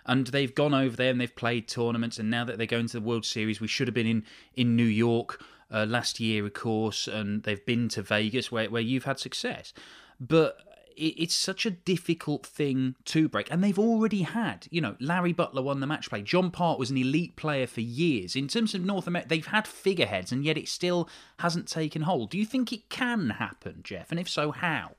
And 0.07 0.27
they've 0.29 0.55
gone 0.55 0.75
over 0.75 0.97
there 0.97 1.11
and 1.11 1.21
they've 1.21 1.37
played 1.37 1.69
tournaments. 1.69 2.19
And 2.19 2.31
now 2.31 2.45
that 2.47 2.59
they're 2.59 2.67
going 2.67 2.87
to 2.89 2.99
the 2.99 3.07
World 3.07 3.25
Series, 3.25 3.61
we 3.61 3.69
should 3.69 3.87
have 3.87 3.95
been 3.95 4.07
in 4.07 4.25
in 4.55 4.75
New 4.75 4.83
York 4.83 5.41
uh, 5.71 5.87
last 5.89 6.19
year, 6.19 6.45
of 6.45 6.53
course, 6.55 7.07
and 7.07 7.45
they've 7.45 7.65
been 7.65 7.89
to 7.91 8.03
Vegas 8.03 8.51
where 8.51 8.69
where 8.69 8.83
you've 8.83 9.05
had 9.05 9.21
success. 9.21 9.73
But 10.19 10.59
it's 11.01 11.35
such 11.35 11.67
a 11.67 11.71
difficult 11.71 12.47
thing 12.47 12.95
to 13.07 13.29
break. 13.29 13.51
And 13.51 13.63
they've 13.63 13.79
already 13.79 14.23
had, 14.23 14.67
you 14.71 14.81
know, 14.81 14.97
Larry 15.01 15.33
Butler 15.33 15.63
won 15.63 15.81
the 15.81 15.87
match 15.87 16.09
play. 16.09 16.23
John 16.23 16.51
Part 16.51 16.79
was 16.79 16.91
an 16.91 16.97
elite 16.97 17.37
player 17.37 17.67
for 17.67 17.81
years. 17.81 18.37
In 18.37 18.49
terms 18.49 18.75
of 18.75 18.85
North 18.85 19.07
America, 19.07 19.29
they've 19.29 19.47
had 19.47 19.67
figureheads, 19.67 20.33
and 20.33 20.45
yet 20.45 20.59
it 20.59 20.69
still 20.69 21.09
hasn't 21.39 21.69
taken 21.69 22.03
hold. 22.03 22.31
Do 22.31 22.39
you 22.39 22.47
think 22.47 22.73
it 22.73 22.89
can 22.89 23.31
happen, 23.31 23.81
Jeff? 23.83 24.11
And 24.11 24.21
if 24.21 24.29
so, 24.29 24.51
how? 24.51 24.93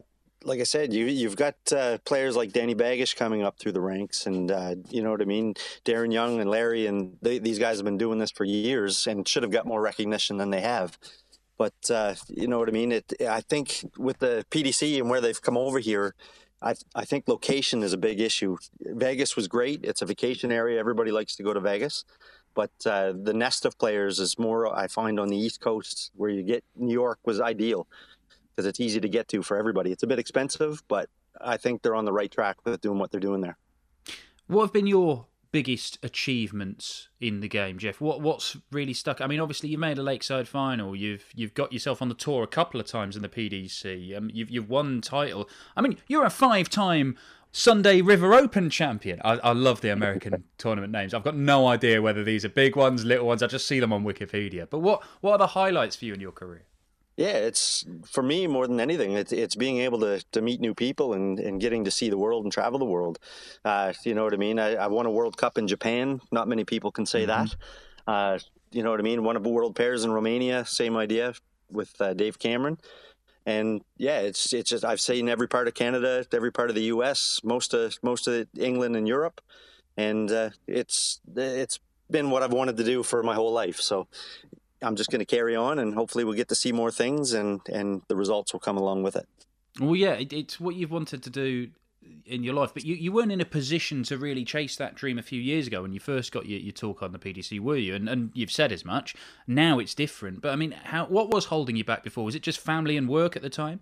Like 0.44 0.60
I 0.60 0.64
said, 0.64 0.92
you 0.92 1.06
you've 1.06 1.36
got 1.36 1.56
uh, 1.72 2.00
players 2.00 2.36
like 2.36 2.52
Danny 2.52 2.74
Baggish 2.74 3.16
coming 3.16 3.44
up 3.44 3.60
through 3.60 3.74
the 3.74 3.82
ranks, 3.82 4.26
and 4.26 4.50
uh, 4.50 4.76
you 4.90 5.04
know 5.04 5.12
what 5.12 5.22
I 5.22 5.26
mean. 5.26 5.54
Darin 5.84 6.10
Young 6.10 6.40
and 6.40 6.50
Larry, 6.50 6.88
and 6.88 7.16
they, 7.22 7.38
these 7.38 7.60
guys 7.60 7.78
have 7.78 7.86
been 7.86 8.00
doing 8.00 8.18
this 8.18 8.32
for 8.32 8.44
years, 8.44 9.06
and 9.06 9.28
should 9.28 9.44
have 9.44 9.52
got 9.52 9.68
more 9.68 9.82
recognition 9.82 10.38
than 10.38 10.50
they 10.50 10.62
have. 10.62 10.98
But 11.62 11.92
uh, 11.92 12.16
you 12.28 12.48
know 12.48 12.58
what 12.58 12.70
I 12.70 12.72
mean. 12.72 12.92
It, 12.92 13.14
I 13.30 13.42
think 13.42 13.86
with 13.96 14.18
the 14.18 14.44
PDC 14.50 14.98
and 14.98 15.12
where 15.12 15.22
they've 15.22 15.40
come 15.40 15.58
over 15.58 15.78
here, 15.78 16.16
I, 16.60 16.74
I 16.96 17.06
think 17.06 17.28
location 17.28 17.84
is 17.84 17.94
a 17.94 18.00
big 18.00 18.20
issue. 18.20 18.58
Vegas 18.80 19.36
was 19.36 19.48
great. 19.48 19.82
It's 19.84 20.02
a 20.02 20.08
vacation 20.08 20.52
area. 20.52 20.80
Everybody 20.80 21.12
likes 21.12 21.36
to 21.36 21.44
go 21.44 21.54
to 21.54 21.60
Vegas. 21.60 22.04
But 22.56 22.72
uh, 22.88 23.14
the 23.16 23.36
nest 23.36 23.64
of 23.66 23.78
players 23.78 24.20
is 24.20 24.40
more, 24.40 24.76
I 24.76 24.88
find, 24.88 25.20
on 25.20 25.28
the 25.28 25.38
East 25.38 25.62
Coast, 25.62 26.10
where 26.16 26.32
you 26.32 26.42
get 26.42 26.64
New 26.76 26.96
York 26.96 27.20
was 27.26 27.40
ideal 27.40 27.88
because 28.50 28.66
it's 28.66 28.80
easy 28.80 29.00
to 29.00 29.08
get 29.08 29.28
to 29.28 29.44
for 29.44 29.56
everybody. 29.56 29.92
It's 29.92 30.02
a 30.02 30.08
bit 30.08 30.18
expensive, 30.18 30.82
but 30.88 31.10
I 31.40 31.58
think 31.58 31.84
they're 31.84 31.94
on 31.96 32.06
the 32.06 32.12
right 32.12 32.32
track 32.32 32.58
with 32.66 32.82
doing 32.82 32.98
what 32.98 33.12
they're 33.12 33.20
doing 33.20 33.42
there. 33.42 33.60
What 34.48 34.64
have 34.64 34.74
been 34.74 34.88
your 34.88 35.28
biggest 35.52 35.98
achievements 36.04 37.10
in 37.20 37.42
the 37.42 37.48
game, 37.48 37.78
Jeff? 37.78 38.02
What 38.02 38.22
what's 38.22 38.58
really 38.72 38.94
stuck? 38.94 39.22
I 39.22 39.28
mean, 39.28 39.40
obviously 39.40 39.70
you 39.70 39.78
made 39.78 39.98
a 39.98 40.04
Lakeside 40.04 40.48
final. 40.48 40.96
You've 40.96 41.26
you've 41.36 41.54
got 41.54 41.74
yourself 41.74 42.02
on 42.02 42.10
the 42.10 42.16
tour 42.16 42.44
a 42.44 42.48
couple 42.48 42.80
of 42.80 42.88
times 42.88 43.16
in 43.16 43.22
the 43.22 43.30
PDC. 43.30 44.18
Um, 44.18 44.30
you've 44.34 44.50
you've 44.50 44.70
won 44.70 45.02
title. 45.02 45.50
I 45.76 45.82
mean, 45.82 45.98
you're 46.08 46.26
a 46.26 46.30
five-time 46.30 47.18
Sunday 47.52 48.02
River 48.02 48.34
Open 48.34 48.70
champion. 48.70 49.20
I, 49.24 49.34
I 49.38 49.52
love 49.52 49.82
the 49.82 49.90
American 49.90 50.44
tournament 50.58 50.94
names. 50.94 51.14
I've 51.14 51.24
got 51.24 51.36
no 51.36 51.68
idea 51.68 52.02
whether 52.02 52.24
these 52.24 52.46
are 52.46 52.50
big 52.50 52.76
ones, 52.76 53.04
little 53.04 53.28
ones. 53.28 53.44
I 53.44 53.48
just 53.48 53.68
see 53.68 53.80
them 53.80 53.92
on 53.92 54.04
Wikipedia. 54.04 54.70
But 54.70 54.80
what 54.80 55.04
what 55.22 55.34
are 55.34 55.38
the 55.38 55.48
highlights 55.48 55.96
for 55.96 56.06
you 56.06 56.14
in 56.14 56.22
your 56.22 56.32
career? 56.32 56.66
Yeah, 57.22 57.38
it's 57.38 57.86
for 58.10 58.24
me 58.24 58.48
more 58.48 58.66
than 58.66 58.80
anything. 58.80 59.12
It's 59.12 59.32
it's 59.32 59.56
being 59.56 59.78
able 59.78 60.00
to 60.00 60.26
to 60.32 60.42
meet 60.42 60.60
new 60.60 60.74
people 60.74 61.14
and, 61.14 61.40
and 61.40 61.62
getting 61.62 61.84
to 61.84 61.92
see 61.92 62.10
the 62.10 62.18
world 62.18 62.46
and 62.46 62.52
travel 62.52 62.80
the 62.80 62.86
world. 62.86 63.20
Uh, 63.64 63.94
you 64.04 64.16
know 64.16 64.24
what 64.24 64.34
I 64.34 64.38
mean? 64.38 64.58
I, 64.58 64.74
I 64.74 64.88
won 64.88 65.06
a 65.06 65.12
World 65.12 65.38
Cup 65.38 65.60
in 65.60 65.68
Japan. 65.68 66.20
Not 66.32 66.48
many 66.48 66.64
people 66.64 66.92
can 66.92 67.06
say 67.06 67.28
mm-hmm. 67.28 67.46
that. 67.46 68.12
Uh, 68.12 68.40
you 68.72 68.82
know 68.82 68.90
what 68.90 69.00
I 69.00 69.04
mean? 69.04 69.24
One 69.24 69.36
of 69.36 69.44
the 69.44 69.50
world 69.50 69.76
pairs 69.76 70.04
in 70.04 70.12
Romania. 70.12 70.66
Same 70.66 70.98
idea 70.98 71.36
with 71.70 71.94
uh, 72.02 72.16
Dave 72.16 72.40
Cameron. 72.40 72.80
And 73.46 73.82
yeah, 73.98 74.22
it's 74.22 74.52
it's 74.52 74.72
just 74.72 74.84
I've 74.84 75.00
seen 75.00 75.30
every 75.30 75.48
part 75.48 75.68
of 75.68 75.76
Canada, 75.76 76.26
every 76.34 76.52
part 76.52 76.70
of 76.70 76.76
the 76.76 76.90
U.S., 76.96 77.40
most 77.44 77.76
of 77.76 78.00
most 78.02 78.28
of 78.28 78.48
England 78.58 78.96
and 78.96 79.08
Europe, 79.08 79.42
and 79.96 80.32
uh, 80.32 80.50
it's 80.66 81.22
it's 81.36 81.80
been 82.10 82.32
what 82.32 82.42
I've 82.42 82.54
wanted 82.54 82.78
to 82.78 82.84
do 82.84 83.04
for 83.04 83.22
my 83.22 83.36
whole 83.36 83.54
life. 83.54 83.80
So 83.80 84.08
I'm 84.82 84.96
just 84.96 85.12
going 85.12 85.20
to 85.20 85.26
carry 85.26 85.56
on, 85.56 85.80
and 85.80 85.94
hopefully 85.94 86.24
we'll 86.24 86.36
get 86.36 86.50
to 86.50 86.56
see 86.56 86.72
more 86.72 86.92
things, 86.92 87.34
and 87.34 87.62
and 87.72 88.02
the 88.08 88.16
results 88.16 88.54
will 88.54 88.60
come 88.60 88.78
along 88.78 89.04
with 89.04 89.16
it. 89.16 89.28
Well, 89.80 89.96
yeah, 89.96 90.14
it, 90.14 90.34
it's 90.34 90.60
what 90.60 90.76
you've 90.76 90.92
wanted 90.92 91.24
to 91.24 91.30
do 91.30 91.70
in 92.26 92.44
your 92.44 92.54
life, 92.54 92.74
but 92.74 92.84
you, 92.84 92.96
you 92.96 93.12
weren't 93.12 93.32
in 93.32 93.42
a 93.42 93.46
position 93.46 94.04
to 94.04 94.18
really 94.18 94.44
chase 94.44 94.76
that 94.76 94.96
dream 94.96 95.20
a 95.20 95.22
few 95.22 95.40
years 95.40 95.68
ago 95.68 95.84
when 95.84 95.94
you 95.94 96.00
first 96.00 96.32
got 96.32 96.48
your, 96.48 96.60
your 96.60 96.72
talk 96.72 97.04
on 97.04 97.12
the 97.12 97.20
PDC, 97.20 97.60
were 97.60 97.78
you? 97.78 97.96
And 97.96 98.10
and 98.10 98.32
you've 98.34 98.52
said 98.52 98.72
as 98.72 98.84
much. 98.84 99.16
Now 99.48 99.80
it's 99.80 99.94
different, 99.94 100.42
but 100.42 100.52
I 100.52 100.56
mean, 100.56 100.72
how 100.72 101.06
what 101.06 101.30
was 101.30 101.46
holding 101.46 101.76
you 101.76 101.84
back 101.84 102.04
before? 102.04 102.26
Was 102.26 102.36
it 102.36 102.44
just 102.44 102.60
family 102.60 102.98
and 102.98 103.08
work 103.08 103.36
at 103.36 103.42
the 103.42 103.50
time? 103.50 103.82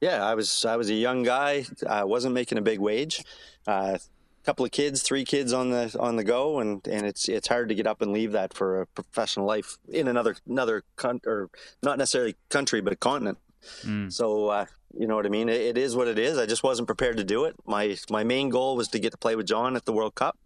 Yeah, 0.00 0.24
I 0.24 0.34
was 0.34 0.64
I 0.64 0.76
was 0.76 0.90
a 0.90 0.94
young 0.94 1.22
guy. 1.22 1.64
I 1.88 2.04
wasn't 2.04 2.34
making 2.34 2.58
a 2.58 2.62
big 2.62 2.80
wage. 2.80 3.24
Uh, 3.66 3.98
couple 4.44 4.64
of 4.64 4.70
kids, 4.70 5.02
three 5.02 5.24
kids 5.24 5.52
on 5.52 5.70
the 5.70 5.94
on 5.98 6.16
the 6.16 6.24
go, 6.24 6.58
and 6.58 6.86
and 6.86 7.06
it's 7.06 7.28
it's 7.28 7.48
hard 7.48 7.68
to 7.68 7.74
get 7.74 7.86
up 7.86 8.02
and 8.02 8.12
leave 8.12 8.32
that 8.32 8.54
for 8.54 8.80
a 8.80 8.86
professional 8.86 9.46
life 9.46 9.78
in 9.88 10.08
another 10.08 10.36
another 10.48 10.82
con- 10.96 11.20
or 11.26 11.50
not 11.82 11.98
necessarily 11.98 12.36
country 12.48 12.80
but 12.80 12.98
continent. 13.00 13.38
Mm. 13.82 14.12
So 14.12 14.48
uh, 14.48 14.66
you 14.98 15.06
know 15.06 15.16
what 15.16 15.26
I 15.26 15.30
mean. 15.30 15.48
It, 15.48 15.60
it 15.60 15.78
is 15.78 15.94
what 15.94 16.08
it 16.08 16.18
is. 16.18 16.38
I 16.38 16.46
just 16.46 16.62
wasn't 16.62 16.88
prepared 16.88 17.16
to 17.18 17.24
do 17.24 17.44
it. 17.44 17.54
My 17.66 17.96
my 18.10 18.24
main 18.24 18.48
goal 18.48 18.76
was 18.76 18.88
to 18.88 18.98
get 18.98 19.12
to 19.12 19.18
play 19.18 19.36
with 19.36 19.46
John 19.46 19.76
at 19.76 19.84
the 19.84 19.92
World 19.92 20.14
Cup, 20.14 20.38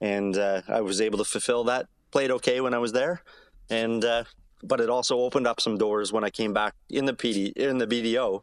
and 0.00 0.36
uh, 0.36 0.62
I 0.68 0.80
was 0.80 1.00
able 1.00 1.18
to 1.18 1.24
fulfill 1.24 1.64
that. 1.64 1.86
Played 2.10 2.30
okay 2.30 2.60
when 2.60 2.74
I 2.74 2.78
was 2.78 2.92
there, 2.92 3.22
and 3.68 4.04
uh, 4.04 4.24
but 4.62 4.80
it 4.80 4.88
also 4.88 5.18
opened 5.20 5.46
up 5.46 5.60
some 5.60 5.76
doors 5.76 6.12
when 6.12 6.24
I 6.24 6.30
came 6.30 6.52
back 6.52 6.74
in 6.88 7.04
the 7.04 7.12
PD 7.12 7.52
in 7.56 7.78
the 7.78 7.86
BDO 7.86 8.42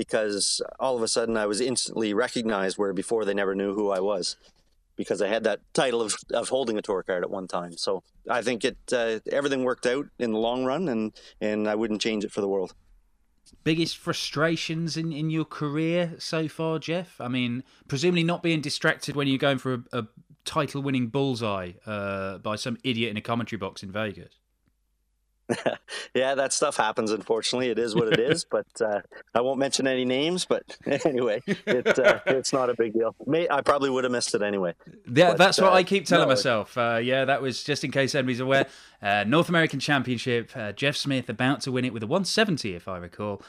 because 0.00 0.62
all 0.78 0.96
of 0.96 1.02
a 1.02 1.08
sudden 1.08 1.36
I 1.36 1.44
was 1.44 1.60
instantly 1.60 2.14
recognized 2.14 2.78
where 2.78 2.94
before 2.94 3.26
they 3.26 3.34
never 3.34 3.54
knew 3.54 3.74
who 3.74 3.90
I 3.90 4.00
was 4.00 4.36
because 4.96 5.20
I 5.20 5.28
had 5.28 5.44
that 5.44 5.60
title 5.74 6.00
of, 6.00 6.16
of 6.32 6.48
holding 6.48 6.78
a 6.78 6.80
tour 6.80 7.02
card 7.02 7.22
at 7.22 7.28
one 7.28 7.46
time. 7.46 7.76
So 7.76 8.02
I 8.26 8.40
think 8.40 8.64
it 8.64 8.78
uh, 8.94 9.18
everything 9.30 9.62
worked 9.62 9.84
out 9.84 10.06
in 10.18 10.32
the 10.32 10.38
long 10.38 10.64
run, 10.64 10.88
and 10.88 11.12
and 11.38 11.68
I 11.68 11.74
wouldn't 11.74 12.00
change 12.00 12.24
it 12.24 12.32
for 12.32 12.40
the 12.40 12.48
world. 12.48 12.72
Biggest 13.62 13.98
frustrations 13.98 14.96
in, 14.96 15.12
in 15.12 15.28
your 15.28 15.44
career 15.44 16.14
so 16.18 16.48
far, 16.48 16.78
Jeff? 16.78 17.20
I 17.20 17.28
mean, 17.28 17.62
presumably 17.86 18.24
not 18.24 18.42
being 18.42 18.62
distracted 18.62 19.16
when 19.16 19.28
you're 19.28 19.36
going 19.36 19.58
for 19.58 19.74
a, 19.74 19.98
a 19.98 20.06
title 20.46 20.80
winning 20.80 21.08
bullseye 21.08 21.72
uh, 21.84 22.38
by 22.38 22.56
some 22.56 22.78
idiot 22.84 23.10
in 23.10 23.18
a 23.18 23.20
commentary 23.20 23.58
box 23.58 23.82
in 23.82 23.92
Vegas. 23.92 24.39
yeah, 26.14 26.34
that 26.34 26.52
stuff 26.52 26.76
happens. 26.76 27.10
Unfortunately, 27.10 27.68
it 27.68 27.78
is 27.78 27.94
what 27.94 28.08
it 28.08 28.18
is. 28.18 28.44
but 28.44 28.66
uh, 28.80 29.00
I 29.34 29.40
won't 29.40 29.58
mention 29.58 29.86
any 29.86 30.04
names. 30.04 30.44
But 30.44 30.76
anyway, 31.04 31.42
it, 31.46 31.98
uh, 31.98 32.20
it's 32.26 32.52
not 32.52 32.70
a 32.70 32.74
big 32.74 32.92
deal. 32.92 33.14
May, 33.26 33.48
I 33.48 33.60
probably 33.60 33.90
would 33.90 34.04
have 34.04 34.12
missed 34.12 34.34
it 34.34 34.42
anyway. 34.42 34.74
Yeah, 35.12 35.30
but, 35.30 35.38
that's 35.38 35.60
what 35.60 35.72
uh, 35.72 35.76
I 35.76 35.82
keep 35.82 36.06
telling 36.06 36.28
no, 36.28 36.34
myself. 36.34 36.76
Uh, 36.76 37.00
yeah, 37.02 37.24
that 37.24 37.42
was 37.42 37.62
just 37.64 37.84
in 37.84 37.90
case 37.90 38.14
anybody's 38.14 38.40
aware. 38.40 38.66
Uh, 39.02 39.24
North 39.26 39.48
American 39.48 39.80
Championship. 39.80 40.50
Uh, 40.54 40.72
Jeff 40.72 40.96
Smith 40.96 41.28
about 41.28 41.60
to 41.62 41.72
win 41.72 41.84
it 41.84 41.92
with 41.92 42.02
a 42.02 42.06
170, 42.06 42.74
if 42.74 42.88
I 42.88 42.98
recall. 42.98 43.42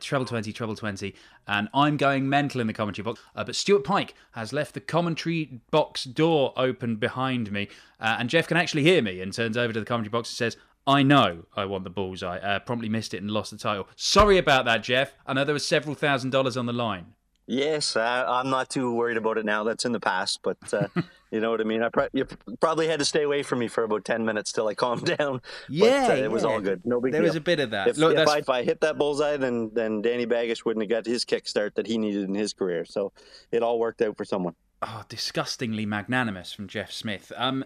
treble 0.00 0.26
20, 0.26 0.52
treble 0.52 0.76
20. 0.76 1.14
And 1.46 1.68
I'm 1.74 1.96
going 1.96 2.28
mental 2.28 2.60
in 2.60 2.66
the 2.66 2.72
commentary 2.72 3.04
box. 3.04 3.20
but 3.34 3.54
Stuart 3.54 3.84
Pyke 3.84 4.14
has 4.32 4.52
left 4.52 4.74
the 4.74 4.80
commentary 4.80 5.60
box 5.70 6.04
door 6.04 6.52
open 6.56 6.96
behind 6.96 7.50
me. 7.50 7.68
and 8.00 8.30
Jeff 8.30 8.46
can 8.46 8.56
actually 8.56 8.82
hear 8.82 9.02
me 9.02 9.20
and 9.20 9.32
turns 9.32 9.56
over 9.56 9.72
to 9.72 9.80
the 9.80 9.86
commentary 9.86 10.10
box 10.10 10.30
and 10.30 10.36
says, 10.36 10.56
I 10.86 11.02
know 11.02 11.46
I 11.56 11.64
want 11.64 11.84
the 11.84 11.90
bullseye. 11.90 12.38
Uh, 12.38 12.58
promptly 12.58 12.88
missed 12.88 13.14
it 13.14 13.22
and 13.22 13.30
lost 13.30 13.50
the 13.50 13.56
title. 13.56 13.88
Sorry 13.96 14.38
about 14.38 14.66
that, 14.66 14.82
Jeff. 14.82 15.14
I 15.26 15.32
know 15.32 15.44
there 15.44 15.54
was 15.54 15.66
several 15.66 15.94
thousand 15.94 16.30
dollars 16.30 16.56
on 16.56 16.66
the 16.66 16.72
line. 16.72 17.14
Yes, 17.46 17.94
uh, 17.94 18.24
I'm 18.26 18.48
not 18.48 18.70
too 18.70 18.94
worried 18.94 19.18
about 19.18 19.36
it 19.36 19.44
now. 19.44 19.64
That's 19.64 19.84
in 19.84 19.92
the 19.92 20.00
past, 20.00 20.40
but 20.42 20.56
uh, 20.72 20.88
you 21.30 21.40
know 21.40 21.50
what 21.50 21.60
I 21.60 21.64
mean. 21.64 21.82
I 21.82 21.90
pro- 21.90 22.08
you 22.12 22.26
probably 22.58 22.88
had 22.88 23.00
to 23.00 23.04
stay 23.04 23.22
away 23.22 23.42
from 23.42 23.58
me 23.58 23.68
for 23.68 23.84
about 23.84 24.04
ten 24.04 24.24
minutes 24.24 24.50
till 24.50 24.66
I 24.66 24.74
calmed 24.84 25.16
down. 25.16 25.42
Yeah, 25.68 26.08
but, 26.08 26.18
uh, 26.18 26.22
it 26.22 26.30
was 26.30 26.44
all 26.44 26.60
good. 26.60 26.86
No 26.86 27.00
big 27.00 27.12
there 27.12 27.20
deal. 27.20 27.28
was 27.28 27.36
a 27.36 27.40
bit 27.40 27.60
of 27.60 27.70
that. 27.70 27.88
If, 27.88 27.98
Look, 27.98 28.16
if, 28.16 28.28
I, 28.28 28.38
if, 28.38 28.48
I, 28.48 28.62
hit 28.62 28.80
that 28.80 28.96
bullseye, 28.96 29.36
then 29.36 29.70
then 29.74 30.00
Danny 30.00 30.26
Baggish 30.26 30.64
wouldn't 30.64 30.82
have 30.82 31.04
got 31.04 31.10
his 31.10 31.24
kickstart 31.24 31.74
that 31.74 31.86
he 31.86 31.98
needed 31.98 32.24
in 32.24 32.34
his 32.34 32.54
career. 32.54 32.86
So 32.86 33.12
it 33.52 33.62
all 33.62 33.78
worked 33.78 34.00
out 34.00 34.16
for 34.16 34.24
someone. 34.24 34.54
Oh, 34.80 35.02
disgustingly 35.08 35.86
magnanimous 35.86 36.52
from 36.52 36.66
Jeff 36.66 36.92
Smith. 36.92 37.32
Um, 37.36 37.64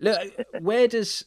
look, 0.00 0.18
where 0.60 0.88
does 0.88 1.24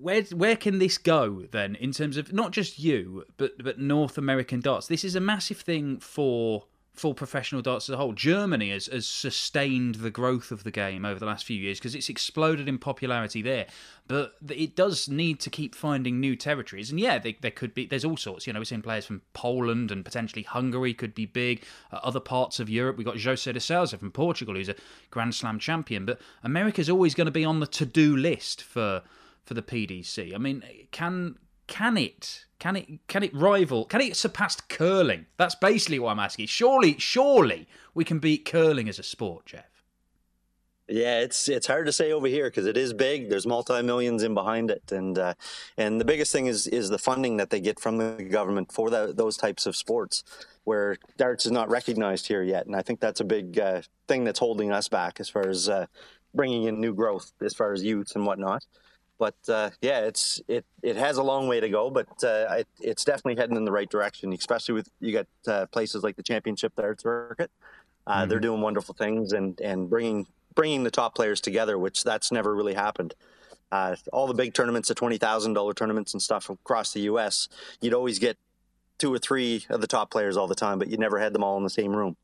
where 0.00 0.22
where 0.22 0.56
can 0.56 0.78
this 0.78 0.98
go 0.98 1.44
then 1.50 1.74
in 1.76 1.92
terms 1.92 2.16
of 2.16 2.32
not 2.32 2.52
just 2.52 2.78
you 2.78 3.24
but 3.36 3.52
but 3.62 3.78
North 3.78 4.18
American 4.18 4.60
darts? 4.60 4.86
This 4.86 5.04
is 5.04 5.14
a 5.14 5.20
massive 5.20 5.60
thing 5.60 5.98
for 5.98 6.66
for 6.94 7.12
professional 7.12 7.60
darts 7.60 7.88
as 7.88 7.94
a 7.94 7.96
whole. 7.96 8.12
Germany 8.12 8.70
has, 8.70 8.86
has 8.86 9.06
sustained 9.06 9.96
the 9.96 10.10
growth 10.10 10.52
of 10.52 10.62
the 10.62 10.70
game 10.70 11.04
over 11.04 11.18
the 11.18 11.26
last 11.26 11.44
few 11.44 11.56
years 11.56 11.78
because 11.78 11.94
it's 11.94 12.08
exploded 12.08 12.68
in 12.68 12.78
popularity 12.78 13.42
there. 13.42 13.66
But 14.06 14.34
it 14.48 14.76
does 14.76 15.08
need 15.08 15.40
to 15.40 15.50
keep 15.50 15.74
finding 15.74 16.20
new 16.20 16.36
territories. 16.36 16.90
And 16.90 17.00
yeah, 17.00 17.18
there, 17.18 17.50
could 17.50 17.74
be, 17.74 17.86
there's 17.86 18.04
all 18.04 18.16
sorts. 18.16 18.46
You 18.46 18.52
know, 18.52 18.60
we've 18.60 18.68
seen 18.68 18.80
players 18.80 19.06
from 19.06 19.22
Poland 19.32 19.90
and 19.90 20.04
potentially 20.04 20.44
Hungary 20.44 20.94
could 20.94 21.16
be 21.16 21.26
big. 21.26 21.64
Uh, 21.92 21.98
other 22.04 22.20
parts 22.20 22.60
of 22.60 22.70
Europe, 22.70 22.96
we've 22.96 23.06
got 23.06 23.20
Jose 23.20 23.50
de 23.50 23.60
Sousa 23.60 23.98
from 23.98 24.12
Portugal, 24.12 24.54
who's 24.54 24.68
a 24.68 24.76
Grand 25.10 25.34
Slam 25.34 25.58
champion. 25.58 26.06
But 26.06 26.20
America's 26.44 26.88
always 26.88 27.14
going 27.14 27.26
to 27.26 27.32
be 27.32 27.44
on 27.44 27.58
the 27.58 27.66
to 27.66 27.86
do 27.86 28.16
list 28.16 28.62
for 28.62 29.02
for 29.44 29.52
the 29.52 29.62
PDC. 29.62 30.34
I 30.34 30.38
mean, 30.38 30.62
can 30.90 31.36
can 31.66 31.96
it 31.96 32.46
can 32.58 32.76
it 32.76 33.06
can 33.08 33.22
it 33.22 33.34
rival 33.34 33.84
can 33.84 34.00
it 34.00 34.16
surpass 34.16 34.60
curling? 34.60 35.26
That's 35.36 35.54
basically 35.54 35.98
what 35.98 36.10
I'm 36.10 36.18
asking. 36.18 36.46
Surely, 36.46 36.98
surely 36.98 37.68
we 37.94 38.04
can 38.04 38.18
beat 38.18 38.44
curling 38.44 38.88
as 38.88 38.98
a 38.98 39.02
sport, 39.02 39.46
Jeff. 39.46 39.74
Yeah, 40.86 41.20
it's 41.20 41.48
it's 41.48 41.66
hard 41.66 41.86
to 41.86 41.92
say 41.92 42.12
over 42.12 42.26
here 42.26 42.48
because 42.48 42.66
it 42.66 42.76
is 42.76 42.92
big. 42.92 43.30
There's 43.30 43.46
multi 43.46 43.80
millions 43.82 44.22
in 44.22 44.34
behind 44.34 44.70
it, 44.70 44.92
and 44.92 45.18
uh, 45.18 45.32
and 45.78 45.98
the 45.98 46.04
biggest 46.04 46.30
thing 46.30 46.46
is 46.46 46.66
is 46.66 46.90
the 46.90 46.98
funding 46.98 47.38
that 47.38 47.48
they 47.48 47.60
get 47.60 47.80
from 47.80 47.96
the 47.96 48.22
government 48.24 48.70
for 48.70 48.90
the, 48.90 49.14
those 49.14 49.38
types 49.38 49.64
of 49.64 49.76
sports, 49.76 50.24
where 50.64 50.98
darts 51.16 51.46
is 51.46 51.52
not 51.52 51.70
recognized 51.70 52.26
here 52.26 52.42
yet, 52.42 52.66
and 52.66 52.76
I 52.76 52.82
think 52.82 53.00
that's 53.00 53.20
a 53.20 53.24
big 53.24 53.58
uh, 53.58 53.80
thing 54.08 54.24
that's 54.24 54.38
holding 54.38 54.72
us 54.72 54.88
back 54.88 55.20
as 55.20 55.30
far 55.30 55.48
as 55.48 55.70
uh, 55.70 55.86
bringing 56.34 56.64
in 56.64 56.80
new 56.80 56.92
growth 56.92 57.32
as 57.40 57.54
far 57.54 57.72
as 57.72 57.82
youth 57.82 58.12
and 58.14 58.26
whatnot. 58.26 58.66
But 59.18 59.36
uh, 59.48 59.70
yeah, 59.80 60.00
it's 60.00 60.40
it 60.48 60.64
it 60.82 60.96
has 60.96 61.16
a 61.18 61.22
long 61.22 61.46
way 61.46 61.60
to 61.60 61.68
go, 61.68 61.90
but 61.90 62.08
uh, 62.24 62.46
it, 62.58 62.68
it's 62.80 63.04
definitely 63.04 63.36
heading 63.36 63.56
in 63.56 63.64
the 63.64 63.72
right 63.72 63.88
direction. 63.88 64.32
Especially 64.32 64.74
with 64.74 64.88
you 65.00 65.12
got 65.12 65.26
uh, 65.46 65.66
places 65.66 66.02
like 66.02 66.16
the 66.16 66.22
Championship 66.22 66.74
Dart 66.76 67.00
Circuit. 67.00 67.50
Uh, 68.06 68.20
mm-hmm. 68.20 68.28
They're 68.30 68.40
doing 68.40 68.60
wonderful 68.60 68.94
things 68.94 69.32
and 69.32 69.60
and 69.60 69.88
bringing 69.88 70.26
bringing 70.54 70.84
the 70.84 70.90
top 70.90 71.14
players 71.14 71.40
together, 71.40 71.78
which 71.78 72.02
that's 72.04 72.32
never 72.32 72.54
really 72.54 72.74
happened. 72.74 73.14
Uh, 73.70 73.96
all 74.12 74.26
the 74.26 74.34
big 74.34 74.54
tournaments, 74.54 74.88
the 74.88 74.94
twenty 74.94 75.18
thousand 75.18 75.54
dollar 75.54 75.74
tournaments 75.74 76.12
and 76.12 76.22
stuff 76.22 76.50
across 76.50 76.92
the 76.92 77.00
U.S., 77.02 77.48
you'd 77.80 77.94
always 77.94 78.18
get 78.18 78.36
two 78.98 79.12
or 79.12 79.18
three 79.18 79.64
of 79.70 79.80
the 79.80 79.86
top 79.86 80.10
players 80.10 80.36
all 80.36 80.46
the 80.46 80.54
time, 80.54 80.78
but 80.78 80.88
you 80.88 80.96
never 80.96 81.18
had 81.18 81.32
them 81.32 81.42
all 81.42 81.56
in 81.56 81.64
the 81.64 81.70
same 81.70 81.94
room. 81.94 82.16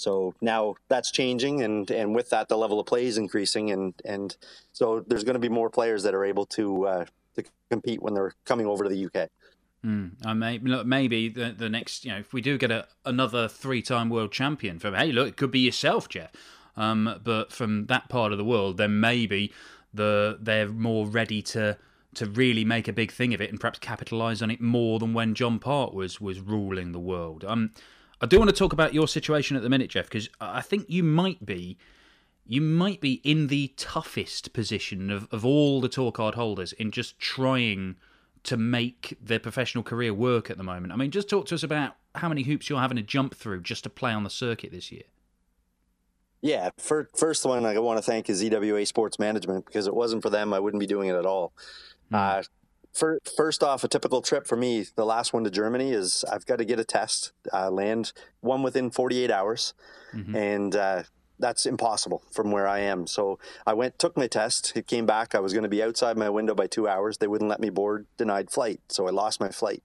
So 0.00 0.34
now 0.40 0.76
that's 0.88 1.10
changing, 1.10 1.62
and 1.62 1.90
and 1.90 2.14
with 2.14 2.30
that, 2.30 2.48
the 2.48 2.56
level 2.56 2.80
of 2.80 2.86
play 2.86 3.04
is 3.04 3.18
increasing, 3.18 3.70
and 3.70 3.92
and 4.04 4.34
so 4.72 5.00
there's 5.06 5.24
going 5.24 5.34
to 5.34 5.40
be 5.40 5.50
more 5.50 5.68
players 5.68 6.02
that 6.04 6.14
are 6.14 6.24
able 6.24 6.46
to 6.46 6.86
uh, 6.86 7.04
to 7.36 7.44
compete 7.70 8.02
when 8.02 8.14
they're 8.14 8.32
coming 8.46 8.66
over 8.66 8.84
to 8.84 8.90
the 8.90 9.06
UK. 9.06 9.28
Mm, 9.84 10.12
I 10.24 10.32
may, 10.32 10.58
look, 10.58 10.86
maybe 10.86 11.28
the 11.28 11.54
the 11.56 11.68
next, 11.68 12.06
you 12.06 12.12
know, 12.12 12.18
if 12.18 12.32
we 12.32 12.40
do 12.40 12.56
get 12.56 12.70
a, 12.70 12.86
another 13.04 13.46
three 13.46 13.82
time 13.82 14.08
world 14.08 14.32
champion 14.32 14.78
from, 14.78 14.94
hey, 14.94 15.12
look, 15.12 15.28
it 15.28 15.36
could 15.36 15.50
be 15.50 15.60
yourself, 15.60 16.08
Jeff. 16.08 16.32
Um, 16.76 17.20
but 17.22 17.52
from 17.52 17.86
that 17.86 18.08
part 18.08 18.32
of 18.32 18.38
the 18.38 18.44
world, 18.44 18.78
then 18.78 19.00
maybe 19.00 19.52
the 19.92 20.38
they're 20.40 20.68
more 20.68 21.06
ready 21.06 21.42
to 21.42 21.76
to 22.14 22.26
really 22.26 22.64
make 22.64 22.88
a 22.88 22.92
big 22.92 23.12
thing 23.12 23.34
of 23.34 23.40
it 23.40 23.50
and 23.50 23.60
perhaps 23.60 23.78
capitalise 23.78 24.40
on 24.40 24.50
it 24.50 24.60
more 24.60 24.98
than 24.98 25.12
when 25.12 25.34
John 25.34 25.58
Part 25.58 25.92
was 25.92 26.22
was 26.22 26.40
ruling 26.40 26.92
the 26.92 26.98
world. 26.98 27.44
Um, 27.44 27.72
I 28.20 28.26
do 28.26 28.38
want 28.38 28.50
to 28.50 28.56
talk 28.56 28.72
about 28.72 28.92
your 28.92 29.08
situation 29.08 29.56
at 29.56 29.62
the 29.62 29.70
minute, 29.70 29.90
Jeff, 29.90 30.04
because 30.04 30.28
I 30.40 30.60
think 30.60 30.86
you 30.88 31.02
might 31.02 31.44
be 31.44 31.78
you 32.46 32.60
might 32.60 33.00
be 33.00 33.20
in 33.22 33.46
the 33.46 33.72
toughest 33.76 34.52
position 34.52 35.08
of, 35.08 35.28
of 35.30 35.46
all 35.46 35.80
the 35.80 35.88
tour 35.88 36.10
card 36.10 36.34
holders 36.34 36.72
in 36.72 36.90
just 36.90 37.16
trying 37.20 37.94
to 38.42 38.56
make 38.56 39.16
their 39.22 39.38
professional 39.38 39.84
career 39.84 40.12
work 40.12 40.50
at 40.50 40.56
the 40.56 40.64
moment. 40.64 40.92
I 40.92 40.96
mean, 40.96 41.12
just 41.12 41.30
talk 41.30 41.46
to 41.46 41.54
us 41.54 41.62
about 41.62 41.94
how 42.16 42.28
many 42.28 42.42
hoops 42.42 42.68
you're 42.68 42.80
having 42.80 42.96
to 42.96 43.04
jump 43.04 43.36
through 43.36 43.62
just 43.62 43.84
to 43.84 43.90
play 43.90 44.12
on 44.12 44.24
the 44.24 44.30
circuit 44.30 44.72
this 44.72 44.90
year. 44.90 45.04
Yeah, 46.42 46.70
for, 46.78 47.08
first 47.14 47.44
one 47.44 47.64
I 47.64 47.78
want 47.78 47.98
to 47.98 48.02
thank 48.02 48.28
is 48.28 48.42
EWA 48.42 48.84
Sports 48.84 49.18
Management 49.20 49.66
because 49.66 49.86
it 49.86 49.94
wasn't 49.94 50.22
for 50.22 50.30
them, 50.30 50.52
I 50.52 50.58
wouldn't 50.58 50.80
be 50.80 50.86
doing 50.86 51.08
it 51.08 51.14
at 51.14 51.26
all. 51.26 51.52
Mm. 52.10 52.40
Uh, 52.40 52.42
first 52.92 53.62
off, 53.62 53.84
a 53.84 53.88
typical 53.88 54.22
trip 54.22 54.46
for 54.46 54.56
me, 54.56 54.86
the 54.96 55.04
last 55.04 55.32
one 55.32 55.44
to 55.44 55.50
Germany 55.50 55.92
is 55.92 56.24
I've 56.30 56.46
got 56.46 56.56
to 56.58 56.64
get 56.64 56.80
a 56.80 56.84
test, 56.84 57.32
uh, 57.52 57.70
land 57.70 58.12
one 58.40 58.62
within 58.62 58.90
48 58.90 59.30
hours, 59.30 59.74
mm-hmm. 60.14 60.34
and 60.34 60.76
uh, 60.76 61.02
that's 61.38 61.66
impossible 61.66 62.22
from 62.30 62.50
where 62.50 62.68
I 62.68 62.80
am. 62.80 63.06
So 63.06 63.38
I 63.66 63.74
went, 63.74 63.98
took 63.98 64.16
my 64.16 64.26
test. 64.26 64.72
It 64.76 64.86
came 64.86 65.06
back. 65.06 65.34
I 65.34 65.40
was 65.40 65.52
going 65.52 65.62
to 65.62 65.68
be 65.68 65.82
outside 65.82 66.16
my 66.16 66.28
window 66.28 66.54
by 66.54 66.66
two 66.66 66.86
hours. 66.86 67.18
They 67.18 67.26
wouldn't 67.26 67.50
let 67.50 67.60
me 67.60 67.70
board, 67.70 68.06
denied 68.16 68.50
flight. 68.50 68.80
So 68.88 69.06
I 69.08 69.10
lost 69.10 69.40
my 69.40 69.48
flight. 69.48 69.82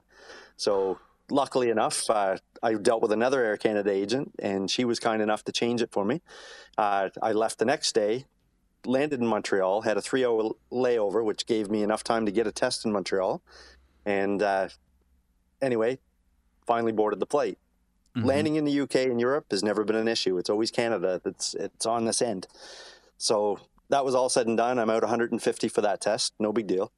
So 0.57 0.99
luckily 1.29 1.69
enough, 1.69 2.09
uh, 2.09 2.37
I 2.61 2.73
dealt 2.73 3.01
with 3.01 3.11
another 3.11 3.43
Air 3.43 3.57
Canada 3.57 3.91
agent, 3.91 4.33
and 4.39 4.69
she 4.69 4.85
was 4.85 4.99
kind 4.99 5.21
enough 5.21 5.43
to 5.45 5.51
change 5.51 5.81
it 5.81 5.91
for 5.91 6.05
me. 6.05 6.21
Uh, 6.77 7.09
I 7.21 7.31
left 7.31 7.59
the 7.59 7.65
next 7.65 7.93
day, 7.93 8.25
landed 8.85 9.19
in 9.19 9.27
Montreal, 9.27 9.81
had 9.81 9.97
a 9.97 10.01
three 10.01 10.25
hour 10.25 10.51
layover, 10.71 11.23
which 11.23 11.45
gave 11.45 11.69
me 11.69 11.83
enough 11.83 12.03
time 12.03 12.25
to 12.25 12.31
get 12.31 12.47
a 12.47 12.51
test 12.51 12.85
in 12.85 12.91
Montreal. 12.91 13.41
And 14.05 14.41
uh, 14.41 14.69
anyway, 15.61 15.99
finally 16.65 16.91
boarded 16.91 17.19
the 17.19 17.25
flight. 17.25 17.57
Mm-hmm. 18.15 18.27
Landing 18.27 18.55
in 18.55 18.65
the 18.65 18.79
UK 18.81 18.95
and 18.95 19.19
Europe 19.19 19.47
has 19.51 19.63
never 19.63 19.83
been 19.83 19.95
an 19.95 20.07
issue. 20.07 20.37
It's 20.37 20.49
always 20.49 20.71
Canada 20.71 21.21
that's 21.23 21.53
it's 21.53 21.85
on 21.85 22.05
this 22.05 22.21
end. 22.21 22.47
So 23.17 23.59
that 23.89 24.05
was 24.05 24.15
all 24.15 24.29
said 24.29 24.47
and 24.47 24.57
done. 24.57 24.79
I'm 24.79 24.89
out 24.89 25.03
150 25.03 25.67
for 25.67 25.81
that 25.81 26.01
test. 26.01 26.33
No 26.39 26.53
big 26.53 26.67
deal. 26.67 26.91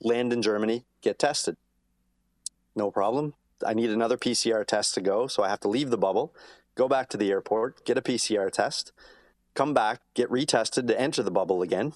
Land 0.00 0.32
in 0.32 0.42
Germany, 0.42 0.84
get 1.02 1.18
tested. 1.18 1.56
No 2.74 2.90
problem. 2.90 3.34
I 3.66 3.74
need 3.74 3.90
another 3.90 4.16
PCR 4.16 4.64
test 4.64 4.94
to 4.94 5.00
go, 5.00 5.26
so 5.26 5.42
I 5.42 5.48
have 5.48 5.60
to 5.60 5.68
leave 5.68 5.90
the 5.90 5.98
bubble, 5.98 6.32
go 6.76 6.86
back 6.86 7.08
to 7.08 7.16
the 7.16 7.30
airport, 7.30 7.84
get 7.84 7.98
a 7.98 8.02
PCR 8.02 8.52
test 8.52 8.92
come 9.58 9.74
back, 9.74 10.00
get 10.14 10.28
retested 10.30 10.86
to 10.88 10.94
enter 11.06 11.22
the 11.22 11.30
bubble 11.40 11.60
again. 11.62 11.92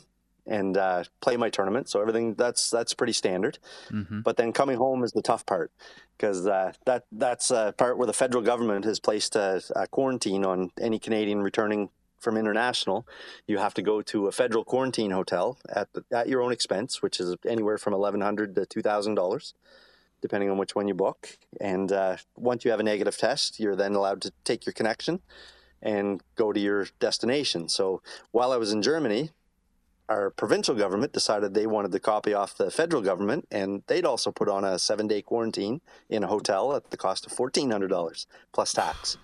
and 0.46 0.76
uh, 0.76 1.04
play 1.20 1.36
my 1.36 1.50
tournament. 1.50 1.88
So 1.88 2.00
everything 2.00 2.34
that's 2.34 2.70
that's 2.70 2.94
pretty 2.94 3.12
standard. 3.12 3.58
Mm-hmm. 3.90 4.20
But 4.22 4.36
then 4.36 4.52
coming 4.52 4.76
home 4.76 5.04
is 5.04 5.12
the 5.12 5.22
tough 5.22 5.44
part 5.46 5.70
because 6.16 6.46
uh, 6.46 6.72
that 6.84 7.04
that's 7.12 7.50
a 7.50 7.72
part 7.76 7.96
where 7.98 8.06
the 8.06 8.12
federal 8.12 8.42
government 8.42 8.84
has 8.84 8.98
placed 9.00 9.36
a, 9.36 9.62
a 9.76 9.86
quarantine 9.86 10.44
on 10.44 10.70
any 10.80 10.98
Canadian 10.98 11.42
returning 11.42 11.90
from 12.18 12.36
international. 12.36 13.06
You 13.46 13.58
have 13.58 13.74
to 13.74 13.82
go 13.82 14.02
to 14.02 14.26
a 14.26 14.32
federal 14.32 14.64
quarantine 14.64 15.10
hotel 15.12 15.58
at 15.68 15.88
the, 15.92 16.04
at 16.12 16.28
your 16.28 16.42
own 16.42 16.52
expense, 16.52 17.02
which 17.02 17.20
is 17.20 17.36
anywhere 17.46 17.78
from 17.78 17.94
eleven 17.94 18.20
hundred 18.20 18.54
to 18.56 18.66
two 18.66 18.82
thousand 18.82 19.14
dollars 19.14 19.54
depending 20.20 20.48
on 20.48 20.56
which 20.56 20.76
one 20.76 20.86
you 20.86 20.94
book. 20.94 21.36
And 21.60 21.90
uh, 21.90 22.16
once 22.36 22.64
you 22.64 22.70
have 22.70 22.78
a 22.78 22.84
negative 22.84 23.16
test, 23.18 23.58
you're 23.58 23.74
then 23.74 23.96
allowed 23.96 24.22
to 24.22 24.30
take 24.44 24.64
your 24.64 24.72
connection 24.72 25.20
and 25.82 26.22
go 26.36 26.52
to 26.52 26.60
your 26.60 26.86
destination. 27.00 27.68
So 27.68 28.02
while 28.30 28.52
I 28.52 28.56
was 28.56 28.72
in 28.72 28.82
Germany, 28.82 29.30
our 30.08 30.30
provincial 30.30 30.74
government 30.74 31.12
decided 31.12 31.54
they 31.54 31.66
wanted 31.66 31.92
to 31.92 32.00
copy 32.00 32.34
off 32.34 32.56
the 32.56 32.70
federal 32.70 33.02
government, 33.02 33.46
and 33.50 33.82
they'd 33.86 34.04
also 34.04 34.30
put 34.30 34.48
on 34.48 34.64
a 34.64 34.78
seven 34.78 35.06
day 35.06 35.22
quarantine 35.22 35.80
in 36.08 36.22
a 36.22 36.26
hotel 36.26 36.74
at 36.74 36.90
the 36.90 36.96
cost 36.96 37.26
of 37.26 37.32
$1,400 37.32 38.26
plus 38.52 38.72
tax. 38.72 39.16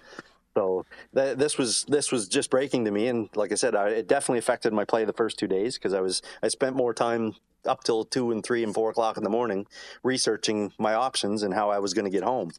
So 0.54 0.86
th- 1.14 1.36
this 1.36 1.58
was 1.58 1.84
this 1.84 2.10
was 2.10 2.26
just 2.26 2.50
breaking 2.50 2.84
to 2.86 2.90
me, 2.90 3.06
and 3.06 3.28
like 3.36 3.52
I 3.52 3.54
said, 3.54 3.76
I, 3.76 3.90
it 3.90 4.08
definitely 4.08 4.38
affected 4.38 4.72
my 4.72 4.84
play 4.84 5.04
the 5.04 5.12
first 5.12 5.38
two 5.38 5.46
days 5.46 5.76
because 5.76 5.92
I 5.92 6.00
was 6.00 6.22
I 6.42 6.48
spent 6.48 6.74
more 6.74 6.94
time 6.94 7.34
up 7.64 7.84
till 7.84 8.04
two 8.04 8.32
and 8.32 8.42
three 8.42 8.64
and 8.64 8.74
four 8.74 8.90
o'clock 8.90 9.16
in 9.16 9.24
the 9.24 9.30
morning 9.30 9.66
researching 10.02 10.72
my 10.78 10.94
options 10.94 11.42
and 11.42 11.54
how 11.54 11.70
I 11.70 11.78
was 11.78 11.94
going 11.94 12.06
to 12.06 12.10
get 12.10 12.24
home. 12.24 12.50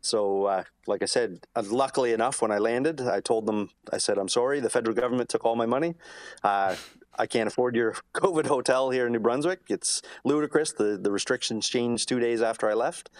So, 0.00 0.44
uh, 0.44 0.64
like 0.86 1.02
I 1.02 1.06
said, 1.06 1.46
uh, 1.56 1.62
luckily 1.66 2.12
enough, 2.12 2.40
when 2.40 2.50
I 2.52 2.58
landed, 2.58 3.00
I 3.00 3.20
told 3.20 3.46
them, 3.46 3.70
I 3.92 3.98
said, 3.98 4.16
I'm 4.18 4.28
sorry, 4.28 4.60
the 4.60 4.70
federal 4.70 4.94
government 4.94 5.28
took 5.28 5.44
all 5.44 5.56
my 5.56 5.66
money. 5.66 5.96
Uh, 6.42 6.76
I 7.18 7.26
can't 7.26 7.48
afford 7.48 7.74
your 7.76 7.94
COVID 8.14 8.46
hotel 8.46 8.90
here 8.90 9.06
in 9.06 9.12
New 9.12 9.18
Brunswick. 9.18 9.60
It's 9.68 10.02
ludicrous. 10.24 10.72
The, 10.72 10.96
the 10.96 11.10
restrictions 11.10 11.68
changed 11.68 12.08
two 12.08 12.20
days 12.20 12.42
after 12.42 12.70
I 12.70 12.74
left, 12.74 13.10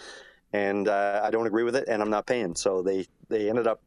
and 0.53 0.87
uh, 0.87 1.21
I 1.23 1.31
don't 1.31 1.47
agree 1.47 1.63
with 1.63 1.75
it, 1.75 1.87
and 1.89 2.01
I'm 2.01 2.09
not 2.09 2.25
paying. 2.25 2.55
So 2.55 2.81
they, 2.81 3.07
they 3.27 3.49
ended 3.49 3.67
up 3.67 3.81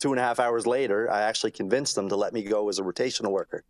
two 0.00 0.12
and 0.12 0.18
a 0.20 0.22
half 0.22 0.40
hours 0.40 0.66
later, 0.66 1.10
I 1.10 1.22
actually 1.22 1.50
convinced 1.52 1.94
them 1.94 2.08
to 2.08 2.16
let 2.16 2.32
me 2.32 2.42
go 2.42 2.68
as 2.68 2.78
a 2.78 2.82
rotational 2.82 3.30
worker. 3.30 3.64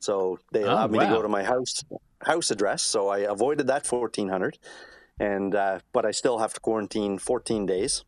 So 0.00 0.38
they 0.52 0.64
Oh, 0.64 0.72
allowed 0.72 0.90
me 0.90 0.98
to 0.98 1.06
go 1.06 1.22
to 1.22 1.28
my 1.28 1.44
house 1.44 1.84
house 2.22 2.50
address. 2.50 2.82
So 2.82 3.08
I 3.08 3.18
avoided 3.20 3.66
that 3.68 3.86
fourteen 3.86 4.28
hundred, 4.28 4.58
and 5.18 5.54
uh, 5.54 5.80
but 5.92 6.04
I 6.06 6.10
still 6.12 6.38
have 6.38 6.54
to 6.54 6.60
quarantine 6.60 7.18
fourteen 7.18 7.66
days. 7.66 8.04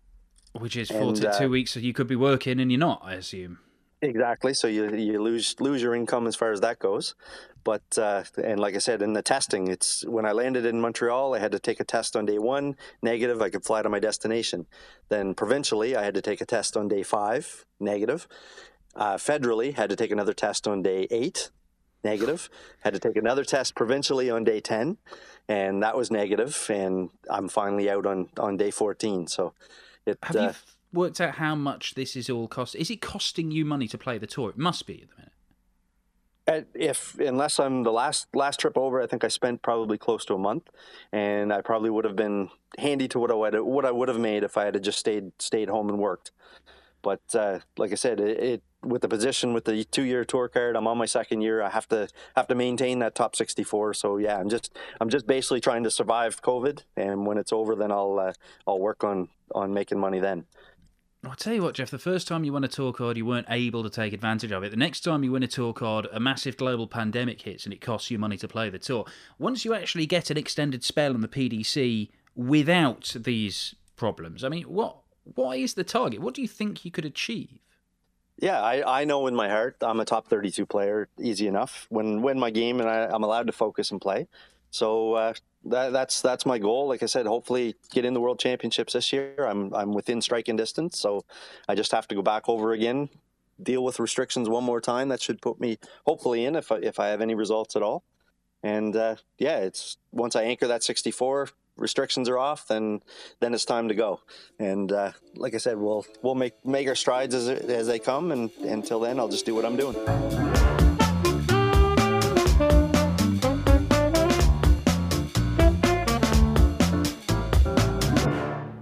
Which 0.52 0.76
is 0.76 0.90
And, 0.90 1.00
42 1.00 1.26
uh, 1.28 1.48
weeks 1.48 1.72
so 1.72 1.80
you 1.80 1.92
could 1.92 2.08
be 2.08 2.16
working 2.16 2.60
and 2.60 2.70
you're 2.70 2.78
not, 2.78 3.02
I 3.04 3.14
assume. 3.14 3.58
Exactly. 4.02 4.54
So 4.54 4.66
you 4.66 4.94
you 4.94 5.22
lose 5.22 5.60
lose 5.60 5.82
your 5.82 5.94
income 5.94 6.26
as 6.26 6.34
far 6.34 6.52
as 6.52 6.60
that 6.62 6.78
goes. 6.78 7.14
But 7.62 7.82
uh, 7.98 8.24
and 8.42 8.58
like 8.58 8.74
I 8.74 8.78
said, 8.78 9.02
in 9.02 9.12
the 9.12 9.20
testing, 9.20 9.68
it's 9.68 10.06
when 10.06 10.24
I 10.24 10.32
landed 10.32 10.64
in 10.64 10.80
Montreal, 10.80 11.34
I 11.34 11.38
had 11.38 11.52
to 11.52 11.58
take 11.58 11.80
a 11.80 11.84
test 11.84 12.16
on 12.16 12.24
day 12.24 12.38
one, 12.38 12.76
negative. 13.02 13.42
I 13.42 13.50
could 13.50 13.64
fly 13.64 13.82
to 13.82 13.90
my 13.90 13.98
destination. 13.98 14.66
Then 15.10 15.34
provincially, 15.34 15.94
I 15.96 16.02
had 16.02 16.14
to 16.14 16.22
take 16.22 16.40
a 16.40 16.46
test 16.46 16.76
on 16.76 16.88
day 16.88 17.02
five, 17.02 17.66
negative. 17.78 18.26
Uh, 18.96 19.16
federally, 19.16 19.74
had 19.74 19.90
to 19.90 19.96
take 19.96 20.10
another 20.10 20.32
test 20.32 20.66
on 20.66 20.82
day 20.82 21.06
eight, 21.10 21.50
negative. 22.02 22.48
Had 22.80 22.94
to 22.94 22.98
take 22.98 23.16
another 23.16 23.44
test 23.44 23.74
provincially 23.74 24.30
on 24.30 24.44
day 24.44 24.60
ten, 24.60 24.96
and 25.46 25.82
that 25.82 25.94
was 25.94 26.10
negative. 26.10 26.70
And 26.70 27.10
I'm 27.28 27.50
finally 27.50 27.90
out 27.90 28.06
on 28.06 28.30
on 28.38 28.56
day 28.56 28.70
fourteen. 28.70 29.26
So 29.26 29.52
it. 30.06 30.18
Have 30.22 30.36
uh, 30.36 30.40
you 30.40 30.54
worked 30.92 31.20
out 31.20 31.36
how 31.36 31.54
much 31.54 31.94
this 31.94 32.16
is 32.16 32.28
all 32.28 32.48
cost? 32.48 32.74
Is 32.74 32.90
it 32.90 33.00
costing 33.00 33.50
you 33.50 33.64
money 33.64 33.88
to 33.88 33.98
play 33.98 34.18
the 34.18 34.26
tour? 34.26 34.50
It 34.50 34.58
must 34.58 34.86
be 34.86 35.02
at 35.02 35.08
the 35.08 35.14
minute. 35.16 35.30
If 36.74 37.16
unless 37.20 37.60
I'm 37.60 37.84
the 37.84 37.92
last 37.92 38.26
last 38.34 38.58
trip 38.58 38.76
over, 38.76 39.00
I 39.00 39.06
think 39.06 39.22
I 39.22 39.28
spent 39.28 39.62
probably 39.62 39.98
close 39.98 40.24
to 40.24 40.34
a 40.34 40.38
month, 40.38 40.68
and 41.12 41.52
I 41.52 41.60
probably 41.60 41.90
would 41.90 42.04
have 42.04 42.16
been 42.16 42.50
handy 42.78 43.06
to 43.08 43.20
what 43.20 43.30
I 43.30 43.34
would 43.34 43.60
what 43.60 43.84
I 43.84 43.92
would 43.92 44.08
have 44.08 44.18
made 44.18 44.42
if 44.42 44.56
I 44.56 44.64
had 44.64 44.82
just 44.82 44.98
stayed 44.98 45.30
stayed 45.38 45.68
home 45.68 45.88
and 45.88 45.98
worked. 45.98 46.32
But 47.02 47.22
uh, 47.34 47.60
like 47.78 47.92
I 47.92 47.94
said, 47.94 48.18
it, 48.18 48.40
it 48.40 48.62
with 48.82 49.02
the 49.02 49.08
position 49.08 49.52
with 49.52 49.64
the 49.64 49.84
two 49.84 50.02
year 50.02 50.24
tour 50.24 50.48
card, 50.48 50.76
I'm 50.76 50.86
on 50.86 50.98
my 50.98 51.06
second 51.06 51.42
year. 51.42 51.62
I 51.62 51.70
have 51.70 51.88
to 51.88 52.08
have 52.36 52.46
to 52.48 52.54
maintain 52.54 52.98
that 53.00 53.14
top 53.14 53.36
64. 53.36 53.94
So 53.94 54.16
yeah, 54.16 54.38
I'm 54.38 54.48
just 54.48 54.76
I'm 55.00 55.08
just 55.08 55.26
basically 55.26 55.60
trying 55.60 55.84
to 55.84 55.90
survive 55.90 56.42
COVID, 56.42 56.84
and 56.96 57.26
when 57.26 57.38
it's 57.38 57.52
over, 57.52 57.74
then 57.74 57.92
I'll 57.92 58.18
uh, 58.18 58.32
I'll 58.66 58.78
work 58.80 59.04
on 59.04 59.28
on 59.54 59.72
making 59.74 59.98
money 59.98 60.20
then. 60.20 60.46
I'll 61.22 61.34
tell 61.34 61.52
you 61.52 61.62
what, 61.62 61.74
Jeff, 61.74 61.90
the 61.90 61.98
first 61.98 62.26
time 62.26 62.44
you 62.44 62.52
won 62.54 62.64
a 62.64 62.68
tour 62.68 62.94
card, 62.94 63.18
you 63.18 63.26
weren't 63.26 63.46
able 63.50 63.82
to 63.82 63.90
take 63.90 64.14
advantage 64.14 64.52
of 64.52 64.62
it. 64.62 64.70
The 64.70 64.76
next 64.78 65.00
time 65.00 65.22
you 65.22 65.32
win 65.32 65.42
a 65.42 65.48
tour 65.48 65.74
card, 65.74 66.08
a 66.12 66.18
massive 66.18 66.56
global 66.56 66.86
pandemic 66.86 67.42
hits 67.42 67.64
and 67.64 67.74
it 67.74 67.82
costs 67.82 68.10
you 68.10 68.18
money 68.18 68.38
to 68.38 68.48
play 68.48 68.70
the 68.70 68.78
tour. 68.78 69.04
Once 69.38 69.66
you 69.66 69.74
actually 69.74 70.06
get 70.06 70.30
an 70.30 70.38
extended 70.38 70.82
spell 70.82 71.12
on 71.12 71.20
the 71.20 71.28
PDC 71.28 72.08
without 72.34 73.14
these 73.14 73.74
problems, 73.96 74.42
I 74.44 74.48
mean, 74.48 74.64
what 74.64 74.96
what 75.34 75.58
is 75.58 75.74
the 75.74 75.84
target? 75.84 76.20
What 76.20 76.32
do 76.32 76.40
you 76.40 76.48
think 76.48 76.86
you 76.86 76.90
could 76.90 77.04
achieve? 77.04 77.58
Yeah, 78.40 78.62
I, 78.62 79.00
I 79.00 79.04
know 79.04 79.26
in 79.26 79.34
my 79.34 79.48
heart 79.50 79.76
I'm 79.82 80.00
a 80.00 80.04
top 80.04 80.28
32 80.28 80.64
player, 80.64 81.08
easy 81.20 81.46
enough. 81.46 81.86
When 81.90 82.22
win 82.22 82.38
my 82.38 82.50
game 82.50 82.80
and 82.80 82.88
I, 82.88 83.06
I'm 83.06 83.22
allowed 83.22 83.46
to 83.48 83.52
focus 83.52 83.90
and 83.90 84.00
play. 84.00 84.28
So 84.70 85.12
uh, 85.12 85.34
that, 85.66 85.92
that's 85.92 86.22
that's 86.22 86.46
my 86.46 86.58
goal. 86.58 86.88
Like 86.88 87.02
I 87.02 87.06
said, 87.06 87.26
hopefully 87.26 87.76
get 87.92 88.04
in 88.04 88.14
the 88.14 88.20
World 88.20 88.38
Championships 88.38 88.94
this 88.94 89.12
year. 89.12 89.34
I'm 89.46 89.74
I'm 89.74 89.92
within 89.92 90.22
striking 90.22 90.56
distance, 90.56 90.98
so 90.98 91.24
I 91.68 91.74
just 91.74 91.92
have 91.92 92.08
to 92.08 92.14
go 92.14 92.22
back 92.22 92.48
over 92.48 92.72
again, 92.72 93.10
deal 93.62 93.84
with 93.84 94.00
restrictions 94.00 94.48
one 94.48 94.64
more 94.64 94.80
time. 94.80 95.08
That 95.08 95.20
should 95.20 95.42
put 95.42 95.60
me 95.60 95.78
hopefully 96.06 96.44
in 96.46 96.56
if 96.56 96.72
I, 96.72 96.76
if 96.76 96.98
I 96.98 97.08
have 97.08 97.20
any 97.20 97.34
results 97.34 97.76
at 97.76 97.82
all. 97.82 98.04
And 98.62 98.96
uh, 98.96 99.16
yeah, 99.38 99.58
it's 99.58 99.98
once 100.12 100.34
I 100.34 100.44
anchor 100.44 100.66
that 100.68 100.82
64, 100.82 101.48
restrictions 101.76 102.28
are 102.28 102.38
off, 102.38 102.66
then 102.66 103.02
then 103.40 103.54
it's 103.54 103.64
time 103.64 103.88
to 103.88 103.94
go. 103.94 104.20
And 104.58 104.92
uh, 104.92 105.12
like 105.34 105.54
I 105.54 105.58
said, 105.58 105.78
we'll 105.78 106.06
we'll 106.22 106.34
make 106.34 106.64
make 106.64 106.88
our 106.88 106.94
strides 106.94 107.34
as 107.34 107.48
as 107.48 107.86
they 107.86 107.98
come, 107.98 108.32
and 108.32 108.50
until 108.58 109.00
then, 109.00 109.18
I'll 109.18 109.28
just 109.28 109.46
do 109.46 109.54
what 109.54 109.64
I'm 109.64 109.76
doing. 109.76 109.96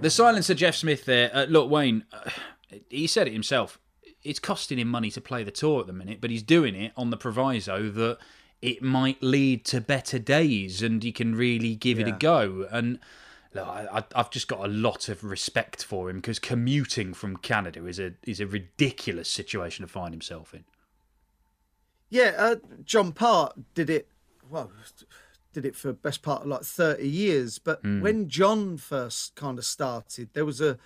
The 0.00 0.10
silence 0.10 0.48
of 0.48 0.56
Jeff 0.56 0.76
Smith 0.76 1.04
there. 1.06 1.30
Uh, 1.34 1.44
look, 1.46 1.68
Wayne, 1.68 2.04
uh, 2.12 2.30
he 2.88 3.06
said 3.06 3.26
it 3.26 3.32
himself. 3.32 3.78
It's 4.22 4.38
costing 4.38 4.78
him 4.78 4.88
money 4.88 5.10
to 5.10 5.20
play 5.20 5.42
the 5.42 5.50
tour 5.50 5.80
at 5.80 5.86
the 5.86 5.92
minute, 5.92 6.20
but 6.20 6.30
he's 6.30 6.42
doing 6.42 6.74
it 6.74 6.92
on 6.96 7.10
the 7.10 7.16
proviso 7.16 7.90
that 7.90 8.18
it 8.60 8.82
might 8.82 9.22
lead 9.22 9.64
to 9.66 9.80
better 9.80 10.18
days 10.18 10.82
and 10.82 11.04
you 11.04 11.12
can 11.12 11.34
really 11.34 11.74
give 11.74 11.98
it 11.98 12.08
a 12.08 12.12
go. 12.12 12.66
And 12.70 12.98
look, 13.54 13.66
I, 13.66 14.04
I've 14.14 14.30
just 14.30 14.48
got 14.48 14.64
a 14.64 14.68
lot 14.68 15.08
of 15.08 15.22
respect 15.22 15.84
for 15.84 16.10
him 16.10 16.16
because 16.16 16.38
commuting 16.38 17.14
from 17.14 17.36
Canada 17.36 17.86
is 17.86 17.98
a 17.98 18.14
is 18.24 18.40
a 18.40 18.46
ridiculous 18.46 19.28
situation 19.28 19.86
to 19.86 19.92
find 19.92 20.12
himself 20.12 20.54
in. 20.54 20.64
Yeah, 22.10 22.32
uh, 22.36 22.56
John 22.84 23.12
Part 23.12 23.74
did 23.74 23.90
it. 23.90 24.08
Well, 24.48 24.72
did 25.52 25.66
it 25.66 25.76
for 25.76 25.92
best 25.92 26.22
part 26.22 26.42
of 26.42 26.48
like 26.48 26.62
thirty 26.62 27.08
years. 27.08 27.58
But 27.58 27.82
when 27.84 28.28
John 28.28 28.76
first 28.76 29.34
kind 29.34 29.58
of 29.58 29.64
started, 29.64 30.30
there 30.32 30.44
was 30.44 30.60
a 30.60 30.78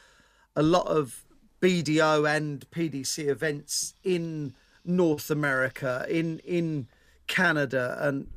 a 0.55 0.63
lot 0.63 0.87
of 0.87 1.25
BDO 1.61 2.29
and 2.37 2.69
PDC 2.71 3.29
events 3.29 3.95
in 4.03 4.55
North 4.85 5.31
America, 5.31 6.05
in 6.09 6.41
in 6.41 6.89
Canada, 7.27 7.97
and 8.01 8.29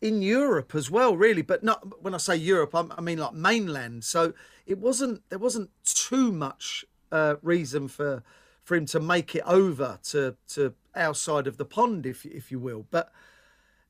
in 0.00 0.20
Europe 0.20 0.74
as 0.74 0.90
well, 0.90 1.16
really. 1.16 1.42
But 1.42 1.62
not 1.62 2.02
when 2.02 2.14
I 2.14 2.18
say 2.18 2.36
Europe, 2.36 2.74
I'm, 2.74 2.92
I 2.96 3.00
mean 3.00 3.18
like 3.18 3.34
mainland. 3.34 4.04
So 4.04 4.34
it 4.66 4.78
wasn't 4.78 5.22
there 5.30 5.38
wasn't 5.38 5.70
too 5.84 6.32
much 6.32 6.84
uh, 7.10 7.36
reason 7.42 7.88
for 7.88 8.22
for 8.64 8.76
him 8.76 8.86
to 8.86 9.00
make 9.00 9.34
it 9.34 9.42
over 9.46 9.98
to 10.10 10.36
to 10.48 10.74
our 10.94 11.14
side 11.14 11.46
of 11.46 11.56
the 11.56 11.64
pond, 11.64 12.04
if 12.04 12.26
if 12.26 12.50
you 12.50 12.58
will. 12.58 12.86
But 12.90 13.12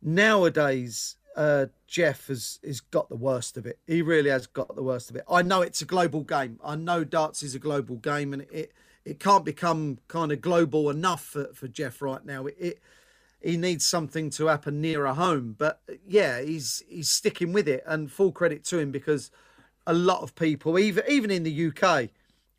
nowadays, 0.00 1.16
uh, 1.36 1.66
Jeff 1.86 2.28
has 2.28 2.60
has 2.64 2.80
got 2.80 3.08
the 3.08 3.16
worst 3.16 3.56
of 3.56 3.66
it. 3.66 3.78
He 3.86 4.02
really 4.02 4.30
has 4.30 4.46
got 4.46 4.74
the 4.74 4.82
worst 4.82 5.10
of 5.10 5.16
it. 5.16 5.24
I 5.30 5.42
know 5.42 5.62
it's 5.62 5.82
a 5.82 5.86
global 5.86 6.22
game. 6.22 6.60
I 6.62 6.76
know 6.76 7.04
darts 7.04 7.42
is 7.42 7.54
a 7.54 7.58
global 7.58 7.96
game, 7.96 8.32
and 8.32 8.42
it 8.52 8.72
it 9.04 9.18
can't 9.18 9.44
become 9.44 9.98
kind 10.08 10.30
of 10.30 10.40
global 10.40 10.90
enough 10.90 11.24
for, 11.24 11.52
for 11.54 11.68
Jeff 11.68 12.00
right 12.02 12.24
now. 12.24 12.46
It, 12.46 12.56
it 12.58 12.82
he 13.42 13.56
needs 13.56 13.84
something 13.84 14.30
to 14.30 14.46
happen 14.46 14.80
nearer 14.80 15.12
home. 15.14 15.54
But 15.58 15.80
yeah, 16.06 16.40
he's 16.40 16.82
he's 16.88 17.08
sticking 17.08 17.52
with 17.52 17.68
it, 17.68 17.82
and 17.86 18.10
full 18.10 18.32
credit 18.32 18.64
to 18.64 18.78
him 18.78 18.90
because 18.90 19.30
a 19.86 19.92
lot 19.92 20.22
of 20.22 20.34
people, 20.34 20.78
even 20.78 21.04
even 21.08 21.30
in 21.30 21.42
the 21.42 21.66
UK, 21.68 22.10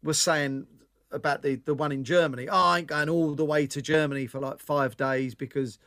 were 0.03 0.13
saying 0.13 0.67
about 1.11 1.41
the 1.41 1.55
the 1.55 1.73
one 1.73 1.91
in 1.91 2.03
Germany. 2.03 2.49
Oh, 2.49 2.55
I 2.55 2.79
ain't 2.79 2.87
going 2.87 3.09
all 3.09 3.35
the 3.35 3.45
way 3.45 3.67
to 3.67 3.81
Germany 3.81 4.27
for 4.27 4.39
like 4.39 4.59
five 4.59 4.97
days 4.97 5.35
because 5.35 5.79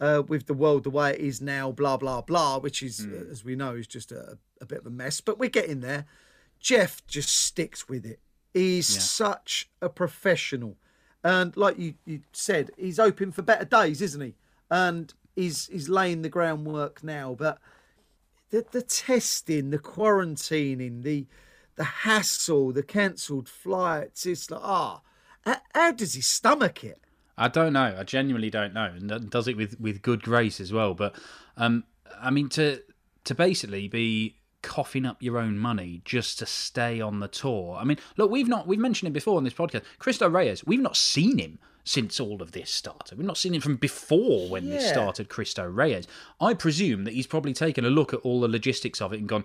uh, 0.00 0.22
with 0.26 0.46
the 0.46 0.54
world 0.54 0.84
the 0.84 0.90
way 0.90 1.12
it 1.14 1.20
is 1.20 1.40
now, 1.40 1.72
blah 1.72 1.96
blah 1.96 2.20
blah, 2.20 2.58
which 2.58 2.82
is 2.82 3.06
uh, 3.06 3.30
as 3.30 3.44
we 3.44 3.56
know 3.56 3.74
is 3.74 3.86
just 3.86 4.12
a, 4.12 4.38
a 4.60 4.66
bit 4.66 4.78
of 4.78 4.86
a 4.86 4.90
mess. 4.90 5.20
But 5.20 5.38
we're 5.38 5.50
getting 5.50 5.80
there. 5.80 6.06
Jeff 6.60 7.06
just 7.06 7.28
sticks 7.30 7.88
with 7.88 8.06
it. 8.06 8.20
He's 8.52 8.86
such 8.86 9.68
a 9.82 9.88
professional, 9.88 10.76
and 11.24 11.56
like 11.56 11.78
you 11.78 11.94
you 12.04 12.20
said, 12.32 12.70
he's 12.78 12.98
hoping 12.98 13.32
for 13.32 13.42
better 13.42 13.64
days, 13.64 14.00
isn't 14.00 14.20
he? 14.20 14.34
And 14.74 15.14
he's 15.36 15.68
he's 15.68 15.88
laying 15.88 16.22
the 16.22 16.28
groundwork 16.28 17.04
now, 17.04 17.36
but 17.38 17.58
the 18.50 18.66
the 18.72 18.82
testing, 18.82 19.70
the 19.70 19.78
quarantining, 19.78 21.04
the 21.04 21.26
the 21.76 21.84
hassle, 21.84 22.72
the 22.72 22.82
cancelled 22.82 23.48
flights, 23.48 24.26
it's 24.26 24.50
like 24.50 24.60
ah, 24.64 25.00
how, 25.46 25.58
how 25.72 25.92
does 25.92 26.14
he 26.14 26.20
stomach 26.20 26.82
it? 26.82 27.00
I 27.38 27.46
don't 27.46 27.72
know. 27.72 27.94
I 27.96 28.02
genuinely 28.02 28.50
don't 28.50 28.74
know, 28.74 28.86
and 28.86 29.30
does 29.30 29.46
it 29.46 29.56
with 29.56 29.78
with 29.78 30.02
good 30.02 30.22
grace 30.22 30.58
as 30.58 30.72
well. 30.72 30.94
But 30.94 31.14
um, 31.56 31.84
I 32.20 32.30
mean 32.30 32.48
to 32.50 32.82
to 33.22 33.34
basically 33.36 33.86
be 33.86 34.38
coughing 34.62 35.06
up 35.06 35.22
your 35.22 35.38
own 35.38 35.56
money 35.56 36.02
just 36.04 36.40
to 36.40 36.46
stay 36.46 37.00
on 37.00 37.20
the 37.20 37.28
tour. 37.28 37.76
I 37.76 37.84
mean, 37.84 37.98
look, 38.16 38.28
we've 38.28 38.48
not 38.48 38.66
we've 38.66 38.80
mentioned 38.80 39.06
it 39.06 39.12
before 39.12 39.36
on 39.36 39.44
this 39.44 39.54
podcast. 39.54 39.84
Cristo 40.00 40.28
Reyes, 40.28 40.66
we've 40.66 40.80
not 40.80 40.96
seen 40.96 41.38
him 41.38 41.60
since 41.84 42.18
all 42.18 42.40
of 42.42 42.52
this 42.52 42.70
started. 42.70 43.18
We've 43.18 43.26
not 43.26 43.36
seen 43.36 43.54
him 43.54 43.60
from 43.60 43.76
before 43.76 44.48
when 44.48 44.70
this 44.70 44.88
started, 44.88 45.28
Cristo 45.28 45.66
Reyes. 45.68 46.06
I 46.40 46.54
presume 46.54 47.04
that 47.04 47.12
he's 47.14 47.26
probably 47.26 47.52
taken 47.52 47.84
a 47.84 47.90
look 47.90 48.14
at 48.14 48.20
all 48.20 48.40
the 48.40 48.48
logistics 48.48 49.02
of 49.02 49.12
it 49.12 49.20
and 49.20 49.28
gone, 49.28 49.44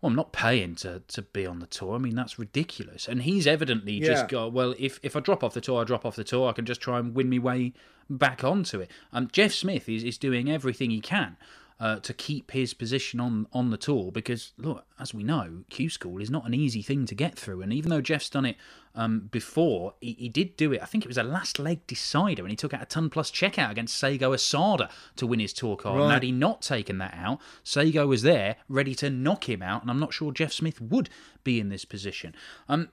well, 0.00 0.08
I'm 0.10 0.16
not 0.16 0.32
paying 0.32 0.74
to, 0.76 1.02
to 1.08 1.22
be 1.22 1.46
on 1.46 1.60
the 1.60 1.66
tour. 1.66 1.94
I 1.94 1.98
mean, 1.98 2.14
that's 2.14 2.38
ridiculous. 2.38 3.06
And 3.06 3.22
he's 3.22 3.46
evidently 3.46 3.92
Yeah. 3.94 4.06
just 4.08 4.28
got, 4.28 4.52
well, 4.52 4.74
if, 4.78 4.98
if 5.02 5.14
I 5.14 5.20
drop 5.20 5.44
off 5.44 5.52
the 5.54 5.60
tour, 5.60 5.82
I 5.82 5.84
drop 5.84 6.06
off 6.06 6.16
the 6.16 6.24
tour. 6.24 6.48
I 6.48 6.52
can 6.52 6.64
just 6.64 6.80
try 6.80 6.98
and 6.98 7.14
win 7.14 7.28
my 7.30 7.38
way 7.38 7.74
back 8.08 8.42
onto 8.44 8.80
it. 8.80 8.90
Um, 9.12 9.28
Jeff 9.30 9.52
Smith 9.52 9.88
is, 9.88 10.02
is 10.04 10.16
doing 10.18 10.50
everything 10.50 10.90
he 10.90 11.00
can 11.00 11.36
uh, 11.80 11.98
to 12.00 12.14
keep 12.14 12.52
his 12.52 12.72
position 12.72 13.20
on 13.20 13.46
on 13.52 13.70
the 13.70 13.76
tour 13.76 14.12
because 14.12 14.52
look, 14.56 14.84
as 14.98 15.12
we 15.12 15.24
know, 15.24 15.64
Q 15.70 15.90
School 15.90 16.20
is 16.20 16.30
not 16.30 16.46
an 16.46 16.54
easy 16.54 16.82
thing 16.82 17.06
to 17.06 17.14
get 17.14 17.38
through. 17.38 17.62
And 17.62 17.72
even 17.72 17.90
though 17.90 18.00
Jeff's 18.00 18.30
done 18.30 18.46
it 18.46 18.56
um, 18.94 19.28
before, 19.30 19.94
he, 20.00 20.12
he 20.12 20.28
did 20.28 20.56
do 20.56 20.72
it. 20.72 20.82
I 20.82 20.86
think 20.86 21.04
it 21.04 21.08
was 21.08 21.18
a 21.18 21.24
last 21.24 21.58
leg 21.58 21.86
decider, 21.86 22.42
and 22.42 22.50
he 22.50 22.56
took 22.56 22.72
out 22.72 22.82
a 22.82 22.86
ton 22.86 23.10
plus 23.10 23.30
checkout 23.30 23.70
against 23.70 24.00
Seigo 24.00 24.34
Asada 24.34 24.88
to 25.16 25.26
win 25.26 25.40
his 25.40 25.52
tour 25.52 25.76
card. 25.76 26.00
And 26.00 26.12
had 26.12 26.22
he 26.22 26.32
not 26.32 26.62
taken 26.62 26.98
that 26.98 27.14
out, 27.14 27.40
Seigo 27.64 28.06
was 28.06 28.22
there 28.22 28.56
ready 28.68 28.94
to 28.96 29.10
knock 29.10 29.48
him 29.48 29.62
out, 29.62 29.82
and 29.82 29.90
I'm 29.90 30.00
not 30.00 30.14
sure 30.14 30.32
Jeff 30.32 30.52
Smith 30.52 30.80
would 30.80 31.10
be 31.42 31.58
in 31.58 31.70
this 31.70 31.84
position. 31.84 32.34
Um, 32.68 32.90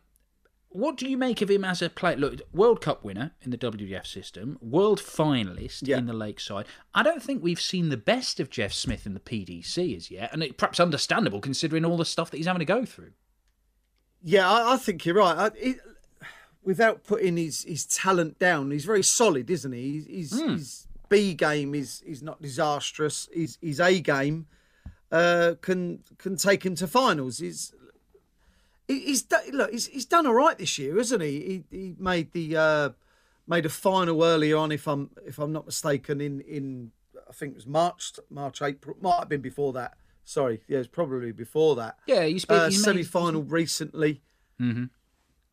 what 0.74 0.98
do 0.98 1.08
you 1.10 1.18
make 1.18 1.42
of 1.42 1.50
him 1.52 1.64
as 1.66 1.82
a 1.82 1.90
player? 1.90 2.16
Look, 2.16 2.42
World 2.54 2.82
Cup 2.82 3.04
winner 3.04 3.32
in 3.42 3.52
the 3.52 3.58
WDF 3.58 4.06
system, 4.08 4.58
world 4.62 5.00
finalist 5.00 5.88
Yeah. 5.88 5.98
in 5.98 6.06
the 6.06 6.14
Lakeside. 6.14 6.66
I 6.94 7.04
don't 7.04 7.22
think 7.22 7.44
we've 7.44 7.60
seen 7.62 7.90
the 7.90 7.98
best 7.98 8.40
of 8.40 8.50
Jeff 8.50 8.72
Smith 8.74 9.06
in 9.06 9.14
the 9.14 9.20
PDC 9.20 9.96
as 9.96 10.10
yet, 10.10 10.32
and 10.34 10.42
it, 10.44 10.58
perhaps 10.58 10.80
understandable 10.80 11.42
considering 11.42 11.84
all 11.86 11.98
the 11.98 12.06
stuff 12.06 12.32
that 12.32 12.38
he's 12.38 12.46
having 12.48 12.60
to 12.60 12.66
go 12.66 12.86
through. 12.86 13.12
Yeah, 14.24 14.50
I, 14.50 14.74
I 14.74 14.78
think 14.78 15.06
you're 15.06 15.16
right. 15.16 15.38
I, 15.38 15.52
it, 15.58 15.78
without 16.64 17.04
putting 17.04 17.38
his, 17.38 17.64
his 17.64 17.86
talent 17.86 18.40
down, 18.40 18.72
he's 18.72 18.86
very 18.86 19.04
solid, 19.04 19.50
isn't 19.50 19.72
he? 19.72 20.04
He's, 20.08 20.32
he's, 20.32 20.40
His 20.40 20.88
B 21.10 21.34
game 21.34 21.76
is 21.76 22.02
is 22.06 22.22
not 22.24 22.42
disastrous. 22.42 23.28
His 23.34 23.58
his 23.62 23.80
A 23.82 24.00
game 24.00 24.46
uh, 25.12 25.56
can 25.62 26.00
can 26.18 26.38
take 26.38 26.66
him 26.66 26.76
to 26.76 26.88
finals. 26.88 27.40
He- 27.40 27.52
he's 29.00 29.26
look 29.52 29.72
he's, 29.72 29.88
he's 29.88 30.06
done 30.06 30.26
all 30.28 30.34
right 30.34 30.58
this 30.58 30.78
year, 30.78 30.98
isn't 31.00 31.22
he? 31.22 31.64
He, 31.70 31.78
he 31.78 31.96
made 31.98 32.32
the 32.34 32.58
uh, 32.58 32.89
made 33.48 33.66
a 33.66 33.70
final 33.70 34.24
earlier 34.24 34.58
on, 34.58 34.72
if 34.72 34.88
I'm 34.88 35.10
if 35.26 35.39
I'm 35.39 35.52
not 35.52 35.66
mistaken, 35.66 36.22
in 36.22 36.42
in 36.42 36.92
I 37.30 37.34
think 37.34 37.52
it 37.54 37.56
was 37.56 37.68
March 37.68 38.14
March 38.30 38.62
April 38.62 38.96
might 39.02 39.20
have 39.20 39.30
been 39.30 39.42
before 39.42 39.74
that. 39.74 39.96
Sorry, 40.24 40.62
yeah, 40.68 40.80
it's 40.80 40.88
probably 40.88 41.32
before 41.32 41.76
that 41.78 41.98
Yeah, 42.06 42.24
you 42.24 42.39
speak. 42.39 42.58
uh, 42.58 42.66
you 42.66 42.72
semi-final 42.78 43.44
recently. 43.44 44.22
Mhm. 44.62 44.89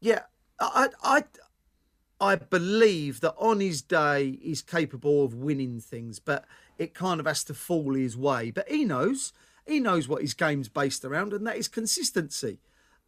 Yeah, 0.01 0.22
I, 0.61 0.91
I, 1.03 1.24
I 2.20 2.36
believe 2.36 3.20
that 3.20 3.34
on 3.39 3.61
his 3.61 3.80
day 3.82 4.39
he's 4.43 4.62
capable 4.62 5.24
of 5.24 5.34
winning 5.34 5.80
things, 5.80 6.18
but 6.20 6.45
it 6.78 6.95
kind 6.95 7.18
of 7.18 7.26
has 7.26 7.43
to 7.45 7.55
fall 7.55 7.95
his 7.95 8.16
way. 8.16 8.51
But 8.51 8.68
he 8.68 8.84
knows, 8.84 9.32
he 9.66 9.80
knows 9.80 10.07
what 10.07 10.22
his 10.22 10.34
game's 10.34 10.68
based 10.68 11.05
around, 11.05 11.32
and 11.32 11.47
that 11.47 11.57
is 11.57 11.66
consistency. 11.66 12.59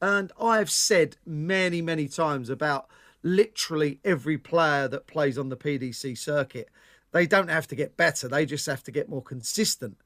And 0.01 0.33
I've 0.41 0.71
said 0.71 1.17
many, 1.27 1.83
many 1.83 2.09
times 2.09 2.49
about 2.49 2.89
literally 3.23 4.01
every 4.05 4.39
player 4.39 4.89
that 4.89 5.07
plays 5.07 5.37
on 5.37 5.49
the 5.51 5.57
PDC 5.57 6.17
circuit. 6.17 6.69
They 7.13 7.27
don't 7.27 7.49
have 7.49 7.67
to 7.69 7.75
get 7.75 7.97
better; 7.97 8.29
they 8.29 8.47
just 8.47 8.67
have 8.67 8.83
to 8.85 8.91
get 8.91 9.09
more 9.09 9.23
consistent. 9.23 9.99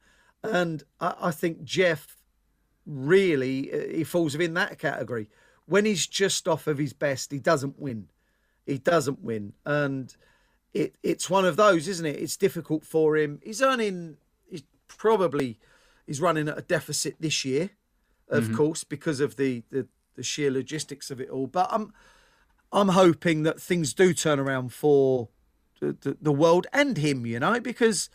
And 0.43 0.83
I, 1.01 1.15
I 1.21 1.31
think 1.31 1.63
Jeff 1.63 2.17
really 2.87 3.73
uh, 3.73 3.97
he 3.97 4.05
falls 4.05 4.35
within 4.35 4.55
that 4.55 4.79
category. 4.79 5.29
When 5.67 5.85
he's 5.85 6.07
just 6.07 6.47
off 6.47 6.67
of 6.67 6.79
his 6.79 6.93
best, 6.93 7.31
he 7.31 7.39
doesn't 7.39 7.79
win. 7.79 8.09
He 8.67 8.79
doesn't 8.79 9.23
win, 9.23 9.53
and 9.65 10.15
it 10.73 10.97
it's 11.03 11.31
one 11.31 11.45
of 11.45 11.57
those, 11.57 11.89
isn't 11.89 12.07
it? 12.07 12.17
It's 12.17 12.37
difficult 12.37 12.85
for 12.85 13.17
him. 13.17 13.41
He's 13.43 13.63
earning. 13.63 14.17
He's 14.51 14.63
probably 14.89 15.59
he's 16.07 16.21
running 16.21 16.49
at 16.49 16.59
a 16.59 16.63
deficit 16.63 17.17
this 17.21 17.45
year, 17.45 17.71
of 18.29 18.45
mm-hmm. 18.45 18.57
course, 18.57 18.85
because 18.85 19.21
of 19.21 19.37
the, 19.37 19.63
the 19.71 19.87
the 20.17 20.23
sheer 20.23 20.51
logistics 20.51 21.11
of 21.11 21.21
it 21.21 21.31
all. 21.31 21.47
But 21.47 21.69
I'm 21.71 21.93
I'm 22.73 22.89
hoping 22.89 23.43
that 23.45 23.61
things 23.61 23.95
do 23.95 24.13
turn 24.13 24.41
around 24.41 24.73
for 24.73 25.29
the, 25.81 25.97
the, 26.01 26.17
the 26.21 26.33
world 26.33 26.67
and 26.73 26.97
him, 26.97 27.27
you 27.27 27.39
know, 27.39 27.61
because 27.61 28.11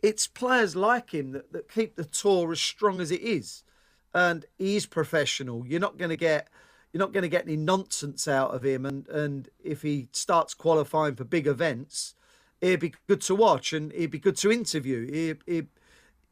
it's 0.00 0.26
players 0.26 0.76
like 0.76 1.10
him 1.10 1.32
that, 1.32 1.52
that 1.52 1.70
keep 1.70 1.96
the 1.96 2.04
tour 2.04 2.52
as 2.52 2.60
strong 2.60 3.00
as 3.00 3.10
it 3.10 3.22
is. 3.22 3.64
And 4.12 4.44
he's 4.58 4.86
professional. 4.86 5.66
You're 5.66 5.80
not 5.80 5.98
going 5.98 6.10
to 6.10 6.16
get 6.16 6.48
you're 6.92 7.00
not 7.00 7.12
going 7.12 7.22
to 7.22 7.28
get 7.28 7.42
any 7.44 7.56
nonsense 7.56 8.28
out 8.28 8.54
of 8.54 8.64
him. 8.64 8.86
And 8.86 9.08
and 9.08 9.48
if 9.62 9.82
he 9.82 10.08
starts 10.12 10.54
qualifying 10.54 11.16
for 11.16 11.24
big 11.24 11.46
events, 11.46 12.14
it'd 12.60 12.80
be 12.80 12.94
good 13.08 13.20
to 13.22 13.34
watch 13.34 13.72
and 13.72 13.92
it'd 13.92 14.10
be 14.12 14.18
good 14.20 14.36
to 14.36 14.52
interview. 14.52 15.10
He, 15.10 15.52
he, 15.52 15.62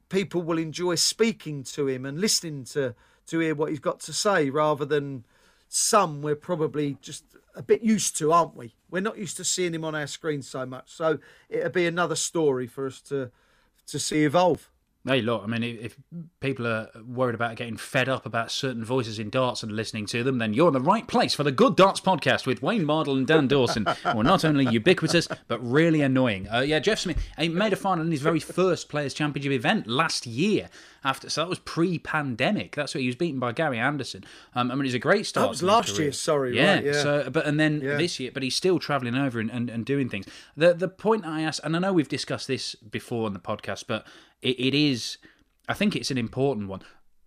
people 0.08 0.42
will 0.42 0.58
enjoy 0.58 0.94
speaking 0.94 1.64
to 1.64 1.88
him 1.88 2.06
and 2.06 2.20
listening 2.20 2.64
to 2.66 2.94
to 3.26 3.38
hear 3.38 3.54
what 3.54 3.70
he's 3.70 3.80
got 3.80 4.00
to 4.00 4.12
say, 4.12 4.50
rather 4.50 4.84
than 4.84 5.24
some 5.68 6.20
we're 6.20 6.36
probably 6.36 6.98
just 7.00 7.24
a 7.54 7.62
bit 7.62 7.82
used 7.82 8.16
to, 8.18 8.32
aren't 8.32 8.56
we? 8.56 8.74
We're 8.90 9.00
not 9.00 9.18
used 9.18 9.36
to 9.38 9.44
seeing 9.44 9.74
him 9.74 9.84
on 9.84 9.94
our 9.94 10.06
screen 10.06 10.42
so 10.42 10.66
much. 10.66 10.90
So 10.90 11.18
it'll 11.48 11.70
be 11.70 11.86
another 11.86 12.16
story 12.16 12.66
for 12.66 12.86
us 12.86 13.00
to 13.02 13.30
to 13.86 13.98
see 13.98 14.24
evolve. 14.24 14.70
Hey, 15.04 15.20
look, 15.20 15.42
I 15.42 15.48
mean, 15.48 15.64
if 15.64 15.96
people 16.38 16.64
are 16.64 16.88
worried 17.04 17.34
about 17.34 17.56
getting 17.56 17.76
fed 17.76 18.08
up 18.08 18.24
about 18.24 18.52
certain 18.52 18.84
voices 18.84 19.18
in 19.18 19.30
darts 19.30 19.64
and 19.64 19.72
listening 19.72 20.06
to 20.06 20.22
them, 20.22 20.38
then 20.38 20.54
you're 20.54 20.68
in 20.68 20.74
the 20.74 20.80
right 20.80 21.04
place 21.08 21.34
for 21.34 21.42
the 21.42 21.50
Good 21.50 21.74
Darts 21.74 22.00
podcast 22.00 22.46
with 22.46 22.62
Wayne 22.62 22.84
Mardle 22.84 23.16
and 23.16 23.26
Dan 23.26 23.48
Dawson, 23.48 23.84
who 24.04 24.20
are 24.20 24.22
not 24.22 24.44
only 24.44 24.64
ubiquitous, 24.64 25.26
but 25.48 25.58
really 25.58 26.02
annoying. 26.02 26.48
Uh, 26.48 26.60
yeah, 26.60 26.78
Jeff 26.78 27.00
Smith, 27.00 27.18
he 27.36 27.48
made 27.48 27.72
a 27.72 27.76
final 27.76 28.04
in 28.04 28.12
his 28.12 28.22
very 28.22 28.38
first 28.38 28.88
Players' 28.88 29.12
Championship 29.12 29.50
event 29.50 29.88
last 29.88 30.24
year. 30.24 30.68
After 31.04 31.28
So 31.28 31.40
that 31.42 31.48
was 31.48 31.58
pre 31.58 31.98
pandemic. 31.98 32.76
That's 32.76 32.94
where 32.94 33.00
he 33.00 33.06
was 33.08 33.16
beaten 33.16 33.40
by 33.40 33.52
Gary 33.52 33.78
Anderson. 33.78 34.24
Um, 34.54 34.70
I 34.70 34.76
mean, 34.76 34.86
it's 34.86 34.94
a 34.94 35.00
great 35.00 35.26
start. 35.26 35.46
That 35.46 35.50
was 35.50 35.62
last 35.62 35.98
year, 35.98 36.12
sorry, 36.12 36.56
Yeah, 36.56 36.74
right, 36.74 36.84
yeah. 36.84 36.92
So, 36.92 37.30
but 37.30 37.44
and 37.46 37.58
then 37.58 37.80
Yeah. 37.80 37.96
this 37.96 38.20
year, 38.20 38.30
but 38.32 38.42
he's 38.42 38.54
still 38.54 38.78
travelling 38.78 39.14
over 39.16 39.40
and, 39.40 39.50
and, 39.50 39.68
and 39.68 39.84
doing 39.84 40.08
things. 40.08 40.26
The 40.56 40.74
the 40.74 40.88
point 40.88 41.26
I 41.26 41.42
asked, 41.42 41.60
and 41.64 41.74
I 41.74 41.80
know 41.80 41.92
we've 41.92 42.08
discussed 42.08 42.46
this 42.46 42.74
before 42.76 43.26
on 43.26 43.32
the 43.32 43.40
podcast, 43.40 43.84
but 43.88 44.06
it, 44.42 44.58
it 44.60 44.74
is, 44.74 45.18
I 45.68 45.74
think 45.74 45.96
it's 45.96 46.10
an 46.10 46.18
important 46.18 46.68
one. 46.68 46.82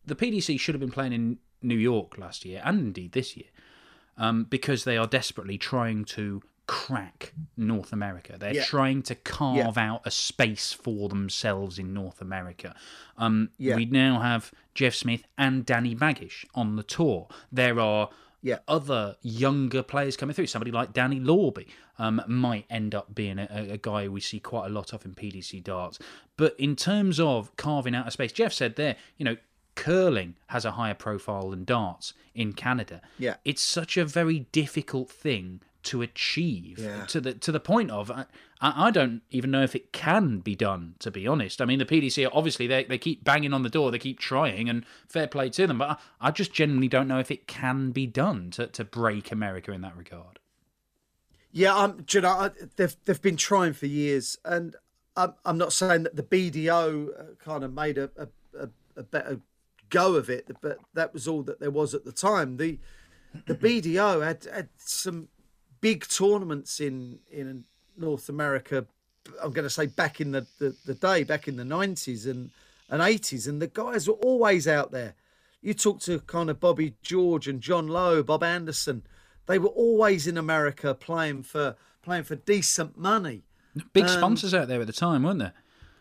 The 0.06 0.16
PDC 0.16 0.60
should 0.60 0.76
have 0.76 0.80
been 0.80 0.92
playing 0.92 1.14
in 1.14 1.40
New 1.62 1.78
York 1.78 2.18
last 2.18 2.46
year, 2.46 2.62
and 2.64 2.80
indeed 2.80 3.12
this 3.12 3.36
year, 3.36 3.48
um, 4.18 4.46
because 4.46 4.84
they 4.86 4.98
are 4.98 5.08
desperately 5.08 5.58
trying 5.58 6.06
to 6.06 6.42
crack 6.68 7.34
North 7.58 7.94
America. 7.94 8.36
They're 8.40 8.56
Yeah. 8.56 8.64
trying 8.64 9.02
to 9.04 9.16
carve 9.16 9.78
out 9.78 10.02
a 10.06 10.12
space 10.12 10.74
for 10.74 11.10
themselves 11.10 11.78
in 11.80 11.94
North 11.94 12.22
America. 12.22 12.76
Um, 13.18 13.52
Yeah. 13.58 13.76
We 13.76 13.86
now 13.86 14.20
have 14.20 14.52
Jeff 14.74 14.96
Smith 14.96 15.24
and 15.38 15.66
Danny 15.66 15.96
Baggish 15.96 16.46
on 16.56 16.76
the 16.76 16.84
tour. 16.84 17.28
There 17.52 17.80
are 17.80 18.10
Yeah. 18.42 18.60
other 18.68 19.16
younger 19.22 19.84
players 19.84 20.18
coming 20.18 20.34
through. 20.34 20.48
Somebody 20.48 20.72
like 20.72 20.94
Danny 20.94 21.20
Lauby 21.20 21.68
um, 21.98 22.22
might 22.28 22.66
end 22.70 22.94
up 22.94 23.16
being 23.16 23.40
a, 23.40 23.48
a 23.72 23.78
guy 23.78 24.08
we 24.10 24.20
see 24.20 24.40
quite 24.40 24.66
a 24.66 24.70
lot 24.70 24.92
of 24.92 25.06
in 25.06 25.14
PDC 25.16 25.62
darts. 25.64 25.98
But 26.36 26.54
in 26.60 26.76
terms 26.76 27.20
of 27.22 27.56
carving 27.56 27.96
out 27.96 28.06
a 28.08 28.12
space, 28.12 28.34
Jeff 28.34 28.52
said 28.52 28.76
there, 28.76 28.98
you 29.18 29.24
know, 29.24 29.38
curling 29.76 30.36
has 30.48 30.66
a 30.66 30.72
higher 30.72 30.94
profile 30.94 31.50
than 31.52 31.64
darts 31.64 32.14
in 32.34 32.54
Canada. 32.54 33.02
Yeah. 33.18 33.36
it's 33.46 33.62
such 33.62 33.96
a 33.98 34.04
very 34.06 34.40
difficult 34.52 35.10
thing 35.10 35.62
to 35.86 36.02
achieve 36.02 36.80
Yeah. 36.80 37.06
to 37.06 37.22
the 37.22 37.34
to 37.34 37.52
the 37.52 37.60
point 37.60 37.92
of 37.92 38.12
I, 38.12 38.26
I 38.62 38.92
don't 38.92 39.22
even 39.32 39.52
know 39.52 39.64
if 39.64 39.76
it 39.76 39.92
can 39.92 40.40
be 40.40 40.56
done 40.56 40.96
to 41.00 41.12
be 41.12 41.26
honest. 41.28 41.62
I 41.62 41.66
mean 41.66 41.80
the 41.80 41.86
PDC 41.86 42.30
obviously 42.34 42.68
they, 42.68 42.84
they 42.84 42.98
keep 42.98 43.24
banging 43.24 43.54
on 43.54 43.64
the 43.64 43.70
door, 43.70 43.92
they 43.92 44.00
keep 44.00 44.20
trying 44.20 44.70
and 44.70 44.86
fair 45.08 45.28
play 45.28 45.50
to 45.52 45.68
them, 45.68 45.78
but 45.78 45.90
I, 45.90 46.28
I 46.28 46.32
just 46.32 46.54
genuinely 46.54 46.88
don't 46.88 47.08
know 47.08 47.20
if 47.20 47.32
it 47.32 47.48
can 47.48 47.92
be 47.92 48.06
done 48.08 48.52
to, 48.52 48.68
to 48.68 48.84
break 48.84 49.32
America 49.32 49.72
in 49.72 49.82
that 49.82 49.96
regard. 49.98 50.40
Yeah, 51.52 51.74
um, 51.74 52.06
you 52.12 52.20
know, 52.22 52.52
they've 52.76 52.96
they've 53.06 53.22
been 53.22 53.38
trying 53.38 53.72
for 53.74 53.86
years, 53.86 54.38
and 54.44 54.76
I'm 55.16 55.36
I'm 55.46 55.58
not 55.58 55.72
saying 55.72 56.04
that 56.04 56.18
the 56.18 56.24
BDO 56.24 57.08
uh, 57.18 57.24
kind 57.40 57.64
of 57.64 57.74
made 57.74 57.98
a, 57.98 58.10
a, 58.18 58.28
a, 58.64 58.70
a 58.98 59.04
better 59.04 59.40
go 59.90 60.16
of 60.16 60.30
it, 60.30 60.50
but 60.62 60.80
that 60.94 61.14
was 61.14 61.30
all 61.30 61.44
that 61.44 61.62
there 61.62 61.72
was 61.72 61.94
at 61.94 62.04
the 62.04 62.12
time. 62.12 62.58
The 62.58 62.78
the 63.48 63.56
BDO 63.56 64.22
had 64.26 64.46
had 64.54 64.68
some 64.78 65.30
big 65.86 66.08
tournaments 66.08 66.80
in 66.80 67.20
in 67.32 67.64
North 67.96 68.28
America 68.30 68.88
I'm 69.42 69.52
going 69.52 69.64
to 69.64 69.70
say 69.70 69.88
back 69.88 70.22
in 70.22 70.32
the, 70.32 70.46
the, 70.60 70.76
the 70.86 70.94
day, 70.94 71.24
back 71.24 71.48
in 71.48 71.56
the 71.58 71.64
90s 71.64 72.30
and, 72.30 72.52
and 72.90 73.02
80s, 73.02 73.48
and 73.48 73.62
the 73.62 73.68
guys 73.68 74.08
were 74.08 74.16
always 74.16 74.68
out 74.68 74.92
there. 74.92 75.16
You 75.62 75.74
talk 75.74 76.00
to 76.02 76.20
kind 76.20 76.50
of 76.50 76.60
Bobby 76.60 76.94
George 77.02 77.48
and 77.48 77.60
John 77.60 77.88
Lowe, 77.88 78.22
Bob 78.22 78.44
Anderson, 78.44 79.04
they 79.48 79.58
were 79.58 79.70
always 79.70 80.28
in 80.28 80.38
America 80.38 80.94
playing 80.94 81.44
for 81.44 81.76
playing 82.04 82.24
for 82.24 82.36
decent 82.36 82.98
money. 82.98 83.44
Big 83.94 84.08
sponsors 84.08 84.54
out 84.54 84.68
there 84.68 84.82
at 84.82 84.88
the 84.88 84.94
time, 84.94 85.24
weren't 85.24 85.40
there? 85.40 85.54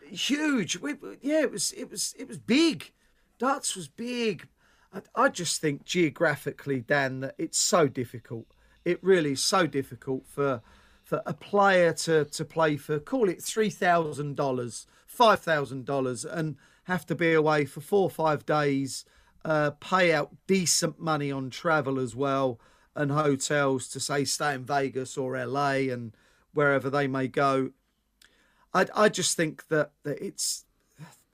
Huge. 0.07 0.77
We, 0.77 0.95
yeah, 1.21 1.41
it 1.41 1.51
was 1.51 1.71
it 1.73 1.89
was 1.89 2.13
it 2.17 2.27
was 2.27 2.37
big. 2.37 2.91
Darts 3.37 3.75
was 3.75 3.87
big. 3.87 4.47
I, 4.93 5.01
I 5.15 5.29
just 5.29 5.61
think 5.61 5.83
geographically, 5.83 6.81
Dan, 6.81 7.19
that 7.21 7.35
it's 7.37 7.57
so 7.57 7.87
difficult. 7.87 8.47
It 8.85 9.03
really 9.03 9.33
is 9.33 9.43
so 9.43 9.67
difficult 9.67 10.25
for 10.27 10.61
for 11.03 11.21
a 11.25 11.33
player 11.33 11.91
to 11.93 12.25
to 12.25 12.45
play 12.45 12.77
for 12.77 12.99
call 12.99 13.27
it 13.27 13.41
three 13.43 13.69
thousand 13.69 14.35
dollars, 14.35 14.87
five 15.05 15.41
thousand 15.41 15.85
dollars, 15.85 16.23
and 16.23 16.55
have 16.85 17.05
to 17.07 17.15
be 17.15 17.33
away 17.33 17.65
for 17.65 17.81
four 17.81 18.03
or 18.03 18.09
five 18.11 18.45
days, 18.45 19.05
uh, 19.43 19.71
pay 19.71 20.13
out 20.13 20.35
decent 20.47 20.99
money 20.99 21.31
on 21.31 21.49
travel 21.49 21.99
as 21.99 22.15
well 22.15 22.59
and 22.95 23.11
hotels 23.11 23.87
to 23.89 23.99
say 23.99 24.23
stay 24.23 24.53
in 24.53 24.63
Vegas 24.63 25.17
or 25.17 25.37
LA 25.37 25.91
and 25.91 26.15
wherever 26.53 26.89
they 26.89 27.07
may 27.07 27.27
go. 27.27 27.71
I 28.73 28.87
I 28.95 29.09
just 29.09 29.35
think 29.35 29.67
that 29.67 29.91
that 30.03 30.21
it's 30.21 30.65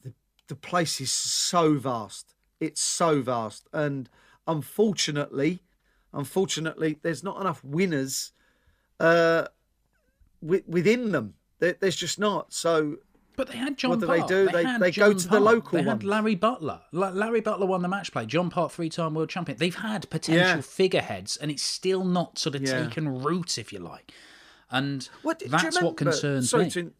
the 0.03 0.13
the 0.47 0.55
place 0.55 0.99
is 0.99 1.11
so 1.11 1.75
vast. 1.75 2.33
It's 2.59 2.81
so 2.81 3.21
vast, 3.21 3.67
and 3.73 4.09
unfortunately, 4.47 5.63
unfortunately, 6.13 6.99
there's 7.01 7.23
not 7.23 7.39
enough 7.41 7.63
winners 7.63 8.31
uh, 8.99 9.45
wi- 10.41 10.63
within 10.67 11.11
them. 11.11 11.33
There, 11.59 11.75
there's 11.79 11.95
just 11.95 12.19
not. 12.19 12.53
So 12.53 12.97
But 13.35 13.47
they 13.49 13.57
had 13.57 13.77
John 13.77 13.91
What 13.91 13.99
do 14.01 14.07
they 14.07 14.21
do? 14.27 14.49
They- 14.51 14.63
had 14.63 14.81
they 14.81 14.91
go 14.91 15.13
to 15.13 15.23
the 15.23 15.29
Part. 15.29 15.41
local 15.43 15.77
They 15.79 15.83
had. 15.83 16.03
Larry 16.03 16.35
Butler. 16.35 16.81
La- 16.91 17.09
Larry 17.09 17.41
Butler 17.41 17.65
won 17.65 17.81
the 17.81 17.87
match 17.87 18.11
play. 18.11 18.25
John 18.25 18.49
Part, 18.49 18.71
three-time 18.71 19.13
world 19.13 19.29
champion. 19.29 19.57
They've 19.57 19.73
had 19.75 20.09
potential 20.09 20.57
Yeah. 20.57 20.61
figureheads, 20.61 21.37
and 21.37 21.49
it's 21.49 21.63
still 21.63 22.03
not 22.03 22.37
sort 22.37 22.55
of 22.55 22.61
Yeah. 22.63 22.83
taken 22.85 23.21
root, 23.23 23.57
if 23.57 23.71
you 23.73 23.79
like. 23.79 24.11
And 24.69 25.07
what 25.21 25.41
that's 25.47 25.81
what 25.81 25.97
concerns 25.97 26.49
sorry 26.49 26.65
me. 26.65 26.69
to- 26.71 26.93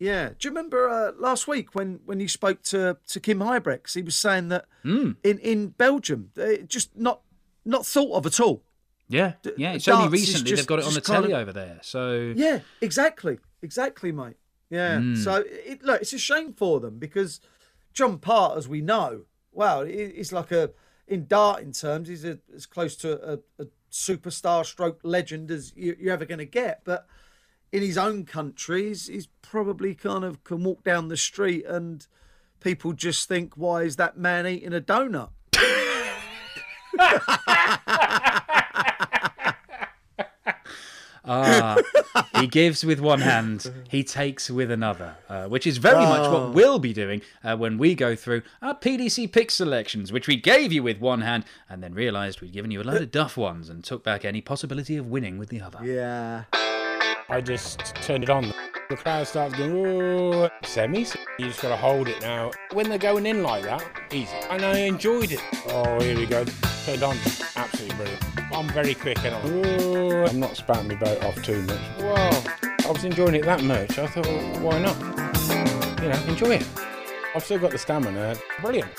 yeah, 0.00 0.30
do 0.30 0.34
you 0.42 0.50
remember 0.50 0.88
uh, 0.90 1.12
last 1.16 1.46
week 1.46 1.74
when 1.74 2.00
when 2.04 2.18
you 2.20 2.26
spoke 2.28 2.62
to 2.64 2.96
to 3.06 3.20
Kim 3.20 3.38
Huybrechts? 3.38 3.94
He 3.94 4.02
was 4.02 4.16
saying 4.16 4.48
that 4.48 4.66
Hmm. 4.82 5.12
in 5.22 5.38
in 5.38 5.68
Belgium, 5.68 6.30
they 6.34 6.62
just 6.64 6.96
not 6.96 7.20
not 7.64 7.86
thought 7.86 8.12
of 8.16 8.26
at 8.26 8.40
all. 8.40 8.62
Yeah, 9.08 9.34
yeah. 9.56 9.74
It's 9.74 9.86
only 9.88 10.04
darts 10.08 10.14
is 10.14 10.20
recently 10.28 10.50
just- 10.50 10.60
they've 10.62 10.66
got 10.66 10.78
it 10.78 10.86
on 10.86 10.94
the 10.94 11.00
telly 11.00 11.32
of- 11.32 11.40
over 11.40 11.52
there. 11.52 11.78
So 11.82 12.32
Yeah, 12.36 12.60
exactly, 12.80 13.38
exactly, 13.62 14.12
mate. 14.12 14.36
Yeah. 14.70 14.98
Hmm. 14.98 15.14
So 15.16 15.44
it, 15.46 15.82
look, 15.82 16.00
it's 16.00 16.12
a 16.14 16.18
shame 16.18 16.52
for 16.54 16.80
them 16.80 16.98
because 16.98 17.40
John 17.92 18.18
Part, 18.18 18.56
as 18.56 18.66
we 18.68 18.80
know, 18.80 19.26
wow, 19.52 19.84
he- 19.84 20.12
he's 20.16 20.32
like 20.32 20.50
a 20.52 20.70
in 21.06 21.26
darting 21.26 21.72
terms, 21.72 22.08
he's 22.08 22.24
a, 22.24 22.38
as 22.54 22.64
close 22.64 22.96
to 22.96 23.32
a, 23.34 23.38
a 23.62 23.66
superstar 23.92 24.64
stroke 24.64 25.00
legend 25.02 25.50
as 25.50 25.72
you, 25.76 25.94
you're 26.00 26.14
ever 26.14 26.24
going 26.24 26.38
to 26.38 26.46
get. 26.46 26.80
But 26.84 27.06
in 27.72 27.82
his 27.82 27.98
own 27.98 28.24
country, 28.24 28.88
he's, 28.88 29.08
he's 29.08 29.26
probably 29.42 29.94
kind 29.94 30.24
of 30.24 30.42
can 30.44 30.64
walk 30.64 30.82
down 30.82 31.08
the 31.08 31.18
street 31.18 31.66
and 31.66 32.06
people 32.60 32.94
just 32.94 33.28
think, 33.28 33.54
why 33.58 33.82
is 33.82 33.96
that 33.96 34.16
man 34.16 34.46
eating 34.46 34.72
a 34.72 34.80
donut? 34.80 35.28
Ah, 41.26 41.76
he 42.38 42.46
gives 42.46 42.84
with 42.84 43.00
one 43.00 43.20
hand, 43.22 43.72
he 43.88 44.04
takes 44.04 44.50
with 44.50 44.70
another, 44.70 45.16
uh, 45.30 45.46
which 45.46 45.66
is 45.66 45.78
very 45.78 46.04
much 46.04 46.20
Oh. 46.26 46.32
what 46.48 46.54
we'll 46.54 46.78
be 46.78 46.92
doing 46.92 47.22
uh, 47.42 47.56
when 47.56 47.78
we 47.78 47.94
go 47.94 48.14
through 48.14 48.42
our 48.60 48.74
PDC 48.74 49.32
pick 49.32 49.50
selections, 49.50 50.12
which 50.12 50.28
we 50.28 50.36
gave 50.36 50.70
you 50.70 50.82
with 50.82 50.98
one 51.00 51.22
hand 51.22 51.46
and 51.66 51.82
then 51.82 51.94
realised 51.94 52.42
we'd 52.42 52.52
given 52.52 52.70
you 52.70 52.82
a 52.82 52.84
load 52.84 53.00
of 53.00 53.10
duff 53.10 53.38
ones 53.38 53.70
and 53.70 53.82
took 53.82 54.04
back 54.04 54.22
any 54.26 54.42
possibility 54.42 54.98
of 54.98 55.06
winning 55.06 55.38
with 55.38 55.48
the 55.48 55.62
other. 55.62 55.78
Yeah. 55.82 56.44
I 57.30 57.40
just 57.40 57.80
turned 58.02 58.22
it 58.24 58.28
on. 58.28 58.52
The 58.90 58.96
crowd 58.96 59.26
starts 59.26 59.54
going, 59.54 59.72
oh, 59.74 60.50
semis. 60.62 61.16
You 61.38 61.46
just 61.46 61.62
got 61.62 61.70
to 61.70 61.76
hold 61.76 62.06
it 62.06 62.20
now. 62.20 62.50
When 62.74 62.90
they're 62.90 62.98
going 62.98 63.24
in 63.24 63.42
like 63.42 63.62
that, 63.64 63.82
easy. 64.12 64.36
And 64.50 64.62
I 64.62 64.80
enjoyed 64.80 65.32
it. 65.32 65.40
Oh, 65.68 65.98
here 66.02 66.18
we 66.18 66.26
go. 66.26 66.44
Turned 66.84 67.02
on. 67.02 67.16
Absolutely 67.90 67.96
brilliant. 67.96 68.52
I'm 68.52 68.68
very 68.68 68.94
quick 68.94 69.24
and 69.24 69.34
I'm, 69.34 70.28
I'm 70.28 70.40
not 70.40 70.56
spouting 70.56 70.88
my 70.88 70.94
boat 70.94 71.22
off 71.24 71.42
too 71.42 71.62
much. 71.62 71.80
Wow. 72.00 72.42
I 72.86 72.90
was 72.90 73.04
enjoying 73.04 73.34
it 73.34 73.44
that 73.44 73.62
much. 73.62 73.98
I 73.98 74.06
thought, 74.06 74.26
well, 74.26 74.60
why 74.60 74.78
not? 74.78 74.96
You 76.02 76.08
know, 76.08 76.24
enjoy 76.28 76.56
it. 76.56 76.68
I've 77.34 77.44
still 77.44 77.58
got 77.58 77.72
the 77.72 77.78
stamina. 77.78 78.36
Brilliant. 78.60 78.90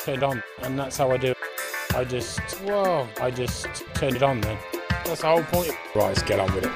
Turned 0.00 0.22
on. 0.22 0.42
And 0.62 0.78
that's 0.78 0.96
how 0.96 1.10
I 1.10 1.16
do 1.16 1.30
it. 1.30 1.36
I 1.94 2.04
just, 2.04 2.40
whoa. 2.60 3.08
I 3.20 3.30
just 3.30 3.66
turned 3.94 4.16
it 4.16 4.22
on 4.22 4.40
then. 4.40 4.58
That's 5.04 5.20
the 5.20 5.28
whole 5.28 5.42
point. 5.42 5.72
Right, 5.94 6.08
let's 6.08 6.22
get 6.22 6.40
on 6.40 6.54
with 6.54 6.64
it 6.64 6.72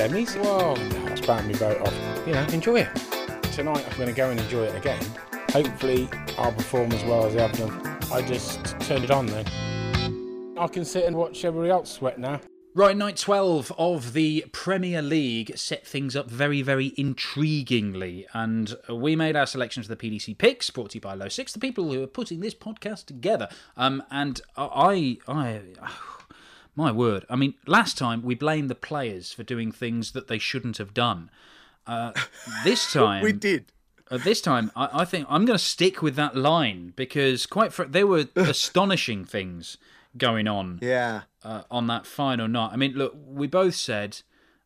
semis. 0.00 0.34
Whoa, 0.42 0.74
no, 0.74 1.14
spouting 1.14 1.52
my 1.52 1.58
boat 1.58 1.80
off. 1.82 2.26
You 2.26 2.32
know, 2.32 2.42
enjoy 2.52 2.80
it. 2.80 2.88
Tonight 3.52 3.84
I'm 3.86 3.96
going 3.96 4.08
to 4.08 4.14
go 4.14 4.30
and 4.30 4.40
enjoy 4.40 4.64
it 4.64 4.74
again. 4.74 5.04
Hopefully 5.50 6.08
I'll 6.38 6.52
perform 6.52 6.92
as 6.92 7.04
well 7.04 7.26
as 7.26 7.36
I've 7.36 7.52
done. 7.58 7.98
I 8.10 8.22
just 8.22 8.80
turned 8.80 9.04
it 9.04 9.10
on 9.10 9.26
then. 9.26 9.44
I 10.60 10.68
can 10.68 10.84
sit 10.84 11.06
and 11.06 11.16
watch 11.16 11.42
everybody 11.44 11.70
else 11.70 11.90
sweat 11.90 12.18
now. 12.18 12.40
Right, 12.74 12.96
night 12.96 13.16
12 13.16 13.72
of 13.78 14.12
the 14.12 14.44
Premier 14.52 15.00
League 15.02 15.56
set 15.56 15.86
things 15.86 16.14
up 16.14 16.30
very, 16.30 16.60
very 16.62 16.90
intriguingly. 16.92 18.26
And 18.32 18.76
we 18.88 19.16
made 19.16 19.34
our 19.36 19.46
selections 19.46 19.88
of 19.90 19.98
the 19.98 20.10
PDC 20.10 20.36
picks, 20.38 20.70
brought 20.70 20.90
to 20.90 20.98
you 20.98 21.00
by 21.00 21.16
Low6, 21.16 21.52
the 21.52 21.58
people 21.58 21.90
who 21.92 22.02
are 22.02 22.06
putting 22.06 22.40
this 22.40 22.54
podcast 22.54 23.06
together. 23.06 23.48
Um, 23.76 24.02
and 24.10 24.40
I, 24.56 25.16
I, 25.26 25.62
my 26.76 26.92
word, 26.92 27.24
I 27.30 27.36
mean, 27.36 27.54
last 27.66 27.96
time 27.98 28.22
we 28.22 28.34
blamed 28.34 28.70
the 28.70 28.74
players 28.76 29.32
for 29.32 29.42
doing 29.42 29.72
things 29.72 30.12
that 30.12 30.28
they 30.28 30.38
shouldn't 30.38 30.76
have 30.76 30.94
done. 30.94 31.30
Uh, 31.86 32.12
this 32.64 32.92
time, 32.92 33.24
We 33.24 33.32
did. 33.32 33.72
uh, 34.10 34.18
this 34.18 34.40
time, 34.40 34.70
I, 34.76 35.00
I 35.00 35.04
think 35.06 35.26
I'm 35.28 35.44
going 35.44 35.58
to 35.58 35.64
stick 35.64 36.02
with 36.02 36.14
that 36.16 36.36
line 36.36 36.92
because, 36.94 37.46
quite 37.46 37.72
fr- 37.72 37.84
there 37.84 38.06
were 38.06 38.26
astonishing 38.36 39.24
things 39.24 39.76
going 40.16 40.48
on 40.48 40.78
Yeah. 40.82 41.22
uh, 41.44 41.62
on 41.70 41.86
that 41.86 42.06
final 42.06 42.48
night. 42.48 42.70
I 42.72 42.76
mean, 42.76 42.94
look, 42.94 43.14
we 43.16 43.46
both 43.46 43.74
said 43.74 44.22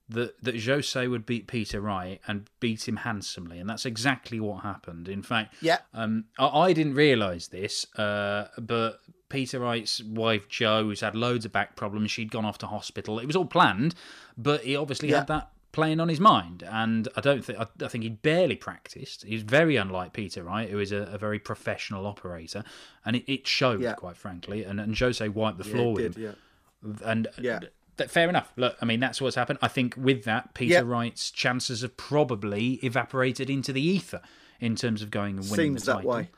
that 0.08 0.42
that 0.42 0.62
Jose 0.62 1.06
would 1.08 1.24
beat 1.24 1.46
Peter 1.46 1.80
Wright 1.80 2.20
and 2.26 2.48
beat 2.60 2.86
him 2.86 2.96
handsomely, 2.96 3.58
and 3.58 3.68
that's 3.68 3.86
exactly 3.86 4.38
what 4.38 4.62
happened. 4.62 5.08
In 5.08 5.22
fact, 5.22 5.54
Yeah. 5.62 5.78
um, 5.94 6.24
I, 6.38 6.46
I 6.46 6.72
didn't 6.74 6.94
realise 6.94 7.48
this, 7.48 7.86
uh, 7.98 8.48
but 8.58 9.00
Peter 9.30 9.58
Wright's 9.60 10.02
wife 10.02 10.46
Jo, 10.48 10.84
who's 10.84 11.00
had 11.00 11.14
loads 11.14 11.44
of 11.46 11.52
back 11.52 11.74
problems, 11.74 12.10
she'd 12.10 12.30
gone 12.30 12.44
off 12.44 12.58
to 12.58 12.66
hospital. 12.66 13.18
It 13.18 13.26
was 13.26 13.34
all 13.34 13.46
planned, 13.46 13.94
but 14.36 14.62
he 14.64 14.76
obviously 14.76 15.08
Yeah. 15.08 15.18
had 15.20 15.26
that 15.28 15.50
playing 15.74 16.00
on 16.00 16.08
his 16.08 16.20
mind, 16.20 16.62
and 16.66 17.06
I 17.16 17.20
don't 17.20 17.44
think 17.44 17.58
I, 17.58 17.66
I 17.84 17.88
think 17.88 18.04
he'd 18.04 18.22
barely 18.22 18.56
practiced. 18.56 19.24
He's 19.24 19.42
very 19.42 19.76
unlike 19.76 20.12
Peter 20.14 20.42
Wright, 20.44 20.70
who 20.70 20.78
is 20.78 20.92
a, 20.92 21.02
a 21.12 21.18
very 21.18 21.38
professional 21.38 22.06
operator, 22.06 22.64
and 23.04 23.16
it, 23.16 23.30
it 23.30 23.46
showed, 23.46 23.82
Yeah. 23.82 23.94
quite 23.94 24.16
frankly. 24.16 24.64
And, 24.64 24.80
and 24.80 24.96
Jose 24.98 25.28
wiped 25.28 25.58
the 25.58 25.68
Yeah, 25.68 25.74
floor 25.74 25.90
it 26.00 26.02
with 26.04 26.14
did, 26.14 26.22
him 26.24 26.36
yeah. 26.82 26.92
and 27.10 27.28
Yeah. 27.40 27.58
th- 27.98 28.08
fair 28.08 28.28
enough. 28.28 28.52
Look, 28.56 28.76
I 28.80 28.84
mean 28.86 29.00
that's 29.00 29.20
what's 29.20 29.36
happened. 29.36 29.58
I 29.60 29.68
think 29.68 29.94
with 29.98 30.24
that, 30.24 30.54
Peter 30.54 30.74
Yep. 30.74 30.84
Wright's 30.86 31.30
chances 31.30 31.82
have 31.82 31.96
probably 31.96 32.74
evaporated 32.84 33.50
into 33.50 33.72
the 33.72 33.82
ether 33.82 34.22
in 34.60 34.76
terms 34.76 35.02
of 35.02 35.10
going 35.10 35.36
and 35.38 35.50
winning 35.50 35.72
Seems 35.72 35.84
the 35.84 35.94
that 35.96 36.04
way. 36.04 36.30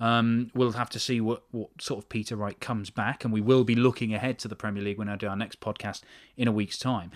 Um, 0.00 0.50
we'll 0.54 0.72
have 0.72 0.90
to 0.90 0.98
see 0.98 1.20
what, 1.20 1.44
what 1.52 1.70
sort 1.80 2.02
of 2.02 2.08
Peter 2.08 2.34
Wright 2.34 2.58
comes 2.60 2.90
back, 2.90 3.24
and 3.24 3.32
we 3.32 3.40
will 3.40 3.62
be 3.62 3.76
looking 3.76 4.12
ahead 4.12 4.40
to 4.40 4.48
the 4.48 4.56
Premier 4.56 4.82
League 4.82 4.98
when 4.98 5.08
I 5.08 5.14
do 5.14 5.28
our 5.28 5.36
next 5.36 5.60
podcast 5.60 6.02
in 6.36 6.48
a 6.48 6.52
week's 6.52 6.78
time. 6.78 7.12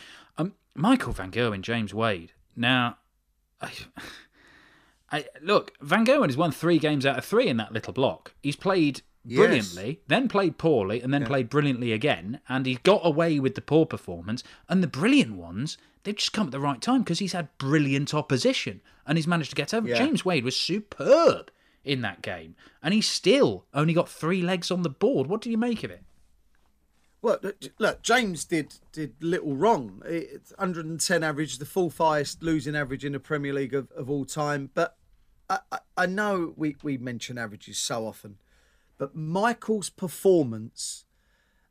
Michael 0.79 1.13
Van 1.13 1.31
Gerwen, 1.31 1.63
James 1.63 1.93
Wade. 1.93 2.33
Now, 2.57 2.99
I, 3.61 3.71
I, 5.13 5.25
look, 5.43 5.73
Van 5.81 6.07
Gerwen 6.07 6.29
has 6.29 6.37
won 6.37 6.53
three 6.53 6.79
games 6.79 7.05
out 7.05 7.19
of 7.19 7.25
three 7.25 7.49
in 7.49 7.57
that 7.57 7.73
little 7.73 7.93
block. 7.93 8.35
He's 8.43 8.57
played 8.57 9.03
Yes. 9.25 9.37
brilliantly, 9.39 10.01
then 10.07 10.27
played 10.29 10.57
poorly, 10.57 11.03
and 11.03 11.13
then 11.13 11.27
played 11.27 11.51
brilliantly 11.51 11.93
again. 11.93 12.41
And 12.49 12.65
he 12.65 12.77
got 12.77 13.05
away 13.05 13.39
with 13.39 13.57
the 13.57 13.61
poor 13.61 13.85
performance. 13.85 14.43
And 14.71 14.83
the 14.83 14.87
brilliant 14.87 15.35
ones, 15.37 15.77
they've 16.05 16.17
just 16.17 16.33
come 16.33 16.47
at 16.47 16.51
the 16.53 16.61
right 16.61 16.81
time 16.81 17.03
because 17.03 17.19
he's 17.19 17.35
had 17.35 17.49
brilliant 17.59 18.15
opposition 18.15 18.81
and 19.07 19.19
he's 19.19 19.27
managed 19.27 19.51
to 19.51 19.57
get 19.57 19.75
over. 19.75 19.87
Yeah. 19.87 19.99
James 19.99 20.25
Wade 20.25 20.45
was 20.45 20.57
superb 20.57 21.51
in 21.85 22.01
that 22.03 22.23
game, 22.23 22.55
and 22.83 22.95
he's 22.95 23.09
still 23.09 23.67
only 23.75 23.93
got 23.93 24.09
three 24.09 24.41
legs 24.41 24.71
on 24.71 24.83
the 24.83 24.89
board. 24.89 25.27
What 25.27 25.41
do 25.43 25.51
you 25.51 25.59
make 25.59 25.85
of 25.85 25.91
it? 25.91 26.05
Well, 27.21 27.41
look, 27.79 28.03
James 28.03 28.45
did 28.45 28.75
did 28.93 29.15
little 29.21 29.57
wrong. 29.57 30.03
It's 30.07 30.53
110 30.53 31.25
average, 31.25 31.59
the 31.59 31.65
fourth 31.65 31.99
highest 31.99 32.43
losing 32.43 32.77
average 32.77 33.05
in 33.05 33.13
the 33.13 33.21
Premier 33.21 33.53
League 33.53 33.75
of, 33.75 33.91
of 33.93 34.09
all 34.09 34.25
time. 34.25 34.71
But 34.75 34.97
I, 35.51 35.59
I, 35.73 35.79
I 35.97 36.07
know 36.07 36.55
we, 36.57 36.77
we 36.83 36.97
mention 36.97 37.37
averages 37.37 37.79
so 37.79 38.07
often, 38.07 38.39
but 38.99 39.17
Michael's 39.17 39.91
performance, 39.91 41.07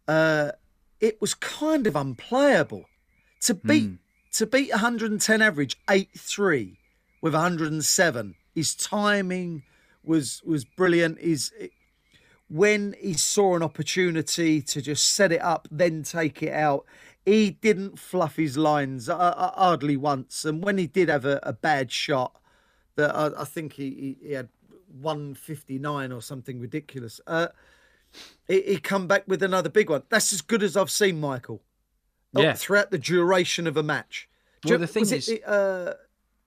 uh, 0.08 0.52
it 1.00 1.22
was 1.22 1.34
kind 1.34 1.88
of 1.88 1.96
unplayable. 1.96 2.86
To 3.42 3.54
beat 3.54 3.92
to 4.34 4.48
beat 4.48 4.72
110 4.72 5.42
average 5.42 5.78
8-3 5.88 6.76
with 7.22 7.34
107 7.34 8.36
his 8.54 8.76
timing 8.76 9.64
was 10.04 10.42
was 10.44 10.66
brilliant 10.66 11.20
his 11.20 11.54
when 12.50 12.96
he 13.00 13.14
saw 13.14 13.56
an 13.56 13.64
opportunity 13.64 14.62
to 14.62 14.82
just 14.82 15.10
set 15.14 15.32
it 15.32 15.42
up 15.42 15.68
then 15.70 16.04
take 16.04 16.42
it 16.42 16.54
out 16.54 16.86
he 17.26 17.50
didn't 17.52 18.00
fluff 18.00 18.38
his 18.38 18.58
lines 18.58 19.10
uh, 19.10 19.16
uh, 19.18 19.52
hardly 19.52 19.98
once 19.98 20.46
and 20.46 20.64
when 20.64 20.78
he 20.78 20.88
did 20.88 21.10
have 21.10 21.26
a, 21.26 21.40
a 21.44 21.52
bad 21.54 21.92
shot 21.92 22.40
that 22.96 23.14
I, 23.16 23.42
I 23.42 23.44
think 23.44 23.74
he, 23.74 24.18
he, 24.24 24.32
had 24.32 24.48
159 25.02 26.12
or 26.12 26.22
something 26.22 26.60
ridiculous 26.60 27.20
uh 27.28 27.48
he, 28.48 28.62
he 28.62 28.78
come 28.80 29.08
back 29.08 29.24
with 29.28 29.44
another 29.44 29.70
big 29.70 29.90
one 29.90 30.04
that's 30.10 30.32
as 30.32 30.42
good 30.42 30.64
as 30.64 30.78
i've 30.78 30.92
seen 30.92 31.20
michael 31.20 31.62
Yeah. 32.34 32.54
throughout 32.54 32.92
the 32.92 32.98
duration 32.98 33.68
of 33.68 33.76
a 33.78 33.84
match 33.84 34.30
Well, 34.64 34.74
you- 34.74 34.78
the 34.80 34.88
thing 34.88 35.04
is- 35.04 35.28
it, 35.30 35.48
uh, 35.48 35.94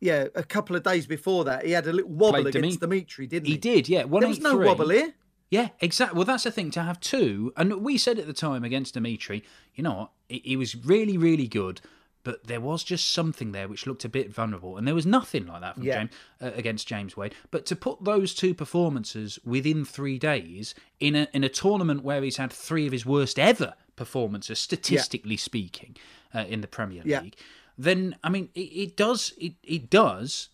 yeah, 0.03 0.29
a 0.35 0.43
couple 0.43 0.77
of 0.77 0.83
days 0.83 1.07
before 1.07 1.45
that, 1.45 1.67
he 1.67 1.73
had 1.73 1.87
a 1.87 1.93
little 1.93 2.11
wobble 2.11 2.47
against 2.47 2.79
Dimi- 2.79 2.81
Dimitri, 2.81 3.27
didn't 3.27 3.45
he? 3.49 3.53
He 3.53 3.59
did, 3.59 3.87
yeah. 3.87 4.05
There 4.05 4.27
was 4.29 4.41
no 4.41 4.57
wobble 4.57 4.89
here. 4.89 5.13
Yeah, 5.51 5.71
exactly. 5.81 6.17
Well, 6.17 6.25
that's 6.25 6.45
the 6.45 6.53
thing 6.53 6.71
to 6.73 6.83
have 6.83 7.01
two. 7.01 7.53
And 7.57 7.83
we 7.83 7.99
said 7.99 8.19
at 8.19 8.27
the 8.27 8.33
time 8.33 8.63
against 8.65 8.95
Dimitri, 8.95 9.43
you 9.75 9.83
know 9.83 9.95
what? 9.95 10.11
He, 10.29 10.41
he 10.45 10.57
was 10.57 10.77
really, 10.77 11.19
really 11.19 11.49
good, 11.49 11.81
but 12.23 12.47
there 12.47 12.61
was 12.61 12.85
just 12.85 13.11
something 13.13 13.51
there 13.51 13.67
which 13.67 13.85
looked 13.87 14.05
a 14.05 14.09
bit 14.09 14.33
vulnerable. 14.33 14.77
And 14.77 14.87
there 14.87 14.95
was 14.95 15.07
nothing 15.07 15.47
like 15.47 15.61
that 15.63 15.75
from 15.75 15.83
Yeah. 15.83 15.99
James 15.99 16.11
uh, 16.41 16.51
against 16.55 16.87
James 16.87 17.17
Wade. 17.17 17.35
But 17.51 17.67
to 17.67 17.75
put 17.77 18.05
those 18.05 18.33
two 18.33 18.55
performances 18.55 19.41
within 19.45 19.85
three 19.85 20.19
days 20.21 20.75
in 21.01 21.17
a 21.17 21.27
in 21.33 21.43
a 21.43 21.49
tournament 21.49 22.05
where 22.05 22.23
he's 22.23 22.37
had 22.37 22.53
three 22.53 22.87
of 22.87 22.93
his 22.93 23.05
worst 23.05 23.37
ever 23.39 23.75
performances, 23.97 24.61
statistically 24.61 25.37
speaking, 25.37 25.97
uh, 26.33 26.45
in 26.49 26.61
the 26.61 26.69
Premier 26.69 27.03
Yeah. 27.05 27.23
League, 27.23 27.37
then 27.77 28.17
I 28.23 28.29
mean, 28.29 28.51
it, 28.55 28.61
it 28.61 28.97
does 28.97 29.33
it 29.37 29.55
it 29.65 29.91
does 29.91 30.49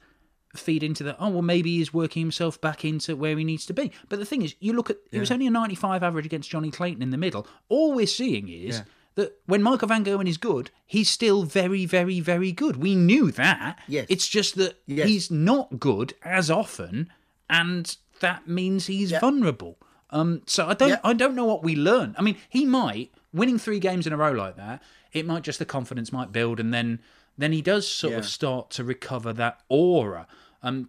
feed 0.57 0.83
into 0.83 1.03
the 1.05 1.17
oh 1.21 1.29
well 1.29 1.43
maybe 1.43 1.77
he's 1.77 1.93
working 1.95 2.21
himself 2.21 2.61
back 2.61 2.85
into 2.85 3.15
where 3.17 3.37
he 3.39 3.45
needs 3.45 3.67
to 3.67 3.73
be. 3.75 3.93
But 4.09 4.19
the 4.19 4.25
thing 4.27 4.43
is 4.43 4.55
you 4.61 4.73
look 4.73 4.91
at 4.91 4.97
it 5.13 5.19
was 5.21 5.31
only 5.31 5.47
a 5.47 5.51
95 5.51 6.03
average 6.03 6.27
against 6.27 6.51
johnny 6.51 6.71
clayton 6.71 7.03
in 7.03 7.11
the 7.11 7.17
middle. 7.19 7.47
All 7.69 7.93
we're 7.95 8.07
seeing 8.07 8.49
is 8.49 8.83
that 9.15 9.39
when 9.47 9.63
michael 9.63 9.89
van 9.89 10.05
Gerwen 10.05 10.29
is 10.29 10.37
good 10.37 10.71
he's 10.85 11.09
still 11.09 11.43
very 11.45 11.87
very 11.87 12.21
very 12.21 12.53
good. 12.53 12.77
We 12.77 12.95
knew 12.95 13.31
that. 13.33 13.79
Yes. 13.89 14.07
it's 14.09 14.29
just 14.29 14.57
that 14.57 14.79
Yes. 14.87 15.09
he's 15.09 15.31
not 15.31 15.79
good 15.81 16.15
as 16.23 16.51
often 16.51 17.11
and 17.49 17.97
that 18.21 18.49
means 18.49 18.87
he's 18.87 19.11
Yeah. 19.13 19.21
vulnerable. 19.21 19.79
Um 20.11 20.43
so 20.47 20.67
i 20.67 20.75
don't 20.75 20.89
Yeah. 20.91 21.01
i 21.05 21.13
don't 21.13 21.35
know 21.35 21.45
what 21.47 21.63
we 21.65 21.75
learn 21.77 22.15
i 22.19 22.23
mean 22.23 22.37
he 22.49 22.65
might 22.65 23.11
winning 23.33 23.59
three 23.59 23.81
games 23.81 24.07
in 24.07 24.13
a 24.13 24.17
row 24.17 24.33
like 24.33 24.57
that 24.57 24.83
it 25.13 25.27
might 25.27 25.43
just 25.43 25.59
the 25.59 25.65
confidence 25.65 26.13
might 26.13 26.31
build 26.33 26.61
and 26.61 26.73
then 26.73 27.01
then 27.39 27.53
he 27.53 27.61
does 27.61 27.87
sort 27.87 28.15
of 28.15 28.25
start 28.25 28.71
to 28.71 28.83
recover 28.85 29.33
that 29.33 29.61
aura 29.69 30.27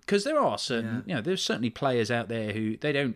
because 0.01 0.23
there 0.23 0.39
are 0.39 0.57
certain 0.57 1.03
you 1.05 1.15
know 1.15 1.21
there's 1.21 1.43
certainly 1.43 1.69
players 1.69 2.09
out 2.11 2.28
there 2.30 2.51
who 2.53 2.78
they 2.78 2.91
don't 2.91 3.15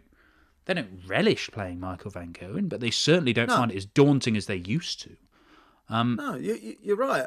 they 0.66 0.74
don't 0.76 1.02
relish 1.08 1.50
playing 1.52 1.80
Michael 1.80 2.12
Van 2.12 2.32
Gerwen, 2.34 2.70
but 2.70 2.80
they 2.80 2.92
certainly 2.92 3.34
don't 3.34 3.48
No. 3.48 3.58
find 3.58 3.72
it 3.72 3.78
as 3.78 3.86
daunting 3.86 4.38
as 4.38 4.46
they 4.46 4.58
used 4.58 5.02
to. 5.02 5.18
No, 5.90 6.36
you, 6.36 6.78
you're 6.82 6.96
right. 6.96 7.26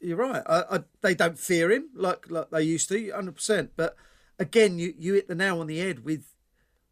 You're 0.00 0.16
right. 0.16 0.42
I, 0.46 0.62
I, 0.76 0.78
they 1.02 1.14
don't 1.14 1.38
fear 1.38 1.70
him 1.72 1.88
like 1.94 2.30
like 2.30 2.50
they 2.50 2.62
used 2.62 2.88
to, 2.90 3.06
100. 3.08 3.34
percent 3.34 3.70
But 3.76 3.96
again, 4.38 4.78
you, 4.78 4.94
you 4.98 5.14
hit 5.14 5.28
the 5.28 5.34
nail 5.34 5.60
on 5.60 5.66
the 5.66 5.78
head. 5.78 6.04
With 6.04 6.34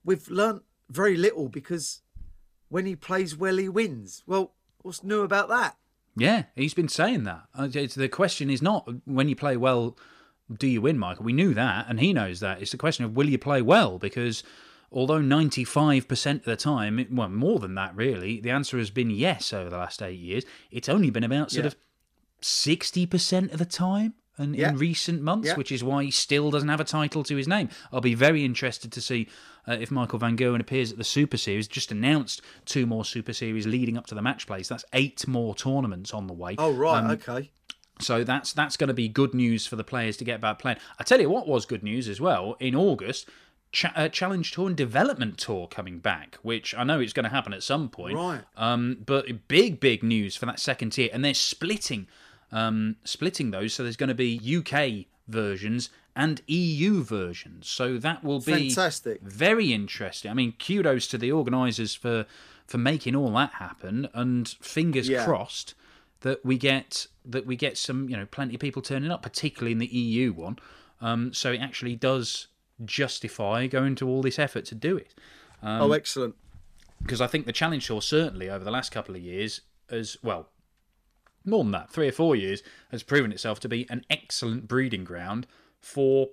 we've 0.04 0.28
learnt 0.28 0.62
very 0.90 1.16
little 1.16 1.48
because 1.48 2.02
when 2.68 2.86
he 2.86 2.96
plays 2.96 3.36
well, 3.36 3.56
he 3.56 3.68
wins. 3.68 4.22
Well, 4.26 4.52
what's 4.82 5.04
new 5.04 5.20
about 5.22 5.48
that? 5.48 5.76
Yeah, 6.16 6.44
he's 6.54 6.74
been 6.74 6.88
saying 6.88 7.24
that. 7.24 7.44
Uh, 7.58 7.68
It's, 7.72 7.94
the 7.94 8.08
question 8.08 8.50
is 8.50 8.60
not 8.60 8.88
when 9.06 9.28
you 9.28 9.36
play 9.36 9.56
well, 9.56 9.96
do 10.58 10.66
you 10.66 10.80
win, 10.80 10.98
Michael? 10.98 11.24
We 11.24 11.32
knew 11.32 11.54
that, 11.54 11.86
and 11.88 12.00
he 12.00 12.12
knows 12.12 12.40
that. 12.40 12.60
It's 12.62 12.70
the 12.72 12.76
question 12.78 13.04
of 13.04 13.16
will 13.16 13.28
you 13.28 13.38
play 13.38 13.62
well? 13.62 13.98
Because 13.98 14.42
although 14.90 15.20
95% 15.20 16.36
of 16.36 16.44
the 16.44 16.56
time, 16.56 17.06
well, 17.10 17.28
more 17.28 17.58
than 17.58 17.74
that, 17.76 17.94
really, 17.96 18.40
the 18.40 18.50
answer 18.50 18.78
has 18.78 18.90
been 18.90 19.10
yes 19.10 19.52
over 19.52 19.70
the 19.70 19.78
last 19.78 20.02
eight 20.02 20.18
years. 20.18 20.44
It's 20.70 20.88
only 20.88 21.10
been 21.10 21.24
about 21.24 21.50
sort 21.50 21.64
Yeah. 21.64 21.68
of 21.68 21.76
60% 22.40 23.52
of 23.52 23.58
the 23.58 23.64
time 23.64 24.14
in, 24.38 24.54
Yeah. 24.54 24.70
in 24.70 24.76
recent 24.78 25.22
months, 25.22 25.48
Yeah. 25.48 25.54
which 25.56 25.70
is 25.72 25.82
why 25.84 26.04
he 26.04 26.10
still 26.10 26.50
doesn't 26.50 26.68
have 26.68 26.80
a 26.80 26.84
title 26.84 27.22
to 27.24 27.36
his 27.36 27.46
name. 27.48 27.68
I'll 27.92 28.00
be 28.00 28.14
very 28.14 28.44
interested 28.44 28.92
to 28.92 29.00
see 29.00 29.28
uh, 29.68 29.76
if 29.80 29.92
Michael 29.92 30.18
Van 30.18 30.36
Gerwen 30.36 30.58
appears 30.58 30.90
at 30.90 30.98
the 30.98 31.04
Super 31.04 31.36
Series. 31.36 31.68
Just 31.68 31.92
announced 31.92 32.42
two 32.64 32.84
more 32.84 33.04
Super 33.04 33.32
Series 33.32 33.64
leading 33.64 33.96
up 33.96 34.06
to 34.08 34.14
the 34.16 34.20
match 34.20 34.44
plays. 34.44 34.68
That's 34.68 34.84
eight 34.92 35.28
more 35.28 35.54
tournaments 35.54 36.12
on 36.12 36.26
the 36.26 36.32
way. 36.32 36.56
Oh 36.58 36.72
right, 36.72 37.04
Um, 37.04 37.10
okay. 37.12 37.52
So 38.02 38.24
that's 38.24 38.52
that's 38.52 38.76
going 38.76 38.88
to 38.88 38.94
be 38.94 39.08
good 39.08 39.34
news 39.34 39.66
for 39.66 39.76
the 39.76 39.84
players 39.84 40.16
to 40.18 40.24
get 40.24 40.40
back 40.40 40.58
playing. 40.58 40.78
I 40.98 41.04
tell 41.04 41.20
you 41.20 41.30
what 41.30 41.46
was 41.48 41.64
good 41.66 41.82
news 41.82 42.08
as 42.08 42.20
well 42.20 42.56
in 42.60 42.74
August. 42.74 43.28
Uh, 43.96 44.06
Challenge 44.08 44.52
Tour 44.52 44.66
and 44.66 44.76
Development 44.76 45.38
Tour 45.38 45.66
coming 45.66 45.98
back, 45.98 46.36
which 46.42 46.74
I 46.74 46.84
know 46.84 47.00
it's 47.00 47.14
going 47.14 47.24
to 47.24 47.30
happen 47.30 47.54
at 47.54 47.62
some 47.62 47.88
point. 47.88 48.16
Right. 48.16 48.42
Um, 48.54 48.98
but 49.06 49.48
big, 49.48 49.80
big 49.80 50.02
news 50.02 50.36
for 50.36 50.44
that 50.44 50.60
second 50.60 50.90
tier, 50.90 51.08
and 51.10 51.24
they're 51.24 51.32
splitting, 51.32 52.06
um, 52.50 52.96
splitting 53.04 53.50
those. 53.50 53.72
So 53.72 53.82
there's 53.82 53.96
going 53.96 54.08
to 54.08 54.14
be 54.14 54.38
UK 54.58 55.06
versions 55.26 55.88
and 56.14 56.42
EU 56.48 57.02
versions. 57.02 57.66
So 57.66 57.96
that 57.96 58.22
will 58.22 58.40
be 58.40 58.68
Fantastic. 58.68 59.22
very 59.22 59.72
interesting. 59.72 60.30
I 60.30 60.34
mean, 60.34 60.52
kudos 60.58 61.06
to 61.08 61.16
the 61.16 61.32
organisers 61.32 61.94
for 61.94 62.26
for 62.66 62.76
making 62.78 63.16
all 63.16 63.30
that 63.32 63.54
happen, 63.54 64.06
and 64.12 64.48
fingers 64.60 65.08
Yeah. 65.08 65.24
crossed 65.24 65.74
that 66.22 66.44
we 66.44 66.58
get 66.58 67.06
that 67.24 67.46
we 67.46 67.54
get 67.56 67.78
some 67.78 68.08
you 68.08 68.16
know 68.16 68.26
plenty 68.26 68.54
of 68.54 68.60
people 68.60 68.82
turning 68.82 69.10
up, 69.10 69.22
particularly 69.22 69.72
in 69.72 69.78
the 69.78 69.86
EU 69.86 70.32
one. 70.32 70.58
Um, 71.00 71.32
so 71.32 71.52
it 71.52 71.60
actually 71.60 71.96
does 71.96 72.46
justify 72.84 73.66
going 73.66 73.94
to 73.96 74.08
all 74.08 74.22
this 74.22 74.38
effort 74.38 74.64
to 74.66 74.74
do 74.74 74.96
it 74.96 75.14
Um, 75.62 75.82
oh, 75.82 75.92
excellent. 75.92 76.34
because 77.02 77.20
I 77.20 77.26
think 77.26 77.46
the 77.46 77.52
Challenge 77.52 77.84
Tour 77.86 78.00
certainly 78.02 78.48
over 78.48 78.64
the 78.64 78.70
last 78.70 78.90
couple 78.92 79.14
of 79.14 79.20
years 79.20 79.60
as 79.90 80.16
well, 80.22 80.48
more 81.44 81.62
than 81.64 81.72
that, 81.72 81.90
three 81.90 82.08
or 82.08 82.12
four 82.12 82.34
years, 82.36 82.62
has 82.90 83.02
proven 83.02 83.32
itself 83.32 83.60
to 83.60 83.68
be 83.68 83.86
an 83.90 84.04
excellent 84.10 84.68
breeding 84.68 85.04
ground 85.04 85.46
for 85.80 86.28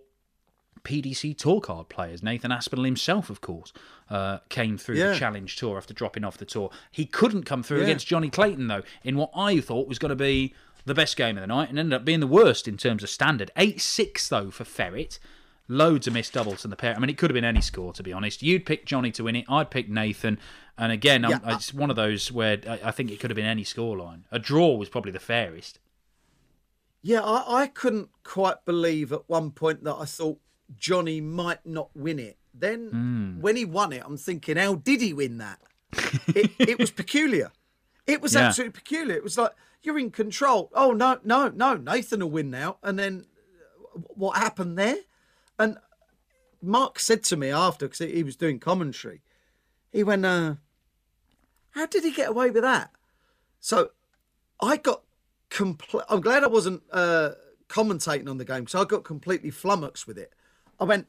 PDC 0.83 1.37
Tour 1.37 1.61
card 1.61 1.89
players. 1.89 2.21
Nathan 2.23 2.51
Aspinall 2.51 2.85
himself, 2.85 3.29
of 3.29 3.41
course, 3.41 3.71
uh, 4.09 4.39
came 4.49 4.77
through 4.77 4.95
Yeah. 4.97 5.11
the 5.13 5.19
Challenge 5.19 5.55
Tour 5.55 5.77
after 5.77 5.93
dropping 5.93 6.23
off 6.23 6.37
the 6.37 6.45
tour. 6.45 6.71
He 6.91 7.05
couldn't 7.05 7.43
come 7.43 7.63
through 7.63 7.77
Yeah. 7.79 7.83
against 7.85 8.07
Johnny 8.07 8.29
Clayton 8.29 8.67
though, 8.67 8.83
in 9.03 9.15
what 9.17 9.31
I 9.35 9.59
thought 9.61 9.87
was 9.87 9.99
going 9.99 10.09
to 10.09 10.15
be 10.15 10.53
the 10.85 10.93
best 10.93 11.15
game 11.17 11.37
of 11.37 11.41
the 11.41 11.47
night, 11.47 11.69
and 11.69 11.77
ended 11.77 11.93
up 11.93 12.05
being 12.05 12.19
the 12.21 12.27
worst 12.27 12.67
in 12.67 12.77
terms 12.77 13.03
of 13.03 13.09
standard. 13.09 13.51
Eight 13.57 13.79
six 13.81 14.27
though 14.27 14.49
for 14.51 14.63
Ferret. 14.63 15.19
Loads 15.71 16.07
of 16.07 16.13
missed 16.15 16.33
doubles 16.33 16.63
in 16.63 16.71
the 16.71 16.75
pair. 16.75 16.95
I 16.95 16.99
mean, 16.99 17.11
it 17.11 17.17
could 17.19 17.29
have 17.29 17.35
been 17.35 17.43
any 17.45 17.61
score, 17.61 17.93
to 17.93 18.01
be 18.01 18.11
honest. 18.11 18.41
You'd 18.41 18.65
pick 18.65 18.87
Johnny 18.87 19.11
to 19.11 19.23
win 19.25 19.35
it. 19.35 19.45
I'd 19.47 19.69
pick 19.69 19.87
Nathan. 19.87 20.39
And 20.79 20.91
again, 20.91 21.23
I'm, 21.23 21.31
Yeah. 21.31 21.55
it's 21.55 21.75
one 21.75 21.91
of 21.91 21.95
those 21.95 22.31
where 22.31 22.59
I, 22.67 22.79
I 22.85 22.91
think 22.91 23.11
it 23.11 23.19
could 23.19 23.29
have 23.29 23.35
been 23.35 23.45
any 23.45 23.63
scoreline. 23.63 24.21
A 24.31 24.39
draw 24.39 24.75
was 24.75 24.89
probably 24.89 25.11
the 25.11 25.19
fairest. 25.19 25.77
Yeah, 27.01 27.21
I, 27.21 27.61
I 27.63 27.67
couldn't 27.67 28.09
quite 28.23 28.65
believe 28.65 29.13
at 29.13 29.29
one 29.29 29.51
point 29.51 29.83
that 29.83 29.95
I 29.95 30.05
thought 30.05 30.39
Johnny 30.77 31.21
might 31.21 31.65
not 31.65 31.89
win 31.95 32.19
it. 32.19 32.37
Then 32.53 32.89
Hmm. 32.89 33.41
when 33.41 33.55
he 33.55 33.65
won 33.65 33.93
it, 33.93 34.03
I'm 34.05 34.17
thinking, 34.17 34.57
how 34.57 34.75
did 34.75 35.01
he 35.01 35.13
win 35.13 35.37
that? 35.37 35.59
it, 36.35 36.51
it 36.59 36.79
was 36.79 36.91
peculiar. 36.91 37.51
It 38.05 38.21
was 38.21 38.33
Yeah. 38.33 38.47
absolutely 38.47 38.73
peculiar. 38.79 39.15
It 39.17 39.23
was 39.23 39.37
like 39.37 39.51
you're 39.81 39.97
in 39.99 40.11
control. 40.11 40.69
Oh 40.73 40.91
no, 40.91 41.19
no, 41.23 41.47
no! 41.49 41.75
Nathan 41.75 42.19
will 42.21 42.29
win 42.31 42.49
now. 42.49 42.77
And 42.83 42.97
then 42.99 43.25
uh, 43.95 43.99
what 44.15 44.37
happened 44.37 44.77
there? 44.77 44.97
And 45.57 45.77
Mark 46.61 46.99
said 46.99 47.23
to 47.25 47.37
me 47.37 47.49
after 47.49 47.87
because 47.87 47.99
he 47.99 48.23
was 48.23 48.35
doing 48.35 48.59
commentary, 48.59 49.21
he 49.91 50.03
went, 50.03 50.25
uh, 50.25 50.55
"How 51.71 51.85
did 51.85 52.03
he 52.03 52.11
get 52.11 52.29
away 52.29 52.49
with 52.51 52.63
that?" 52.63 52.91
So 53.59 53.91
I 54.61 54.77
got 54.77 55.03
complete. 55.49 56.03
I'm 56.09 56.21
glad 56.21 56.43
I 56.43 56.47
wasn't 56.47 56.83
uh, 56.91 57.31
commentating 57.67 58.29
on 58.29 58.37
the 58.37 58.45
game 58.45 58.61
because 58.65 58.75
I 58.75 58.85
got 58.85 59.03
completely 59.03 59.51
flummoxed 59.51 60.07
with 60.07 60.17
it. 60.17 60.33
I 60.79 60.83
went, 60.85 61.07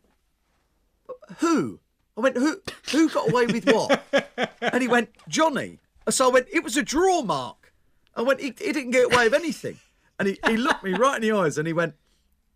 "Who?" 1.39 1.81
I 2.17 2.21
went, 2.21 2.37
"Who? 2.37 2.61
Who 2.93 3.09
got 3.09 3.31
away 3.31 3.47
with 3.47 3.67
what?" 3.67 4.03
and 4.61 4.83
he 4.83 4.89
went, 4.89 5.11
"Johnny." 5.29 5.79
So 6.09 6.29
I 6.29 6.33
went, 6.33 6.49
"It 6.53 6.65
was 6.65 6.77
a 6.77 6.83
draw, 6.83 7.23
Mark." 7.23 7.73
I 8.15 8.23
went, 8.23 8.41
"He, 8.41 8.55
he 8.59 8.73
didn't 8.73 8.91
get 8.91 9.13
away 9.13 9.25
with 9.25 9.35
anything." 9.35 9.79
And 10.19 10.29
he, 10.29 10.39
he 10.47 10.57
looked 10.57 10.85
me 10.85 10.93
right 10.93 11.17
in 11.17 11.23
the 11.23 11.37
eyes 11.37 11.57
and 11.57 11.67
he 11.67 11.73
went, 11.73 11.95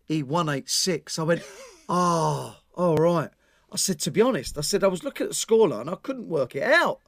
"He 0.03 0.23
one 0.23 0.49
eight 0.49 0.69
six." 0.69 1.17
I 1.17 1.23
went, 1.23 1.43
"Oh, 1.87 2.57
all 2.73 2.97
right." 2.97 3.29
I 3.71 3.77
said, 3.77 3.99
"To 4.01 4.11
be 4.11 4.21
honest," 4.21 4.57
I 4.57 4.61
said, 4.61 4.83
"I 4.83 4.87
was 4.87 5.03
looking 5.03 5.25
at 5.25 5.29
the 5.31 5.35
scoreline, 5.35 5.91
I 5.91 5.95
couldn't 5.95 6.29
work 6.29 6.55
it 6.55 6.63
out." 6.63 6.99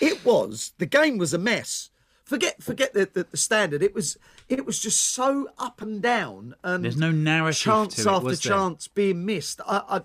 It 0.00 0.24
was 0.24 0.72
the 0.78 0.86
game 0.86 1.18
was 1.18 1.32
a 1.32 1.38
mess. 1.38 1.90
Forget 2.26 2.60
forget 2.62 2.92
the, 2.92 3.08
the, 3.12 3.24
the 3.30 3.36
standard. 3.36 3.82
It 3.82 3.94
was 3.94 4.18
it 4.48 4.66
was 4.66 4.78
just 4.80 5.00
so 5.14 5.48
up 5.58 5.80
and 5.80 6.02
down 6.02 6.56
and 6.64 6.84
There's 6.84 6.96
no 6.96 7.12
narrative 7.12 7.62
chance 7.62 7.94
to 7.94 8.02
it, 8.02 8.06
after 8.08 8.24
was 8.24 8.40
there? 8.42 8.52
chance 8.52 8.88
being 8.88 9.24
missed. 9.24 9.60
I, 9.66 10.02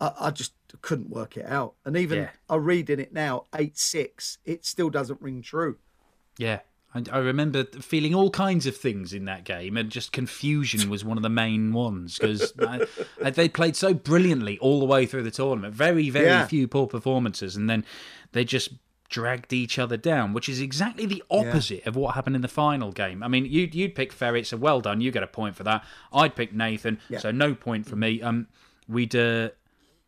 I 0.00 0.12
I 0.18 0.30
just 0.30 0.52
couldn't 0.80 1.10
work 1.10 1.36
it 1.36 1.44
out. 1.46 1.74
And 1.84 1.96
even 1.96 2.18
Yeah. 2.20 2.30
I 2.48 2.56
read 2.56 2.90
in 2.90 3.00
it 3.00 3.12
now 3.12 3.44
eight 3.54 3.76
six. 3.76 4.38
It 4.44 4.64
still 4.64 4.88
doesn't 4.88 5.20
ring 5.20 5.42
true. 5.42 5.78
Yeah, 6.38 6.60
I, 6.94 7.02
I 7.10 7.18
remember 7.18 7.64
feeling 7.64 8.14
all 8.14 8.30
kinds 8.30 8.66
of 8.66 8.76
things 8.76 9.12
in 9.12 9.24
that 9.24 9.42
game, 9.44 9.76
and 9.76 9.90
just 9.90 10.12
confusion 10.12 10.88
was 10.88 11.04
one 11.04 11.16
of 11.16 11.22
the 11.24 11.28
main 11.28 11.72
ones 11.72 12.18
because 12.18 12.52
they 13.34 13.48
played 13.48 13.74
so 13.76 13.92
brilliantly 13.94 14.58
all 14.60 14.78
the 14.78 14.86
way 14.86 15.06
through 15.06 15.24
the 15.24 15.30
tournament. 15.32 15.74
Very, 15.74 16.08
very 16.08 16.26
Yeah. 16.26 16.46
few 16.46 16.68
poor 16.68 16.86
performances, 16.86 17.56
and 17.56 17.68
then 17.68 17.84
they 18.30 18.44
just 18.44 18.70
dragged 19.12 19.52
each 19.52 19.78
other 19.78 19.96
down, 19.96 20.32
which 20.32 20.48
is 20.48 20.60
exactly 20.60 21.06
the 21.06 21.22
opposite 21.30 21.86
of 21.86 21.94
what 21.94 22.14
happened 22.16 22.34
in 22.34 22.42
the 22.42 22.48
final 22.48 22.90
game. 22.90 23.22
I 23.22 23.28
mean, 23.28 23.44
you'd 23.44 23.74
you'd 23.74 23.94
pick 23.94 24.12
Ferret, 24.12 24.46
so 24.48 24.56
well 24.56 24.80
done, 24.80 25.00
you 25.00 25.12
get 25.12 25.22
a 25.22 25.28
point 25.28 25.54
for 25.54 25.62
that. 25.62 25.84
I'd 26.12 26.34
pick 26.34 26.52
Nathan, 26.52 26.98
so 27.20 27.30
no 27.30 27.54
point 27.54 27.86
for 27.86 27.94
me. 27.96 28.20
Um, 28.20 28.48
we'd. 28.88 29.14
Uh, 29.14 29.50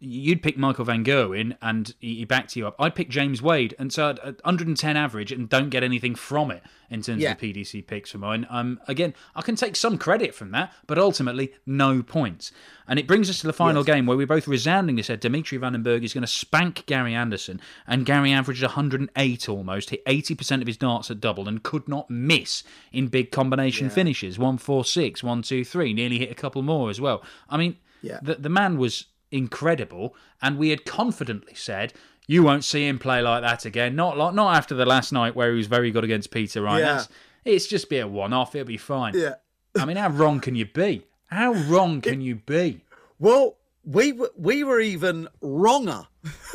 You'd 0.01 0.43
pick 0.43 0.59
Michael 0.59 0.85
Van 0.85 1.03
Gerwen 1.05 1.57
and 1.63 1.95
he 1.99 2.17
he 2.17 2.25
backed 2.25 2.57
you 2.57 2.67
up. 2.67 2.75
I'd 2.79 2.95
pick 2.95 3.09
James 3.09 3.41
Wade 3.41 3.75
and 3.79 3.93
so 3.93 4.11
I'd- 4.11 4.21
at 4.23 4.45
110 4.45 4.97
average 4.97 5.33
and 5.33 5.49
don't 5.49 5.71
get 5.71 5.83
anything 5.83 6.15
from 6.15 6.51
it 6.51 6.63
in 6.91 7.01
terms 7.01 7.23
Yeah. 7.23 7.33
of 7.33 7.39
the 7.41 7.53
PDC 7.53 7.81
picks 7.87 8.11
for 8.11 8.19
mine. 8.19 8.47
Um, 8.51 8.79
again, 8.87 9.15
I 9.35 9.41
can 9.43 9.57
take 9.57 9.77
some 9.77 9.97
credit 9.97 10.35
from 10.35 10.51
that, 10.51 10.73
but 10.87 10.99
ultimately 10.99 11.53
no 11.65 12.03
points. 12.03 12.53
And 12.87 12.99
it 12.99 13.07
brings 13.07 13.31
us 13.31 13.41
to 13.41 13.47
the 13.47 13.53
final 13.55 13.83
game 13.83 14.05
where 14.05 14.17
we 14.17 14.27
both 14.27 14.47
resoundingly 14.47 15.03
said 15.03 15.21
Dimitri 15.21 15.57
Van 15.59 15.73
den 15.73 15.83
Bergh 15.83 16.05
is 16.05 16.13
going 16.13 16.23
to 16.23 16.27
spank 16.29 16.85
Gary 16.87 17.15
Anderson, 17.15 17.61
and 17.87 18.05
Gary 18.05 18.31
averaged 18.33 18.63
108 18.63 19.49
almost, 19.49 19.89
hit 19.91 20.05
80% 20.05 20.61
of 20.61 20.67
his 20.67 20.77
darts 20.77 21.11
at 21.11 21.21
double, 21.21 21.49
and 21.49 21.63
could 21.63 21.89
not 21.89 22.11
miss 22.11 22.63
in 22.93 23.07
big 23.09 23.31
combination 23.31 23.89
finishes. 23.89 24.39
146, 24.39 25.23
123, 25.23 25.95
nearly 25.95 26.19
hit 26.19 26.31
a 26.31 26.35
couple 26.35 26.61
more 26.63 26.91
as 26.91 27.01
well. 27.01 27.23
I 27.49 27.57
mean, 27.57 27.77
Yeah. 28.03 28.19
the, 28.23 28.35
the 28.35 28.51
man 28.51 28.77
was 28.77 29.07
incredible, 29.35 30.15
and 30.41 30.57
we 30.59 30.71
had 30.71 30.85
confidently 30.85 31.55
said. 31.55 31.93
You 32.27 32.43
won't 32.43 32.65
see 32.65 32.89
him 32.89 32.99
play 32.99 33.21
like 33.21 33.43
that 33.43 33.67
again. 33.67 33.95
Not 33.97 34.17
like, 34.17 34.33
not 34.33 34.57
after 34.57 34.75
the 34.75 34.87
last 34.87 35.13
night 35.13 35.37
where 35.37 35.51
he 35.51 35.59
was 35.59 35.67
very 35.67 35.91
good 35.91 36.05
against 36.05 36.31
Peter 36.31 36.63
Ryan. 36.63 36.79
Yeah. 36.79 36.87
That's- 36.87 37.09
It's 37.45 37.67
just 37.67 37.91
be 37.91 37.99
a 37.99 38.09
one-off. 38.09 38.55
It'll 38.55 38.67
be 38.67 38.79
fine. 38.79 39.13
Yeah. 39.15 39.35
I 39.79 39.85
mean, 39.85 39.99
how 39.99 40.09
wrong 40.09 40.41
can 40.41 40.55
you 40.55 40.65
be? 40.65 41.05
How 41.27 41.53
wrong 41.53 42.01
can 42.01 42.23
you 42.23 42.37
be? 42.37 42.81
Well, 43.19 43.59
we 43.85 44.13
were 44.13 44.31
we 44.39 44.65
were 44.65 44.81
even 44.81 45.29
wronger 45.43 46.07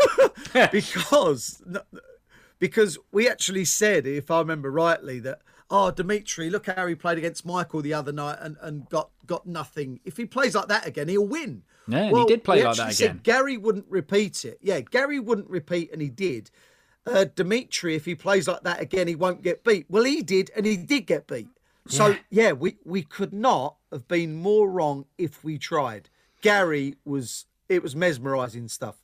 because 0.72 1.62
because 2.58 2.98
we 3.12 3.30
actually 3.30 3.66
said, 3.66 4.08
if 4.08 4.32
I 4.32 4.40
remember 4.40 4.72
rightly, 4.72 5.20
that 5.20 5.42
oh 5.70 5.92
Dimitri, 5.92 6.50
look 6.50 6.68
how 6.68 6.88
he 6.88 6.96
played 6.96 7.18
against 7.18 7.46
Michael 7.46 7.82
the 7.82 7.94
other 7.94 8.12
night 8.12 8.38
and, 8.42 8.58
and 8.62 8.90
got 8.90 9.10
got 9.26 9.46
nothing. 9.46 10.00
If 10.06 10.18
he 10.18 10.26
plays 10.26 10.56
like 10.56 10.68
that 10.68 10.86
again, 10.86 11.08
he'll 11.08 11.28
win. 11.28 11.64
Yeah, 11.88 12.04
and 12.04 12.18
he 12.18 12.26
did 12.26 12.44
play 12.44 12.64
like 12.64 12.78
that 12.78 12.94
said 12.94 13.06
again. 13.06 13.22
Gary 13.24 13.58
wouldn't 13.58 13.86
repeat 13.90 14.46
it. 14.46 14.60
Yeah, 14.62 14.82
Gary 14.82 15.20
wouldn't 15.20 15.50
repeat, 15.50 15.92
and 15.92 16.02
he 16.02 16.10
did. 16.10 16.52
Uh, 17.06 17.26
Dimitri, 17.34 17.96
if 17.96 18.06
he 18.06 18.14
plays 18.14 18.48
like 18.48 18.64
that 18.64 18.82
again, 18.82 19.08
he 19.08 19.16
won't 19.16 19.42
get 19.42 19.64
beat. 19.64 19.86
Well, 19.90 20.04
he 20.04 20.22
did, 20.22 20.52
and 20.56 20.66
he 20.66 20.78
did 20.78 21.08
get 21.08 21.28
beat. 21.28 21.48
So 21.88 22.16
yeah, 22.30 22.52
we 22.52 22.78
we 22.86 23.02
could 23.02 23.34
not 23.34 23.78
have 23.92 24.08
been 24.08 24.36
more 24.36 24.70
wrong 24.70 25.06
if 25.18 25.44
we 25.44 25.58
tried. 25.58 26.10
Gary 26.42 26.96
was 27.04 27.46
it 27.68 27.82
was 27.82 27.96
mesmerising 27.96 28.68
stuff. 28.68 28.98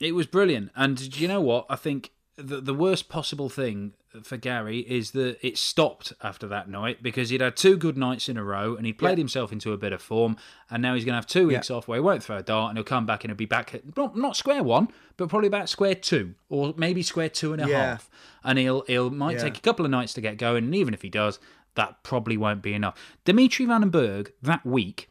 It 0.00 0.14
was 0.14 0.26
brilliant. 0.26 0.70
And 0.74 1.10
do 1.10 1.20
you 1.20 1.28
know 1.28 1.40
what? 1.40 1.66
I 1.68 1.76
think 1.76 2.12
the, 2.36 2.60
the 2.60 2.74
worst 2.74 3.08
possible 3.08 3.48
thing 3.48 3.92
for 4.22 4.36
Gary 4.36 4.80
is 4.80 5.12
that 5.12 5.44
it 5.44 5.56
stopped 5.56 6.12
after 6.22 6.46
that 6.48 6.68
night 6.68 7.02
because 7.02 7.30
he'd 7.30 7.40
had 7.40 7.56
two 7.56 7.76
good 7.76 7.96
nights 7.96 8.28
in 8.28 8.36
a 8.36 8.44
row 8.44 8.74
and 8.76 8.86
he 8.86 8.92
played 8.92 9.18
himself 9.18 9.52
into 9.52 9.72
a 9.72 9.76
bit 9.76 9.92
of 9.92 10.02
form. 10.02 10.36
And 10.70 10.82
now 10.82 10.94
he's 10.94 11.04
going 11.04 11.12
to 11.12 11.16
have 11.16 11.26
two 11.26 11.46
weeks 11.48 11.70
off 11.70 11.86
where 11.88 11.96
he 11.98 12.00
won't 12.02 12.22
throw 12.22 12.38
a 12.38 12.42
dart 12.42 12.70
and 12.70 12.78
he'll 12.78 12.84
come 12.84 13.06
back 13.06 13.24
and 13.24 13.30
he'll 13.30 13.36
be 13.36 13.46
back 13.46 13.74
at 13.74 13.96
not, 13.96 14.16
not 14.16 14.36
square 14.36 14.62
one, 14.62 14.88
but 15.16 15.28
probably 15.28 15.48
about 15.48 15.68
square 15.68 15.94
two 15.94 16.34
or 16.48 16.74
maybe 16.76 17.02
square 17.02 17.28
two 17.28 17.52
and 17.52 17.62
a 17.62 17.66
half. 17.66 18.10
Yeah. 18.12 18.50
And 18.50 18.58
he'll, 18.58 18.82
he'll 18.86 19.10
might 19.10 19.36
Yeah. 19.36 19.42
take 19.44 19.58
a 19.58 19.62
couple 19.62 19.84
of 19.84 19.90
nights 19.90 20.12
to 20.14 20.20
get 20.20 20.36
going. 20.36 20.64
And 20.64 20.74
even 20.74 20.94
if 20.94 21.02
he 21.02 21.08
does, 21.08 21.38
that 21.76 22.02
probably 22.02 22.36
won't 22.36 22.62
be 22.62 22.74
enough. 22.74 22.94
Dimitri 23.24 23.66
Van 23.66 23.80
den 23.80 23.90
Bergh 23.90 24.30
that 24.42 24.64
week 24.64 25.10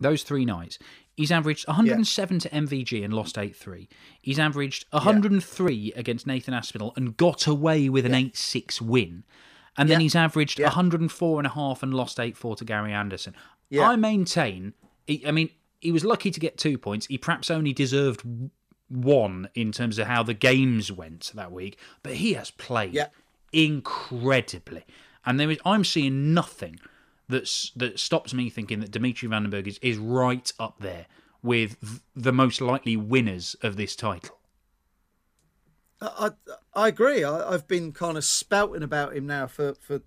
those 0.00 0.22
three 0.24 0.44
nights, 0.44 0.78
he's 1.16 1.30
averaged 1.32 1.66
107 1.68 2.38
to 2.40 2.48
MVG 2.50 3.04
and 3.04 3.12
lost 3.12 3.38
8 3.38 3.54
3. 3.54 3.88
He's 4.20 4.38
averaged 4.38 4.86
103 4.90 5.92
against 5.96 6.26
Nathan 6.26 6.54
Aspinall 6.54 6.92
and 6.96 7.16
got 7.16 7.46
away 7.46 7.88
with 7.88 8.06
an 8.06 8.14
8 8.14 8.36
6 8.36 8.80
win. 8.82 9.24
And 9.76 9.88
then 9.88 10.00
he's 10.00 10.14
averaged 10.14 10.58
Yeah. 10.58 10.66
104 10.66 11.38
and 11.40 11.46
a 11.46 11.50
half 11.50 11.82
and 11.82 11.94
lost 11.94 12.20
8 12.20 12.36
4 12.36 12.56
to 12.56 12.64
Gary 12.64 12.92
Anderson. 12.92 13.34
Yeah. 13.70 13.88
I 13.88 13.96
maintain, 13.96 14.74
he, 15.06 15.26
I 15.26 15.30
mean, 15.30 15.48
he 15.80 15.90
was 15.92 16.04
lucky 16.04 16.30
to 16.30 16.38
get 16.40 16.58
two 16.58 16.76
points. 16.78 17.06
He 17.06 17.16
perhaps 17.18 17.50
only 17.50 17.72
deserved 17.72 18.22
one 18.88 19.48
in 19.54 19.72
terms 19.72 19.98
of 19.98 20.06
how 20.06 20.22
the 20.22 20.34
games 20.34 20.92
went 20.92 21.32
that 21.34 21.50
week, 21.50 21.78
but 22.02 22.14
he 22.16 22.34
has 22.34 22.50
played 22.50 22.92
Yeah. 22.92 23.06
incredibly. 23.52 24.84
And 25.24 25.38
there 25.40 25.50
is, 25.50 25.58
I'm 25.64 25.84
seeing 25.84 26.34
nothing 26.34 26.78
that's 27.32 27.70
that 27.76 27.98
stops 27.98 28.32
me 28.32 28.50
thinking 28.50 28.80
that 28.80 28.90
Dimitri 28.90 29.28
Van 29.28 29.42
den 29.42 29.50
Bergh 29.50 29.66
is, 29.66 29.78
is 29.82 29.96
right 29.98 30.52
up 30.60 30.76
there 30.80 31.06
with 31.42 32.00
the 32.14 32.32
most 32.32 32.60
likely 32.60 32.96
winners 32.96 33.56
of 33.62 33.76
this 33.76 33.96
title. 33.96 34.38
I 36.00 36.30
I, 36.74 36.88
agree. 36.88 37.24
I, 37.24 37.52
I've 37.52 37.68
been 37.68 37.92
kind 37.92 38.16
of 38.16 38.24
spouting 38.24 38.82
about 38.82 39.16
him 39.16 39.26
now 39.26 39.46
for 39.46 39.74
for 39.74 40.02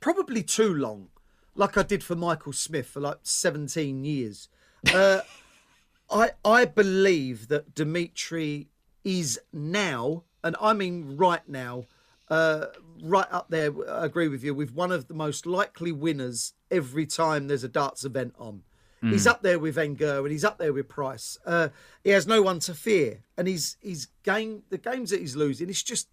probably 0.00 0.42
too 0.42 0.72
long, 0.74 1.08
like 1.54 1.76
I 1.76 1.82
did 1.82 2.02
for 2.04 2.14
Michael 2.14 2.52
Smith 2.52 2.86
for 2.86 3.00
like 3.00 3.18
seventeen 3.22 4.04
years. 4.04 4.48
Uh, 4.92 5.20
I 6.10 6.30
I 6.44 6.64
believe 6.64 7.48
that 7.48 7.74
Dimitri 7.74 8.68
is 9.04 9.40
now, 9.52 10.24
and 10.44 10.56
I 10.60 10.72
mean 10.74 11.16
right 11.16 11.46
now, 11.48 11.86
uh, 12.32 12.66
right 13.02 13.26
up 13.30 13.46
there. 13.50 13.70
I 13.90 14.04
agree 14.06 14.28
with 14.28 14.42
you 14.44 14.54
with 14.54 14.72
one 14.72 14.92
of 14.92 15.06
the 15.08 15.14
most 15.14 15.44
likely 15.46 15.92
winners 15.92 16.54
every 16.70 17.06
time 17.06 17.46
there's 17.48 17.64
a 17.64 17.68
darts 17.68 18.04
event 18.04 18.34
on. 18.38 18.62
He's 19.04 19.26
up 19.26 19.42
there 19.42 19.58
with 19.58 19.76
Wenger 19.76 20.18
and 20.20 20.30
he's 20.30 20.44
up 20.44 20.58
there 20.58 20.72
with 20.72 20.88
Price. 20.88 21.36
Uh, 21.44 21.70
he 22.04 22.10
has 22.10 22.24
no 22.28 22.40
one 22.40 22.60
to 22.60 22.72
fear, 22.72 23.24
and 23.36 23.48
he's 23.48 23.76
he's 23.80 24.06
game 24.22 24.62
the 24.70 24.78
games 24.78 25.10
that 25.10 25.18
he's 25.18 25.34
losing. 25.34 25.68
It's 25.68 25.82
just 25.82 26.06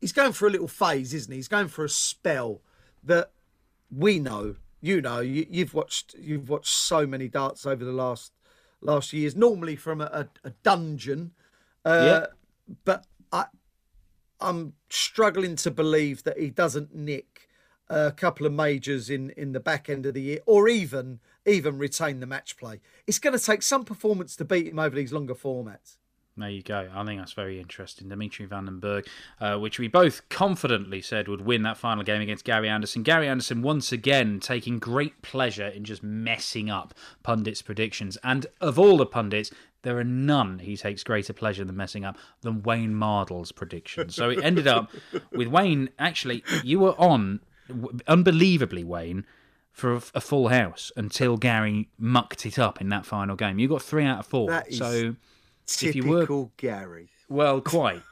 he's 0.00 0.12
going 0.12 0.30
for 0.32 0.46
a 0.46 0.50
little 0.50 0.68
phase, 0.68 1.12
isn't 1.14 1.32
he? 1.32 1.38
He's 1.38 1.48
going 1.48 1.66
for 1.66 1.84
a 1.84 1.88
spell 1.88 2.60
that 3.02 3.32
we 3.90 4.20
know. 4.20 4.54
You 4.80 5.00
know, 5.00 5.18
you, 5.18 5.46
you've 5.50 5.74
watched 5.74 6.14
you've 6.16 6.48
watched 6.48 6.72
so 6.72 7.08
many 7.08 7.26
darts 7.26 7.66
over 7.66 7.84
the 7.84 7.90
last 8.04 8.30
last 8.80 9.12
years. 9.12 9.34
Normally 9.34 9.74
from 9.74 10.00
a, 10.00 10.04
a, 10.04 10.28
a 10.48 10.50
dungeon, 10.62 11.32
uh, 11.84 12.04
Yeah. 12.06 12.26
but 12.84 13.04
I 13.32 13.46
I'm 14.40 14.74
struggling 14.90 15.56
to 15.56 15.70
believe 15.70 16.24
that 16.24 16.38
he 16.38 16.50
doesn't 16.50 16.94
nick 16.94 17.48
a 17.88 18.12
couple 18.12 18.46
of 18.46 18.52
majors 18.52 19.08
in 19.10 19.30
in 19.30 19.52
the 19.52 19.60
back 19.60 19.88
end 19.88 20.06
of 20.06 20.14
the 20.14 20.22
year, 20.22 20.40
or 20.46 20.68
even 20.68 21.20
even 21.46 21.78
retain 21.78 22.20
the 22.20 22.26
match 22.26 22.56
play. 22.56 22.80
It's 23.06 23.18
going 23.18 23.36
to 23.36 23.44
take 23.44 23.62
some 23.62 23.84
performance 23.84 24.36
to 24.36 24.44
beat 24.44 24.68
him 24.68 24.78
over 24.78 24.94
these 24.94 25.12
longer 25.12 25.34
formats. 25.34 25.96
There 26.38 26.48
you 26.48 26.62
go. 26.62 26.88
I 26.94 27.04
think 27.04 27.20
that's 27.20 27.32
very 27.32 27.58
interesting. 27.58 28.08
Dimitri 28.08 28.46
Van 28.46 28.66
den 28.66 28.80
Bergh, 28.80 29.08
uh, 29.40 29.58
which 29.58 29.80
we 29.80 29.88
both 29.88 30.28
confidently 30.28 31.02
said 31.02 31.26
would 31.26 31.40
win 31.40 31.62
that 31.62 31.76
final 31.76 32.04
game 32.04 32.22
against 32.22 32.44
Gary 32.44 32.68
Anderson. 32.68 33.02
Gary 33.02 33.26
Anderson, 33.26 33.60
once 33.60 33.90
again, 33.90 34.38
taking 34.38 34.78
great 34.78 35.20
pleasure 35.20 35.66
in 35.66 35.82
just 35.82 36.04
messing 36.04 36.70
up 36.70 36.94
pundits' 37.24 37.60
predictions. 37.60 38.16
And 38.22 38.46
of 38.60 38.78
all 38.78 38.98
the 38.98 39.06
pundits, 39.06 39.50
there 39.82 39.98
are 39.98 40.04
none 40.04 40.58
he 40.58 40.76
takes 40.76 41.04
greater 41.04 41.32
pleasure 41.32 41.62
in 41.62 41.68
than 41.68 41.76
messing 41.76 42.04
up 42.04 42.16
than 42.40 42.62
Wayne 42.62 42.94
Mardle's 42.94 43.52
predictions. 43.52 44.14
So 44.14 44.30
it 44.30 44.42
ended 44.42 44.66
up 44.66 44.90
with 45.32 45.48
Wayne. 45.48 45.90
Actually, 45.98 46.42
you 46.64 46.80
were 46.80 46.98
on, 47.00 47.40
unbelievably, 48.06 48.84
Wayne, 48.84 49.24
for 49.72 49.94
a, 49.94 50.02
a 50.14 50.20
full 50.20 50.48
house 50.48 50.90
until 50.96 51.36
Gary 51.36 51.88
mucked 51.98 52.44
it 52.46 52.58
up 52.58 52.80
in 52.80 52.88
that 52.88 53.06
final 53.06 53.36
game. 53.36 53.58
You 53.58 53.68
got 53.68 53.82
three 53.82 54.04
out 54.04 54.18
of 54.20 54.26
four. 54.26 54.48
That 54.48 54.68
is 54.68 54.78
so. 54.78 55.14
If 55.82 55.94
you 55.94 56.02
Typical 56.02 56.44
were- 56.44 56.50
Gary. 56.56 57.10
Well, 57.28 57.60
quite. 57.60 58.02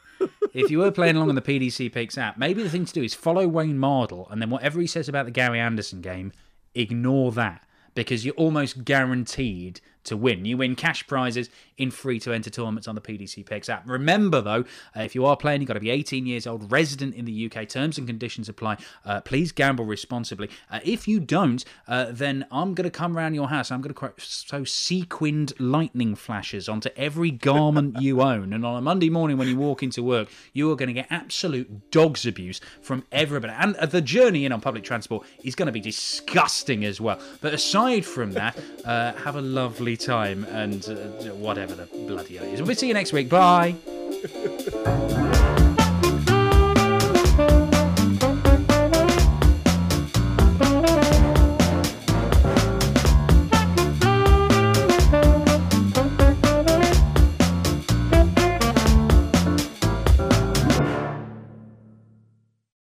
if 0.55 0.71
you 0.71 0.79
were 0.79 0.91
playing 0.91 1.17
along 1.17 1.31
on 1.31 1.35
the 1.35 1.43
PDC 1.43 1.93
Picks 1.93 2.19
app, 2.19 2.37
maybe 2.39 2.63
the 2.63 2.69
thing 2.71 2.85
to 2.85 2.93
do 2.93 3.03
is 3.03 3.15
follow 3.15 3.49
Wayne 3.49 3.79
Mardle, 3.79 4.31
and 4.31 4.41
then 4.41 4.51
whatever 4.51 4.81
he 4.81 4.87
says 4.87 5.09
about 5.09 5.25
the 5.25 5.31
Gary 5.31 5.59
Anderson 5.59 6.01
game, 6.01 6.33
ignore 6.75 7.33
that 7.33 7.67
because 7.95 8.25
you're 8.27 8.35
almost 8.35 8.85
guaranteed 8.85 9.81
to 10.07 10.17
win. 10.17 10.45
You 10.45 10.57
win 10.57 10.75
cash 10.75 11.07
prizes 11.07 11.51
in 11.79 11.91
free 11.91 12.19
to 12.21 12.33
enter 12.33 12.51
tournaments 12.51 12.89
on 12.89 12.95
the 12.95 13.01
PDC 13.01 13.45
Picks 13.45 13.69
app. 13.69 13.89
Remember, 13.89 14.41
though, 14.41 14.65
uh, 14.97 15.03
if 15.03 15.15
you 15.15 15.27
are 15.27 15.37
playing, 15.37 15.61
you've 15.61 15.69
got 15.69 15.75
to 15.75 15.81
be 15.81 15.91
18 15.91 16.27
years 16.27 16.47
old, 16.47 16.71
resident 16.73 17.15
in 17.15 17.25
the 17.25 17.51
UK. 17.51 17.69
Terms 17.69 17.99
and 17.99 18.07
conditions 18.07 18.49
apply. 18.49 18.79
Uh, 19.05 19.21
please 19.21 19.53
gamble 19.53 19.85
responsibly. 19.85 20.49
Uh, 20.71 20.81
if 20.85 21.07
you 21.07 21.21
don't, 21.21 21.65
uh, 21.87 22.07
then 22.11 22.47
I'm 22.51 22.75
going 22.75 22.85
to 22.85 22.91
come 22.91 23.17
around 23.17 23.35
your 23.35 23.49
house. 23.49 23.71
I'm 23.71 23.83
going 23.83 23.95
to 23.95 24.13
sow 24.19 24.65
sequined 24.65 25.53
lightning 25.59 26.15
flashes 26.15 26.69
onto 26.69 26.89
every 26.97 27.31
garment 27.31 28.01
you 28.01 28.23
own. 28.33 28.53
And 28.53 28.65
on 28.65 28.77
a 28.77 28.81
Monday 28.81 29.11
morning 29.11 29.37
when 29.37 29.49
you 29.49 29.59
walk 29.59 29.83
into 29.83 30.03
work, 30.03 30.29
you 30.53 30.71
are 30.71 30.77
going 30.77 30.89
to 30.89 30.95
get 30.95 31.07
absolute 31.11 31.91
dog's 31.91 32.27
abuse 32.27 32.61
from 32.81 33.05
everybody. 33.13 33.53
And 33.53 33.77
uh, 33.77 33.87
the 33.87 34.01
journey 34.01 34.45
in 34.45 34.53
on 34.53 34.61
public 34.61 34.85
transport 34.85 35.27
is 35.45 35.55
going 35.55 35.67
to 35.67 35.73
be 35.73 35.81
disgusting 35.81 36.85
as 36.85 37.01
well. 37.01 37.21
But 37.41 37.55
aside 37.55 38.05
from 38.05 38.33
that, 38.33 38.59
uh, 38.85 39.13
have 39.15 39.37
a 39.37 39.43
lovely 39.43 39.96
time 39.97 40.45
and 40.51 40.89
uh, 40.89 40.95
whatever 41.35 41.75
the 41.75 41.87
bloody 42.07 42.37
hell 42.37 42.47
is. 42.47 42.63
We'll 42.63 42.75
see 42.75 42.89
you 42.89 42.95
next 42.95 43.13
week. 43.13 43.29
Bye. 43.29 43.75